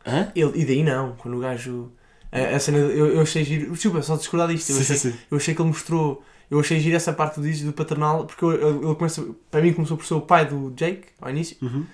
Hã? 0.07 0.33
Ele, 0.35 0.53
e 0.63 0.65
daí 0.65 0.83
não, 0.83 1.13
quando 1.17 1.37
o 1.37 1.41
gajo. 1.41 1.93
A, 2.33 2.57
a 2.57 2.59
cena, 2.59 2.79
eu, 2.79 3.07
eu 3.15 3.21
achei 3.21 3.45
giro. 3.45 3.71
Desculpa, 3.73 4.01
só 4.03 4.17
discordar 4.17 4.49
disto. 4.49 4.71
Eu 4.71 4.77
Sim, 4.77 4.83
achei, 4.83 4.97
sim, 4.97 5.11
sim. 5.13 5.19
eu 5.31 5.37
achei 5.37 5.55
que 5.55 5.61
ele 5.61 5.69
mostrou. 5.69 6.23
Eu 6.51 6.61
achei 6.61 6.79
giro 6.81 6.97
essa 6.97 7.13
parte 7.13 7.41
do, 7.41 7.65
do 7.67 7.73
paternal, 7.73 8.27
porque 8.27 8.45
ele 8.45 8.95
começa. 8.97 9.25
Para 9.51 9.61
mim, 9.63 9.73
começou 9.73 9.97
por 9.97 10.05
ser 10.07 10.15
o 10.15 10.21
pai 10.21 10.47
do 10.47 10.71
Jake, 10.75 11.05
ao 11.21 11.31
início. 11.31 11.57
Uhum. 11.63 11.85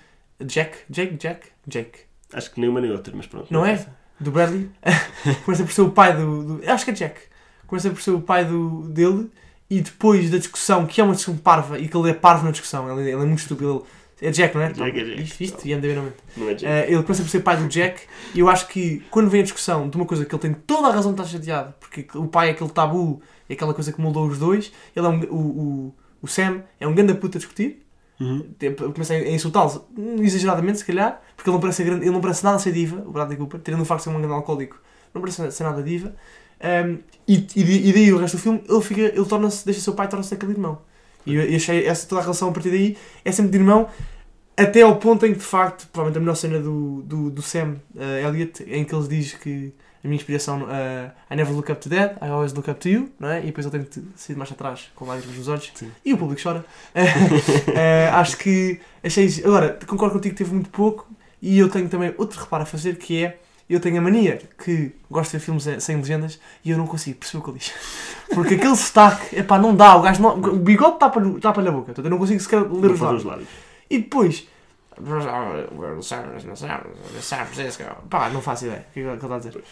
Jack, 0.45 0.77
Jake, 0.89 1.15
Jack, 1.17 1.47
Jake. 1.67 1.99
Acho 2.33 2.51
que 2.51 2.59
nem 2.61 2.69
uma 2.69 2.79
nem 2.81 2.91
outra, 2.91 3.13
mas 3.15 3.27
pronto. 3.27 3.47
Não 3.51 3.65
é? 3.65 3.85
Do 4.19 4.31
Bradley. 4.31 4.69
começa 5.45 5.63
por 5.63 5.71
ser 5.71 5.81
o 5.81 5.91
pai 5.91 6.15
do, 6.15 6.57
do- 6.57 6.69
Acho 6.69 6.85
que 6.85 6.91
é 6.91 6.93
Jack. 6.93 7.19
Começa 7.67 7.89
por 7.89 8.01
ser 8.01 8.11
o 8.11 8.21
pai 8.21 8.45
do, 8.45 8.83
dele 8.89 9.29
e 9.69 9.81
depois 9.81 10.29
da 10.29 10.37
discussão, 10.37 10.85
que 10.85 10.99
é 10.99 11.03
uma 11.03 11.13
discussão 11.15 11.37
parva 11.41 11.79
e 11.79 11.87
que 11.87 11.95
ele 11.97 12.09
é 12.09 12.13
parvo 12.13 12.45
na 12.45 12.51
discussão. 12.51 12.89
Ele, 12.99 13.09
ele 13.09 13.21
é 13.21 13.25
muito 13.25 13.39
estúpido. 13.39 13.85
Ele, 14.21 14.29
é 14.29 14.31
Jack, 14.31 14.53
não 14.55 14.61
é? 14.61 14.71
Jack 14.71 14.99
é 14.99 15.03
Jack. 15.03 15.21
Isto, 15.23 15.41
isto, 15.43 15.67
IMDb 15.67 15.95
não 15.95 16.03
mente. 16.03 16.15
Não 16.37 16.49
é 16.49 16.53
Jake. 16.53 16.65
Eh, 16.65 16.91
ele 16.93 17.01
começa 17.03 17.23
por 17.23 17.29
ser 17.29 17.39
pai 17.39 17.57
do 17.57 17.67
Jack 17.67 18.01
e 18.35 18.39
eu 18.39 18.49
acho 18.49 18.67
que 18.67 19.01
quando 19.09 19.29
vem 19.29 19.39
a 19.41 19.43
discussão 19.43 19.89
de 19.89 19.97
uma 19.97 20.05
coisa 20.05 20.23
que 20.25 20.35
ele 20.35 20.41
tem 20.41 20.53
toda 20.53 20.89
a 20.89 20.91
razão 20.91 21.13
de 21.13 21.21
estar 21.21 21.31
chateado, 21.31 21.73
porque 21.79 22.05
o 22.15 22.27
pai 22.27 22.49
é 22.49 22.51
aquele 22.51 22.69
tabu, 22.69 23.21
é 23.49 23.53
aquela 23.53 23.73
coisa 23.73 23.91
que 23.91 23.99
moldou 23.99 24.27
os 24.27 24.37
dois, 24.37 24.71
ele 24.95 25.05
é 25.05 25.09
um, 25.09 25.19
o, 25.23 25.35
o, 25.37 25.95
o 26.21 26.27
Sam 26.27 26.61
é 26.79 26.87
um 26.87 26.93
grande 26.93 27.15
puta 27.15 27.37
a 27.37 27.39
discutir, 27.39 27.81
Uhum. 28.21 28.53
Tem- 28.59 28.75
começa 28.75 29.13
a 29.13 29.31
insultá-lo 29.31 29.87
hum, 29.97 30.21
exageradamente, 30.21 30.77
se 30.77 30.85
calhar, 30.85 31.19
porque 31.35 31.49
ele 31.49 31.55
não 31.55 31.61
parece, 31.61 31.83
grande, 31.83 32.03
ele 32.03 32.11
não 32.11 32.21
parece 32.21 32.43
nada 32.43 32.59
ser 32.59 32.71
diva, 32.71 33.01
o 33.07 33.11
Bradley 33.11 33.35
Cooper, 33.37 33.59
tendo 33.59 33.81
o 33.81 33.85
facto 33.85 34.01
de 34.01 34.03
ser 34.03 34.09
um 34.15 34.19
grande 34.19 34.33
alcoólico, 34.33 34.79
não 35.11 35.21
parece 35.21 35.51
ser 35.51 35.63
nada 35.63 35.81
diva. 35.81 36.13
Um, 36.63 36.99
e, 37.27 37.47
e, 37.55 37.89
e 37.89 37.93
daí 37.93 38.13
o 38.13 38.19
resto 38.19 38.37
do 38.37 38.43
filme, 38.43 38.61
ele, 38.69 38.81
fica, 38.81 39.01
ele 39.01 39.25
torna-se, 39.25 39.65
deixa 39.65 39.81
seu 39.81 39.93
pai, 39.93 40.07
torna-se 40.07 40.33
aquele 40.35 40.51
irmão. 40.51 40.77
E 41.25 41.33
eu 41.35 41.55
achei 41.55 41.85
essa, 41.87 42.07
toda 42.07 42.21
a 42.21 42.23
relação 42.23 42.49
a 42.49 42.51
partir 42.51 42.69
daí 42.69 42.97
é 43.25 43.31
sempre 43.31 43.51
de 43.51 43.57
irmão, 43.57 43.87
até 44.61 44.81
ao 44.81 44.95
ponto 44.97 45.25
em 45.25 45.33
que, 45.33 45.39
de 45.39 45.45
facto, 45.45 45.87
provavelmente 45.91 46.17
a 46.17 46.21
melhor 46.21 46.35
cena 46.35 46.59
do, 46.59 47.01
do, 47.03 47.29
do 47.29 47.41
Sam 47.41 47.75
uh, 47.95 48.27
Elliott, 48.27 48.63
em 48.63 48.83
que 48.83 48.93
ele 48.95 49.07
diz 49.07 49.33
que 49.33 49.73
a 50.03 50.07
minha 50.07 50.15
inspiração, 50.15 50.63
uh, 50.63 51.11
I 51.29 51.35
never 51.35 51.53
look 51.53 51.71
up 51.71 51.79
to 51.79 51.87
dad, 51.87 52.17
I 52.21 52.29
always 52.29 52.53
look 52.53 52.69
up 52.69 52.79
to 52.79 52.89
you, 52.89 53.09
não 53.19 53.29
é? 53.29 53.39
E 53.41 53.45
depois 53.47 53.65
ele 53.67 53.83
tem 53.85 54.03
de 54.03 54.07
sair 54.15 54.35
marcha 54.35 54.53
atrás 54.55 54.89
com 54.95 55.05
lágrimas 55.05 55.37
nos 55.37 55.47
olhos 55.47 55.71
Sim. 55.75 55.91
e 56.03 56.13
o 56.13 56.17
público 56.17 56.41
chora. 56.41 56.65
Uh, 56.95 58.13
acho 58.17 58.37
que 58.37 58.79
achei. 59.03 59.29
Agora, 59.45 59.77
concordo 59.85 60.15
contigo 60.15 60.33
que 60.35 60.43
teve 60.43 60.53
muito 60.53 60.69
pouco 60.71 61.07
e 61.41 61.59
eu 61.59 61.69
tenho 61.69 61.87
também 61.87 62.13
outro 62.17 62.39
reparo 62.39 62.63
a 62.63 62.65
fazer 62.65 62.97
que 62.97 63.23
é. 63.23 63.37
Eu 63.69 63.79
tenho 63.79 63.99
a 63.99 64.01
mania 64.01 64.41
que 64.61 64.91
gosto 65.09 65.31
de 65.31 65.37
ver 65.37 65.45
filmes 65.45 65.65
sem 65.81 65.95
legendas 65.95 66.37
e 66.65 66.71
eu 66.71 66.77
não 66.77 66.85
consigo 66.85 67.19
perceber 67.19 67.39
o 67.39 67.43
que 67.45 67.49
ele 67.51 67.59
diz. 67.59 67.71
Porque 68.33 68.55
aquele 68.55 68.75
sotaque, 68.75 69.37
epá, 69.37 69.57
não 69.57 69.73
dá, 69.73 69.95
o 69.95 70.01
gajo 70.01 70.21
não, 70.21 70.35
o 70.35 70.57
bigode 70.57 70.99
tapa-lhe 70.99 71.39
tapa 71.39 71.61
a 71.61 71.71
boca, 71.71 71.85
portanto 71.85 72.05
eu 72.05 72.11
não 72.11 72.17
consigo 72.17 72.39
sequer 72.41 72.63
ler 72.63 72.67
Não 72.69 72.93
os 72.93 72.99
lábios. 72.99 73.21
os 73.21 73.29
lábios. 73.29 73.47
E 75.01 75.03
depois. 75.03 75.25
Pá, 78.09 78.29
não 78.29 78.41
faço 78.41 78.65
ideia 78.65 78.85
o 78.89 78.93
que 78.93 78.99
é 78.99 79.03
que 79.03 79.09
ele 79.09 79.15
está 79.15 79.35
a 79.35 79.37
dizer. 79.39 79.63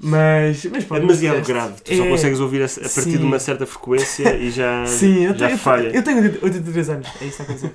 Mas, 0.00 0.64
mas 0.66 0.84
É 0.84 0.86
pronto, 0.86 1.00
demasiado 1.00 1.38
este- 1.38 1.52
grave. 1.52 1.80
Tu 1.82 1.96
só 1.96 2.04
é- 2.04 2.08
consegues 2.08 2.38
ouvir 2.40 2.62
a, 2.62 2.66
a 2.66 2.68
partir 2.68 2.88
Sim. 3.02 3.18
de 3.18 3.24
uma 3.24 3.38
certa 3.40 3.66
frequência 3.66 4.36
e 4.36 4.48
já, 4.50 4.86
Sim, 4.86 5.24
eu 5.24 5.34
já 5.36 5.46
tenho, 5.48 5.58
falha. 5.58 5.88
eu 5.88 6.02
tenho 6.04 6.18
80 6.22 6.44
83 6.44 6.90
anos, 6.90 7.08
é 7.20 7.24
isso 7.24 7.44
que 7.44 7.52
está 7.52 7.66
a 7.66 7.70
dizer. 7.70 7.72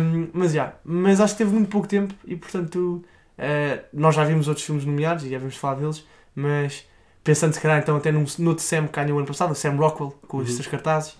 Um, 0.00 0.28
mas 0.32 0.52
já, 0.52 0.72
mas 0.82 1.20
acho 1.20 1.34
que 1.34 1.38
teve 1.38 1.52
muito 1.52 1.68
pouco 1.68 1.86
tempo 1.86 2.14
e 2.24 2.36
portanto 2.36 3.04
uh, 3.38 3.84
nós 3.92 4.14
já 4.14 4.24
vimos 4.24 4.48
outros 4.48 4.64
filmes 4.64 4.86
nomeados 4.86 5.24
e 5.26 5.28
já 5.28 5.36
vimos 5.38 5.54
falar 5.56 5.74
deles, 5.74 6.06
mas 6.34 6.86
pensando 7.22 7.52
se 7.52 7.60
calhar 7.60 7.78
então 7.78 7.96
até 7.96 8.10
num, 8.10 8.24
no 8.38 8.48
outro 8.48 8.64
Sam 8.64 8.86
que 8.86 8.98
ganhou 8.98 9.18
ano 9.18 9.26
passado, 9.26 9.50
o 9.50 9.54
Sam 9.54 9.72
Rockwell, 9.76 10.18
com 10.26 10.38
os 10.38 10.48
Uhum. 10.48 10.54
seus 10.54 10.66
cartazes, 10.68 11.18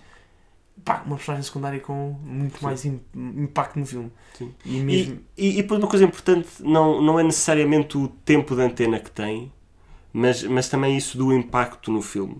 pá, 0.83 1.03
uma 1.05 1.15
personagem 1.15 1.43
secundária 1.45 1.79
com 1.79 2.15
muito 2.23 2.59
Sim. 2.59 2.65
mais 2.65 2.85
im- 2.85 2.99
impacto 3.15 3.79
no 3.79 3.85
filme. 3.85 4.11
Sim. 4.37 4.51
E 4.65 4.79
mesmo. 4.79 5.19
E, 5.37 5.45
e, 5.47 5.49
e 5.59 5.61
depois 5.61 5.79
uma 5.81 5.87
coisa 5.89 6.05
importante, 6.05 6.47
não, 6.61 7.01
não 7.01 7.19
é 7.19 7.23
necessariamente 7.23 7.97
o 7.97 8.07
tempo 8.07 8.55
de 8.55 8.61
antena 8.61 8.99
que 8.99 9.11
tem, 9.11 9.51
mas, 10.11 10.43
mas 10.43 10.69
também 10.69 10.95
isso 10.97 11.17
do 11.17 11.33
impacto 11.33 11.91
no 11.91 12.01
filme. 12.01 12.37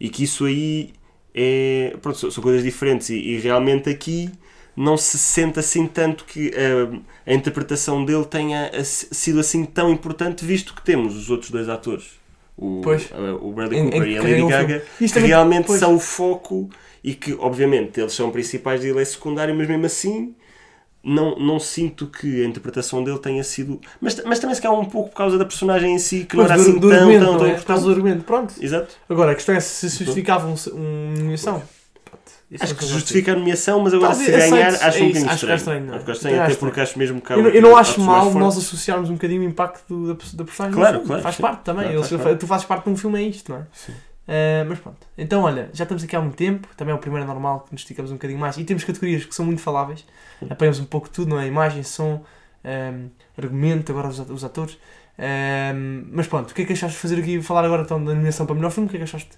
E 0.00 0.08
que 0.08 0.24
isso 0.24 0.44
aí 0.44 0.92
é. 1.34 1.96
Pronto, 2.02 2.18
são, 2.18 2.30
são 2.30 2.42
coisas 2.42 2.62
diferentes. 2.62 3.08
E, 3.10 3.14
e 3.16 3.38
realmente 3.38 3.88
aqui 3.88 4.30
não 4.74 4.96
se 4.96 5.18
sente 5.18 5.58
assim 5.58 5.86
tanto 5.86 6.24
que 6.24 6.50
a, 7.26 7.30
a 7.30 7.34
interpretação 7.34 8.04
dele 8.04 8.24
tenha 8.24 8.70
ass- 8.74 9.06
sido 9.12 9.38
assim 9.38 9.64
tão 9.64 9.90
importante, 9.92 10.44
visto 10.44 10.74
que 10.74 10.82
temos 10.82 11.14
os 11.16 11.28
outros 11.30 11.50
dois 11.50 11.68
atores. 11.68 12.20
O, 12.56 12.80
Pois. 12.82 13.10
a- 13.12 13.34
o 13.36 13.52
Bradley 13.52 13.80
Em- 13.80 13.84
Cooper 13.90 14.08
em 14.08 14.12
e 14.12 14.18
a 14.18 14.22
Lady 14.22 14.46
Gaga, 14.46 14.84
que 14.98 15.06
realmente 15.20 15.66
pois. 15.66 15.78
são 15.80 15.94
o 15.94 15.98
foco 16.00 16.70
e 17.02 17.14
que, 17.14 17.34
obviamente, 17.34 18.00
eles 18.00 18.12
são 18.12 18.30
principais 18.30 18.84
e 18.84 18.88
ele 18.88 19.00
é 19.00 19.04
secundário, 19.04 19.54
mas 19.54 19.66
mesmo 19.68 19.84
assim 19.86 20.34
não, 21.04 21.36
não 21.36 21.58
sinto 21.58 22.06
que 22.06 22.44
a 22.44 22.46
interpretação 22.46 23.02
dele 23.02 23.18
tenha 23.18 23.42
sido. 23.42 23.80
Mas, 24.00 24.22
mas 24.24 24.38
também 24.38 24.54
se 24.54 24.62
calhar 24.62 24.78
um 24.78 24.84
pouco 24.84 25.10
por 25.10 25.16
causa 25.16 25.36
da 25.36 25.44
personagem 25.44 25.94
em 25.94 25.98
si, 25.98 26.24
que 26.24 26.36
não 26.36 26.44
era 26.44 26.54
assim 26.54 26.78
do 26.78 26.88
tão, 26.88 26.98
tão, 27.10 27.20
não 27.20 27.38
tão 27.38 27.46
é? 27.46 27.54
Por 27.54 27.64
causa 27.64 27.84
do 27.84 27.90
argumento, 27.90 28.22
pronto. 28.24 28.54
Exato. 28.60 28.94
Agora, 29.08 29.32
a 29.32 29.34
questão 29.34 29.54
é 29.54 29.60
se 29.60 29.88
justificava 29.88 30.46
um, 30.46 30.54
uma 30.72 31.16
nomeação. 31.18 31.62
Isso 32.50 32.64
Acho 32.64 32.74
é 32.74 32.76
que 32.76 32.82
uma 32.82 32.88
coisa 32.90 32.94
justifica 33.00 33.32
a 33.32 33.34
nomeação, 33.34 33.80
mas 33.80 33.94
agora 33.94 34.10
Talvez, 34.14 34.44
se 34.44 34.50
ganhar, 34.50 34.68
acho 34.68 34.84
é 34.84 34.86
um 35.02 35.06
bocadinho 35.08 35.08
acho 35.08 35.24
que 35.24 35.30
é 35.30 35.34
estranho. 35.34 35.56
estranho, 35.56 35.86
não 35.86 35.92
é? 35.94 35.96
Acho 35.96 36.04
que 36.04 36.10
é 36.10 36.14
estranho, 36.14 36.34
Também 36.34 36.44
até 36.44 36.52
acho 36.52 36.60
porque 36.60 36.80
acho 36.82 36.98
mesmo 36.98 37.20
que 37.22 37.32
Eu, 37.32 37.42
não- 37.42 37.48
eu 37.50 37.62
não 37.62 37.76
acho 37.78 38.00
mal 38.00 38.30
nós 38.34 38.58
associarmos 38.58 39.08
um 39.08 39.14
bocadinho 39.14 39.40
o 39.40 39.44
impacto 39.44 40.06
da, 40.08 40.12
da 40.34 40.44
personagem. 40.44 40.78
Claro, 40.78 41.00
claro, 41.00 41.22
Faz 41.22 41.36
sim. 41.36 41.42
parte 41.42 41.62
também. 41.64 41.84
Claro, 41.84 41.98
Ele- 41.98 42.08
faz 42.08 42.22
parte. 42.22 42.38
Tu 42.38 42.46
fazes 42.46 42.66
parte 42.66 42.84
de 42.84 42.90
um 42.90 42.96
filme, 42.96 43.18
é 43.20 43.22
isto, 43.26 43.50
não 43.50 43.58
é? 43.58 43.66
Sim. 43.72 43.92
Ah, 44.26 44.64
mas 44.68 44.78
pronto. 44.78 45.06
Então, 45.18 45.42
olha, 45.42 45.68
já 45.72 45.84
estamos 45.84 46.02
aqui 46.04 46.14
há 46.16 46.20
muito 46.20 46.36
tempo. 46.36 46.68
Também 46.76 46.92
é 46.92 46.94
o 46.94 46.98
primeiro 47.00 47.26
normal 47.26 47.60
que 47.60 47.72
nos 47.72 47.82
esticamos 47.82 48.10
um 48.10 48.14
bocadinho 48.14 48.38
mais. 48.38 48.56
E 48.56 48.64
temos 48.64 48.84
categorias 48.84 49.24
que 49.24 49.34
são 49.34 49.44
muito 49.44 49.60
faláveis. 49.60 50.04
Apanhamos 50.48 50.78
um 50.80 50.84
pouco 50.84 51.08
tudo, 51.10 51.28
não 51.30 51.40
é? 51.40 51.46
Imagem, 51.46 51.82
som, 51.82 52.24
ahm, 52.64 53.08
argumento, 53.36 53.90
agora 53.92 54.08
os, 54.08 54.18
os 54.18 54.44
atores. 54.44 54.78
Ahm, 55.18 56.04
mas 56.12 56.26
pronto, 56.26 56.50
o 56.50 56.54
que 56.54 56.62
é 56.62 56.64
que 56.64 56.72
achaste 56.72 56.96
de 56.96 57.02
fazer 57.02 57.18
aqui? 57.20 57.42
Falar 57.42 57.64
agora 57.64 57.82
então 57.82 58.02
da 58.02 58.14
nomeação 58.14 58.46
para 58.46 58.54
melhor 58.54 58.70
filme? 58.70 58.86
O 58.88 58.90
que 58.90 58.96
é 58.96 59.00
que 59.00 59.04
achaste 59.04 59.30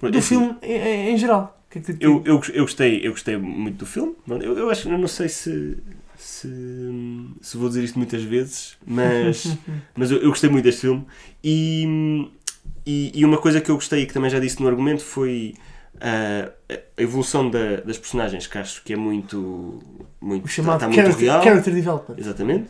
do 0.00 0.18
assim, 0.18 0.28
filme 0.38 0.56
em, 0.62 1.12
em- 1.12 1.18
geral? 1.18 1.58
O 1.68 1.70
que 1.72 1.78
é 1.78 1.82
que 1.82 1.94
te- 1.94 2.04
Eu, 2.04 2.22
eu, 2.24 2.40
eu, 2.52 2.64
gostei, 2.64 3.06
eu 3.06 3.10
gostei 3.12 3.36
muito 3.36 3.78
do 3.78 3.86
filme. 3.86 4.14
Eu, 4.28 4.56
eu 4.58 4.70
acho, 4.70 4.88
eu 4.88 4.98
não 4.98 5.08
sei 5.08 5.28
se. 5.28 5.78
se, 6.16 6.48
se 7.40 7.56
vou 7.56 7.68
dizer 7.68 7.84
isto 7.84 7.98
muitas 7.98 8.22
vezes, 8.22 8.76
mas, 8.86 9.56
mas 9.96 10.10
eu, 10.10 10.18
eu 10.18 10.28
gostei 10.30 10.48
muito 10.50 10.64
deste 10.64 10.82
filme. 10.82 11.04
E, 11.42 12.28
e, 12.86 13.12
e 13.14 13.24
uma 13.24 13.38
coisa 13.38 13.60
que 13.60 13.70
eu 13.70 13.74
gostei 13.74 14.02
e 14.02 14.06
que 14.06 14.14
também 14.14 14.30
já 14.30 14.38
disse 14.38 14.60
no 14.62 14.68
argumento 14.68 15.02
foi 15.02 15.54
ah, 16.00 16.50
a 16.98 17.02
evolução 17.02 17.50
da- 17.50 17.76
das 17.80 17.98
personagens, 17.98 18.46
que 18.46 18.58
acho 18.58 18.82
que 18.84 18.92
é 18.92 18.96
muito. 18.96 19.80
muito 20.20 20.44
O 20.44 20.48
chamado 20.48 20.74
está 20.76 20.86
muito 20.86 20.96
character, 21.00 21.24
real. 21.26 21.42
character 21.42 21.74
development. 21.74 22.16
Exatamente. 22.18 22.68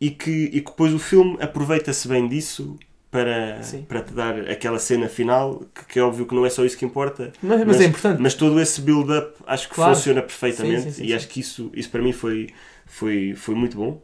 E 0.00 0.10
que, 0.10 0.30
e 0.30 0.60
que 0.60 0.70
depois 0.70 0.94
o 0.94 0.98
filme 0.98 1.36
aproveita-se 1.40 2.06
bem 2.06 2.28
disso 2.28 2.78
para, 3.10 3.60
Sim. 3.62 3.82
para 3.82 4.00
te 4.02 4.12
dar 4.12 4.38
aquela 4.48 4.78
cena 4.78 5.08
final, 5.08 5.64
que, 5.74 5.84
que 5.86 5.98
é 5.98 6.02
óbvio 6.02 6.24
que 6.26 6.34
não 6.34 6.46
é 6.46 6.50
só 6.50 6.64
isso 6.64 6.76
que 6.78 6.84
importa, 6.84 7.32
Mas, 7.42 7.64
mas 7.64 7.80
é 7.80 7.84
importante. 7.86 8.20
mas 8.22 8.34
todo 8.34 8.60
esse 8.60 8.80
build-up 8.80 9.32
acho 9.46 9.68
que 9.68 9.74
Claro. 9.74 9.94
funciona 9.96 10.22
perfeitamente 10.22 10.82
Sim, 10.82 10.90
sim, 10.92 11.02
sim, 11.02 11.04
e 11.06 11.14
acho 11.14 11.26
que 11.26 11.40
isso, 11.40 11.70
isso 11.74 11.90
para 11.90 12.00
mim 12.02 12.12
foi, 12.12 12.48
foi, 12.86 13.34
foi 13.34 13.54
muito 13.56 13.76
bom. 13.76 14.00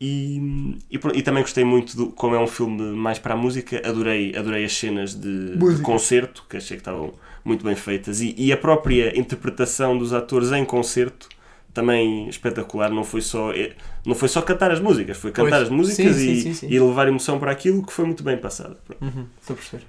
E, 0.00 0.78
e, 0.90 0.96
e 1.14 1.22
também 1.22 1.42
gostei 1.42 1.64
muito, 1.64 1.96
do, 1.96 2.06
como 2.10 2.34
é 2.34 2.38
um 2.38 2.46
filme 2.46 2.80
mais 2.94 3.18
para 3.18 3.34
a 3.34 3.36
música, 3.36 3.82
adorei, 3.84 4.34
adorei 4.36 4.64
as 4.64 4.72
cenas 4.76 5.14
de, 5.14 5.56
de 5.56 5.82
concerto, 5.82 6.44
que 6.48 6.56
achei 6.56 6.76
que 6.76 6.82
estavam 6.82 7.12
muito 7.44 7.64
bem 7.64 7.74
feitas, 7.74 8.20
e, 8.20 8.34
e 8.38 8.52
a 8.52 8.56
própria 8.56 9.18
interpretação 9.18 9.98
dos 9.98 10.12
atores 10.12 10.52
em 10.52 10.64
concerto 10.64 11.28
também 11.74 12.28
espetacular, 12.28 12.90
não 12.90 13.04
foi 13.04 13.20
só, 13.20 13.52
eh, 13.52 13.72
não 14.04 14.14
foi 14.14 14.28
só 14.28 14.40
cantar 14.42 14.70
as 14.70 14.80
músicas, 14.80 15.16
foi 15.16 15.30
cantar 15.32 15.50
Pois. 15.58 15.62
as 15.62 15.68
músicas 15.68 16.16
Sim, 16.16 16.32
e, 16.32 16.42
sim, 16.42 16.54
sim, 16.54 16.68
e 16.68 16.78
levar 16.80 17.08
emoção 17.08 17.38
para 17.38 17.50
aquilo 17.52 17.84
que 17.84 17.92
foi 17.92 18.04
muito 18.04 18.22
bem 18.22 18.36
passado. 18.36 18.76
Pronto. 18.86 19.02
Uhum, 19.04 19.26
estou 19.40 19.54
a 19.54 19.56
perceber. 19.56 19.84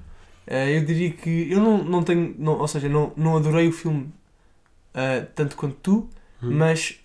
Eh, 0.47 0.77
eu 0.77 0.85
diria 0.85 1.11
que 1.11 1.51
eu 1.51 1.59
não, 1.59 1.83
não 1.83 2.03
tenho, 2.03 2.35
não, 2.37 2.59
ou 2.59 2.67
seja, 2.67 2.89
não, 2.89 3.11
não 3.15 3.37
adorei 3.37 3.67
o 3.67 3.71
filme 3.71 4.09
eh, 4.93 5.21
tanto 5.35 5.55
quanto 5.55 5.75
tu, 5.81 6.09
Hum. 6.41 6.51
mas 6.57 6.97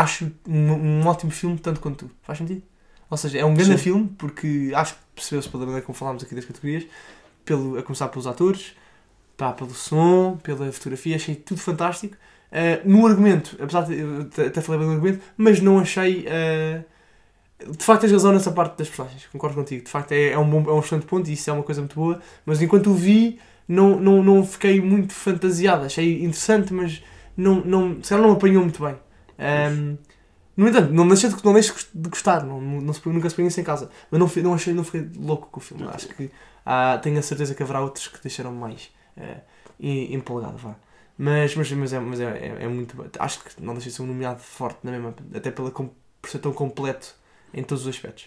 acho 0.00 0.30
um, 0.48 0.72
um 1.02 1.06
ótimo 1.06 1.30
filme 1.32 1.58
tanto 1.58 1.80
quanto 1.80 2.06
tu. 2.06 2.10
Faz 2.22 2.38
sentido? 2.38 2.62
Ou 3.10 3.16
seja, 3.16 3.38
é 3.38 3.44
um 3.44 3.54
grande 3.54 3.72
Sim. 3.72 3.84
filme 3.84 4.10
porque 4.18 4.72
acho 4.74 4.94
que 4.94 5.00
percebeu-se 5.14 5.48
pela 5.48 5.64
maneira 5.64 5.84
como 5.86 5.96
falámos 5.96 6.22
aqui 6.24 6.34
das 6.34 6.44
categorias, 6.44 6.86
pelo, 7.44 7.78
a 7.78 7.82
começar 7.82 8.08
pelos 8.08 8.26
atores, 8.26 8.74
pá, 9.36 9.52
pelo 9.52 9.74
som, 9.74 10.38
pela 10.42 10.70
fotografia, 10.72 11.16
achei 11.16 11.34
tudo 11.36 11.60
fantástico. 11.60 12.16
Eh, 12.52 12.80
no 12.84 13.06
argumento, 13.06 13.56
apesar 13.60 13.82
de 13.82 13.98
eu 14.00 14.22
até- 14.22 14.60
falei 14.60 14.80
bem 14.80 14.88
do 14.88 14.94
argumento, 14.94 15.20
mas 15.36 15.60
não 15.60 15.78
achei. 15.80 16.24
eh, 16.28 16.82
de 17.78 17.84
facto, 17.84 18.02
tens 18.02 18.12
razão 18.12 18.32
nessa 18.32 18.52
parte 18.52 18.76
das 18.78 18.88
personagens, 18.88 19.26
concordo 19.32 19.56
contigo. 19.56 19.84
De 19.84 19.90
facto, 19.90 20.12
é, 20.12 20.30
é, 20.30 20.38
um, 20.38 20.48
bom, 20.48 20.70
é 20.70 20.74
um 20.74 20.80
excelente 20.80 21.06
ponto 21.06 21.28
e 21.28 21.32
isso 21.32 21.48
é 21.48 21.52
uma 21.52 21.62
coisa 21.62 21.80
muito 21.80 21.94
boa. 21.94 22.20
Mas 22.44 22.60
enquanto 22.60 22.90
o 22.90 22.94
vi, 22.94 23.38
não, 23.66 23.98
não, 23.98 24.22
não 24.22 24.44
fiquei 24.46 24.80
muito 24.80 25.12
fantasiado. 25.14 25.84
Achei 25.86 26.18
interessante, 26.22 26.72
mas 26.74 27.02
não, 27.36 27.64
não, 27.64 28.02
se 28.02 28.10
calhar 28.10 28.26
não 28.26 28.34
apanhou 28.34 28.62
muito 28.62 28.82
bem. 28.84 28.94
Ahm, 29.38 29.96
no 30.56 30.68
entanto, 30.68 30.92
não 30.92 31.06
deixei 31.08 31.30
de, 31.30 31.44
não 31.44 31.52
deixo 31.52 31.74
de 31.94 32.08
gostar, 32.08 32.44
não, 32.44 32.60
não, 32.60 32.92
se, 32.92 33.06
nunca 33.08 33.28
se 33.28 33.36
põe 33.36 33.46
isso 33.46 33.60
em 33.60 33.64
casa. 33.64 33.90
Mas 34.10 34.20
não, 34.20 34.30
não, 34.44 34.54
achei, 34.54 34.72
não 34.74 34.84
fiquei 34.84 35.10
louco 35.16 35.48
com 35.50 35.60
o 35.60 35.62
filme. 35.62 35.84
Acho 35.88 36.08
que 36.08 36.30
há, 36.64 36.98
tenho 36.98 37.18
a 37.18 37.22
certeza 37.22 37.54
que 37.54 37.62
haverá 37.62 37.80
outros 37.80 38.08
que 38.08 38.20
deixaram 38.22 38.52
mais 38.52 38.90
eh, 39.16 39.38
em- 39.80 40.14
empolgado. 40.14 40.56
Vá. 40.58 40.74
Mas, 41.18 41.54
mas, 41.56 41.70
mas, 41.72 41.92
é, 41.92 41.98
mas 42.00 42.20
é, 42.20 42.24
é, 42.24 42.64
é 42.64 42.68
muito. 42.68 42.96
Acho 43.18 43.42
que 43.44 43.62
não 43.62 43.74
deixei 43.74 43.90
de 43.90 43.96
ser 43.96 44.02
um 44.02 44.06
nomeado 44.06 44.40
forte 44.40 44.78
na 44.84 44.90
mesma, 44.92 45.14
até 45.34 45.50
pela, 45.50 45.70
por 45.70 46.30
ser 46.30 46.38
tão 46.38 46.52
completo 46.52 47.14
em 47.54 47.62
todos 47.62 47.82
os 47.86 47.88
aspectos. 47.94 48.26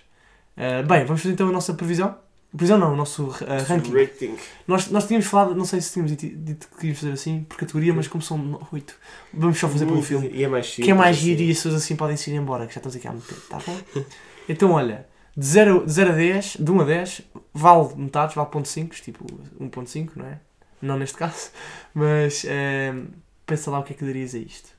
Ah, 0.57 0.83
bem, 0.83 1.05
vamos 1.05 1.21
fazer 1.21 1.33
então 1.33 1.49
a 1.49 1.51
nossa 1.51 1.73
previsão. 1.73 2.17
Previsão 2.55 2.79
não, 2.79 2.93
o 2.93 2.95
nosso 2.95 3.29
ah, 3.47 3.61
ranking. 3.61 3.93
Rating. 3.93 4.35
Nós, 4.67 4.89
nós 4.89 5.05
tínhamos 5.05 5.27
falado, 5.27 5.53
não 5.53 5.65
sei 5.65 5.79
se 5.81 5.93
tínhamos 5.93 6.15
dito, 6.15 6.35
dito 6.35 6.67
que 6.67 6.75
queríamos 6.75 6.99
fazer 6.99 7.11
assim, 7.11 7.43
por 7.47 7.57
categoria, 7.57 7.93
mas 7.93 8.07
como 8.07 8.23
são 8.23 8.59
oito, 8.71 8.95
vamos 9.31 9.59
só 9.59 9.69
fazer 9.69 9.85
pelo 9.85 10.01
filme. 10.01 10.31
E 10.33 10.43
é 10.43 10.47
mais 10.47 10.73
Que 10.73 10.89
é 10.89 10.93
mais 10.93 11.17
simples, 11.17 11.37
giro 11.37 11.47
e 11.47 11.51
as 11.51 11.57
pessoas 11.57 11.75
assim 11.75 11.95
podem 11.95 12.17
se 12.17 12.31
ir 12.31 12.35
embora, 12.35 12.65
que 12.65 12.73
já 12.73 12.79
estamos 12.79 12.95
aqui 12.95 13.07
há 13.07 13.11
muito 13.11 13.27
tempo, 13.27 13.41
tá 13.49 13.59
bom? 13.65 14.03
Então 14.51 14.71
olha, 14.71 15.07
de 15.37 15.45
0, 15.45 15.85
de 15.85 15.91
0 15.91 16.09
a 16.09 16.15
10, 16.15 16.57
de 16.59 16.71
1 16.71 16.81
a 16.81 16.83
10, 16.83 17.21
vale 17.53 17.95
metades, 17.95 18.35
vale 18.35 18.49
ponto 18.49 18.67
5, 18.67 18.95
tipo 18.95 19.23
1.5, 19.61 20.09
não 20.15 20.25
é? 20.25 20.39
Não 20.81 20.97
neste 20.97 21.15
caso, 21.15 21.51
mas 21.93 22.45
ehm, 22.45 23.09
pensa 23.45 23.69
lá 23.69 23.77
o 23.77 23.83
que 23.83 23.93
é 23.93 23.95
que 23.95 24.03
darias 24.03 24.33
a 24.33 24.39
isto. 24.39 24.69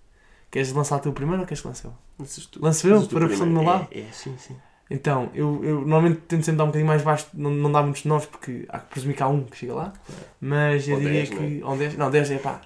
Queres 0.51 0.73
lançar 0.73 0.99
tu 0.99 1.13
primeiro 1.13 1.43
ou 1.43 1.47
queres 1.47 1.61
que 1.61 1.69
lance 1.69 1.85
eu? 1.85 1.95
Lanças 2.19 2.47
tu. 2.47 2.61
Lance 2.61 2.85
eu, 2.85 3.07
para 3.07 3.25
a 3.25 3.29
versão 3.29 3.47
do 3.47 3.53
meu 3.53 3.63
primeiro. 3.63 3.83
lado? 3.85 3.89
É, 3.93 4.01
é, 4.01 4.13
sim, 4.13 4.35
sim. 4.37 4.57
Então, 4.93 5.31
eu, 5.35 5.61
eu 5.63 5.75
normalmente 5.83 6.23
tento 6.27 6.45
sempre 6.45 6.59
dar 6.59 6.65
um 6.65 6.67
bocadinho 6.67 6.89
mais 6.89 7.03
baixo, 7.03 7.29
não, 7.33 7.51
não 7.53 7.71
dá 7.71 7.81
muitos 7.81 8.05
9 8.05 8.27
porque 8.27 8.67
há 8.69 8.81
que 8.81 8.91
presumir 8.91 9.17
que 9.17 9.23
há 9.23 9.29
um 9.29 9.45
que 9.45 9.57
chega 9.57 9.73
lá, 9.73 9.93
mas 10.41 10.89
eu 10.89 10.95
Ou 10.97 11.01
diria 11.01 11.25
10, 11.27 11.29
que. 11.31 11.61
Ou 11.63 11.77
10, 11.77 11.97
não, 11.97 12.11
10 12.11 12.31
é 12.33 12.39
pá. 12.39 12.61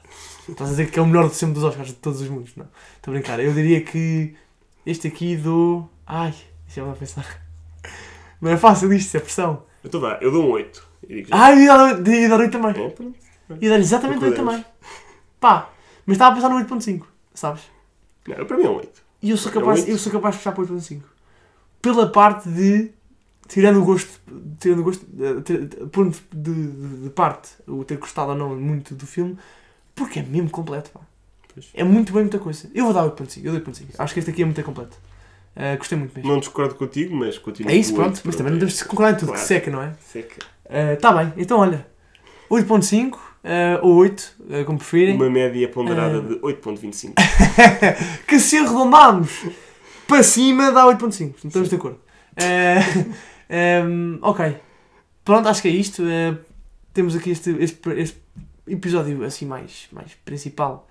Estás 0.48 0.70
a 0.70 0.72
dizer 0.72 0.90
que 0.90 0.98
é 0.98 1.02
o 1.02 1.06
melhor 1.06 1.28
de 1.28 1.34
sempre 1.34 1.54
dos 1.54 1.64
Oscars 1.64 1.88
de 1.88 1.94
todos 1.94 2.22
os 2.22 2.28
mundos, 2.28 2.56
não. 2.56 2.66
Estou 2.96 3.12
a 3.12 3.18
brincar. 3.18 3.40
Eu 3.40 3.52
diria 3.52 3.82
que 3.82 4.34
este 4.86 5.08
aqui 5.08 5.36
dou. 5.36 5.90
Ai, 6.06 6.34
deixa-me 6.66 6.88
lá 6.88 6.94
pensar. 6.94 7.26
Não 8.40 8.50
é 8.50 8.56
fácil 8.56 8.92
isto, 8.92 9.14
é 9.16 9.20
pressão. 9.20 9.62
Então 9.84 10.00
vá, 10.00 10.18
eu 10.20 10.30
dou 10.30 10.44
um 10.44 10.50
8. 10.50 10.86
Eu 11.08 11.16
digo 11.16 11.28
já. 11.28 11.36
Ai, 11.36 11.62
ia 11.64 11.76
dar, 11.76 12.08
ia 12.08 12.28
dar 12.28 12.40
8 12.40 12.52
também. 12.52 12.70
É. 12.82 12.94
Ia 13.60 13.70
dar 13.70 13.78
exatamente 13.78 14.24
8 14.24 14.36
Concordamos. 14.36 14.62
também. 14.62 14.64
Pá, 15.40 15.70
mas 16.06 16.14
estava 16.16 16.32
a 16.32 16.34
pensar 16.34 16.48
no 16.48 16.56
8.5, 16.62 17.02
sabes? 17.34 17.62
Não, 18.26 18.44
para 18.46 18.56
mim 18.56 18.64
é 18.64 18.68
um 18.70 18.76
8. 18.76 19.02
E 19.22 19.30
eu 19.30 19.36
sou 19.36 19.50
É 19.52 19.56
um 19.56 19.60
capaz, 19.60 19.80
oito. 19.80 19.90
eu 19.90 19.98
sou 19.98 20.12
capaz 20.12 20.34
de 20.34 20.38
puxar 20.40 20.52
para 20.52 20.64
8.5. 20.64 21.02
Pela 21.84 22.10
parte 22.10 22.48
de. 22.48 22.90
Tirando 23.46 23.80
o 23.82 23.84
gosto. 23.84 24.10
Tirando 24.58 24.78
o 24.80 24.84
gosto. 24.84 25.06
eh, 25.20 25.86
Pondo 25.92 26.16
de, 26.32 26.52
de, 26.66 26.96
de 27.04 27.10
parte 27.10 27.50
o 27.68 27.84
ter 27.84 27.98
gostado 27.98 28.30
ou 28.30 28.36
não 28.36 28.56
muito 28.56 28.94
do 28.94 29.06
filme. 29.06 29.36
Porque 29.94 30.18
é 30.18 30.22
mesmo 30.22 30.48
completo, 30.50 30.90
pá. 30.90 31.00
Pois. 31.52 31.68
É 31.74 31.84
muito 31.84 32.12
bem, 32.12 32.22
muita 32.22 32.38
coisa. 32.38 32.68
Eu 32.74 32.86
vou 32.86 32.94
dar 32.94 33.04
8.5. 33.04 33.44
Eu 33.44 33.52
dou 33.52 33.60
8.5. 33.60 33.82
Acho 33.98 34.14
que 34.14 34.18
este 34.20 34.30
aqui 34.30 34.42
é 34.42 34.44
muito 34.46 34.62
completo. 34.64 34.96
Eh, 35.54 35.76
gostei 35.76 35.96
muito 35.98 36.14
mesmo. 36.16 36.32
Não 36.32 36.40
discordo 36.40 36.74
contigo, 36.74 37.14
mas 37.14 37.38
continuo 37.38 37.70
É 37.70 37.76
isso, 37.76 37.94
pronto. 37.94 38.14
oito, 38.16 38.22
Mas 38.24 38.34
também 38.34 38.52
não 38.52 38.58
temos 38.58 38.76
de 38.78 38.84
concordar 38.86 39.12
em 39.12 39.16
tudo, 39.16 39.26
Claro. 39.28 39.40
que 39.42 39.46
seca, 39.46 39.70
não 39.70 39.82
é? 39.82 39.92
Seca. 40.00 40.36
Está 40.94 41.12
bem, 41.12 41.32
então 41.36 41.58
olha. 41.60 41.86
8.5 42.50 43.18
eh, 43.44 43.78
ou 43.82 43.94
8, 43.96 44.36
eh, 44.50 44.64
como 44.64 44.78
preferirem. 44.78 45.14
Uma 45.16 45.30
média 45.30 45.68
ponderada 45.68 46.20
de 46.20 46.34
8.25. 46.40 47.12
que 48.26 48.38
se 48.40 48.56
arredondarmos 48.58 49.44
para 50.06 50.22
cima 50.22 50.70
dá 50.72 50.84
8.5. 50.86 50.98
Portanto, 50.98 51.46
Estamos 51.46 51.68
de 51.68 51.76
acordo. 51.76 52.00
Eh, 52.36 52.78
ehm, 53.48 54.18
ok. 54.22 54.56
Pronto, 55.24 55.48
acho 55.48 55.62
que 55.62 55.68
é 55.68 55.72
isto. 55.72 56.02
Eh, 56.06 56.36
temos 56.92 57.14
aqui 57.16 57.30
este, 57.30 57.50
este, 57.60 57.90
este 58.00 58.22
episódio 58.66 59.24
assim 59.24 59.46
mais, 59.46 59.88
mais 59.92 60.14
principal. 60.24 60.88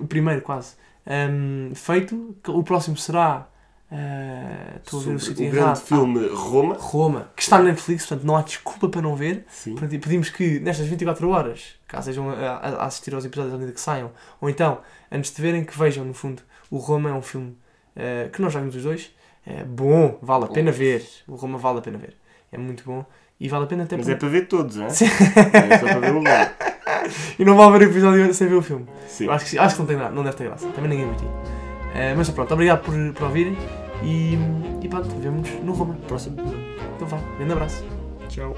o 0.00 0.06
primeiro 0.06 0.42
quase. 0.42 0.74
ehm, 1.06 1.72
feito. 1.74 2.36
O 2.48 2.62
próximo 2.62 2.96
será. 2.96 3.48
ver 3.90 4.80
o 4.92 4.96
o 4.98 5.50
grande 5.50 5.56
errado. 5.56 5.76
filme 5.80 6.26
Roma. 6.28 6.74
Ah, 6.74 6.78
Roma, 6.80 7.30
que 7.36 7.42
está 7.42 7.58
na 7.58 7.64
Netflix, 7.64 8.06
portanto 8.06 8.26
não 8.26 8.36
há 8.36 8.42
desculpa 8.42 8.88
para 8.88 9.02
não 9.02 9.14
ver. 9.14 9.44
Sim. 9.48 9.74
Pedimos 9.76 10.30
que 10.30 10.58
nestas 10.60 10.86
24 10.86 11.28
horas, 11.30 11.74
caso 11.86 12.10
estejam 12.10 12.30
a, 12.30 12.34
a- 12.34 12.68
a 12.82 12.86
assistir 12.86 13.14
aos 13.14 13.24
episódios 13.24 13.54
à 13.54 13.58
medida 13.58 13.72
que 13.74 13.80
saiam, 13.80 14.10
ou 14.40 14.48
então, 14.50 14.78
antes 15.12 15.32
de 15.32 15.40
verem, 15.40 15.64
que 15.64 15.78
vejam, 15.78 16.04
no 16.04 16.14
fundo, 16.14 16.42
o 16.70 16.78
Roma 16.78 17.10
é 17.10 17.12
um 17.12 17.22
filme 17.22 17.56
eh, 17.96 18.28
que 18.32 18.40
nós 18.42 18.52
já 18.52 18.60
vimos 18.60 18.76
os 18.76 18.82
dois. 18.82 19.12
É 19.46 19.62
bom, 19.64 20.18
vale 20.22 20.44
a 20.44 20.46
Bom. 20.46 20.52
pena 20.54 20.70
ver. 20.72 21.04
O 21.28 21.34
Roma 21.34 21.58
vale 21.58 21.78
a 21.78 21.82
pena 21.82 21.98
ver. 21.98 22.16
É 22.50 22.56
muito 22.58 22.82
bom. 22.84 23.04
E 23.38 23.48
vale 23.48 23.64
a 23.64 23.66
pena 23.66 23.82
até 23.84 23.96
Mas 23.96 24.06
por- 24.06 24.12
é 24.12 24.16
para 24.16 24.28
ver 24.28 24.46
todos, 24.48 24.76
hein? 24.78 24.88
Sim. 24.90 25.04
É 25.70 25.78
só 25.78 25.86
para 25.86 26.00
ver 26.00 26.10
o 26.12 26.14
Roma. 26.14 26.30
E 27.38 27.44
não 27.44 27.54
vale 27.56 27.78
ver 27.78 27.86
o 27.88 27.90
episódio 27.90 28.32
sem 28.32 28.48
ver 28.48 28.54
o 28.54 28.62
filme. 28.62 28.86
Sim. 29.06 29.28
Acho 29.28 29.44
que, 29.50 29.58
acho 29.58 29.74
que 29.74 29.80
não, 29.82 29.86
tem, 29.86 29.96
nada- 29.96 30.10
não 30.14 30.22
deve 30.24 30.36
ter 30.36 30.44
graça. 30.44 30.66
Também 30.68 30.88
ninguém 30.90 31.06
viu. 31.12 31.28
Uh, 31.28 32.16
mas 32.16 32.30
pronto, 32.30 32.54
obrigado 32.54 32.82
por, 32.82 32.94
por 33.12 33.24
ouvirem. 33.24 33.56
E, 34.02 34.38
e 34.82 34.88
pronto, 34.88 35.08
vemos 35.20 35.50
no 35.62 35.72
Roma. 35.74 35.94
Próximo. 36.08 36.36
Então 36.96 37.06
vá, 37.06 37.18
grande 37.36 37.52
abraço. 37.52 37.84
Tchau. 38.28 38.56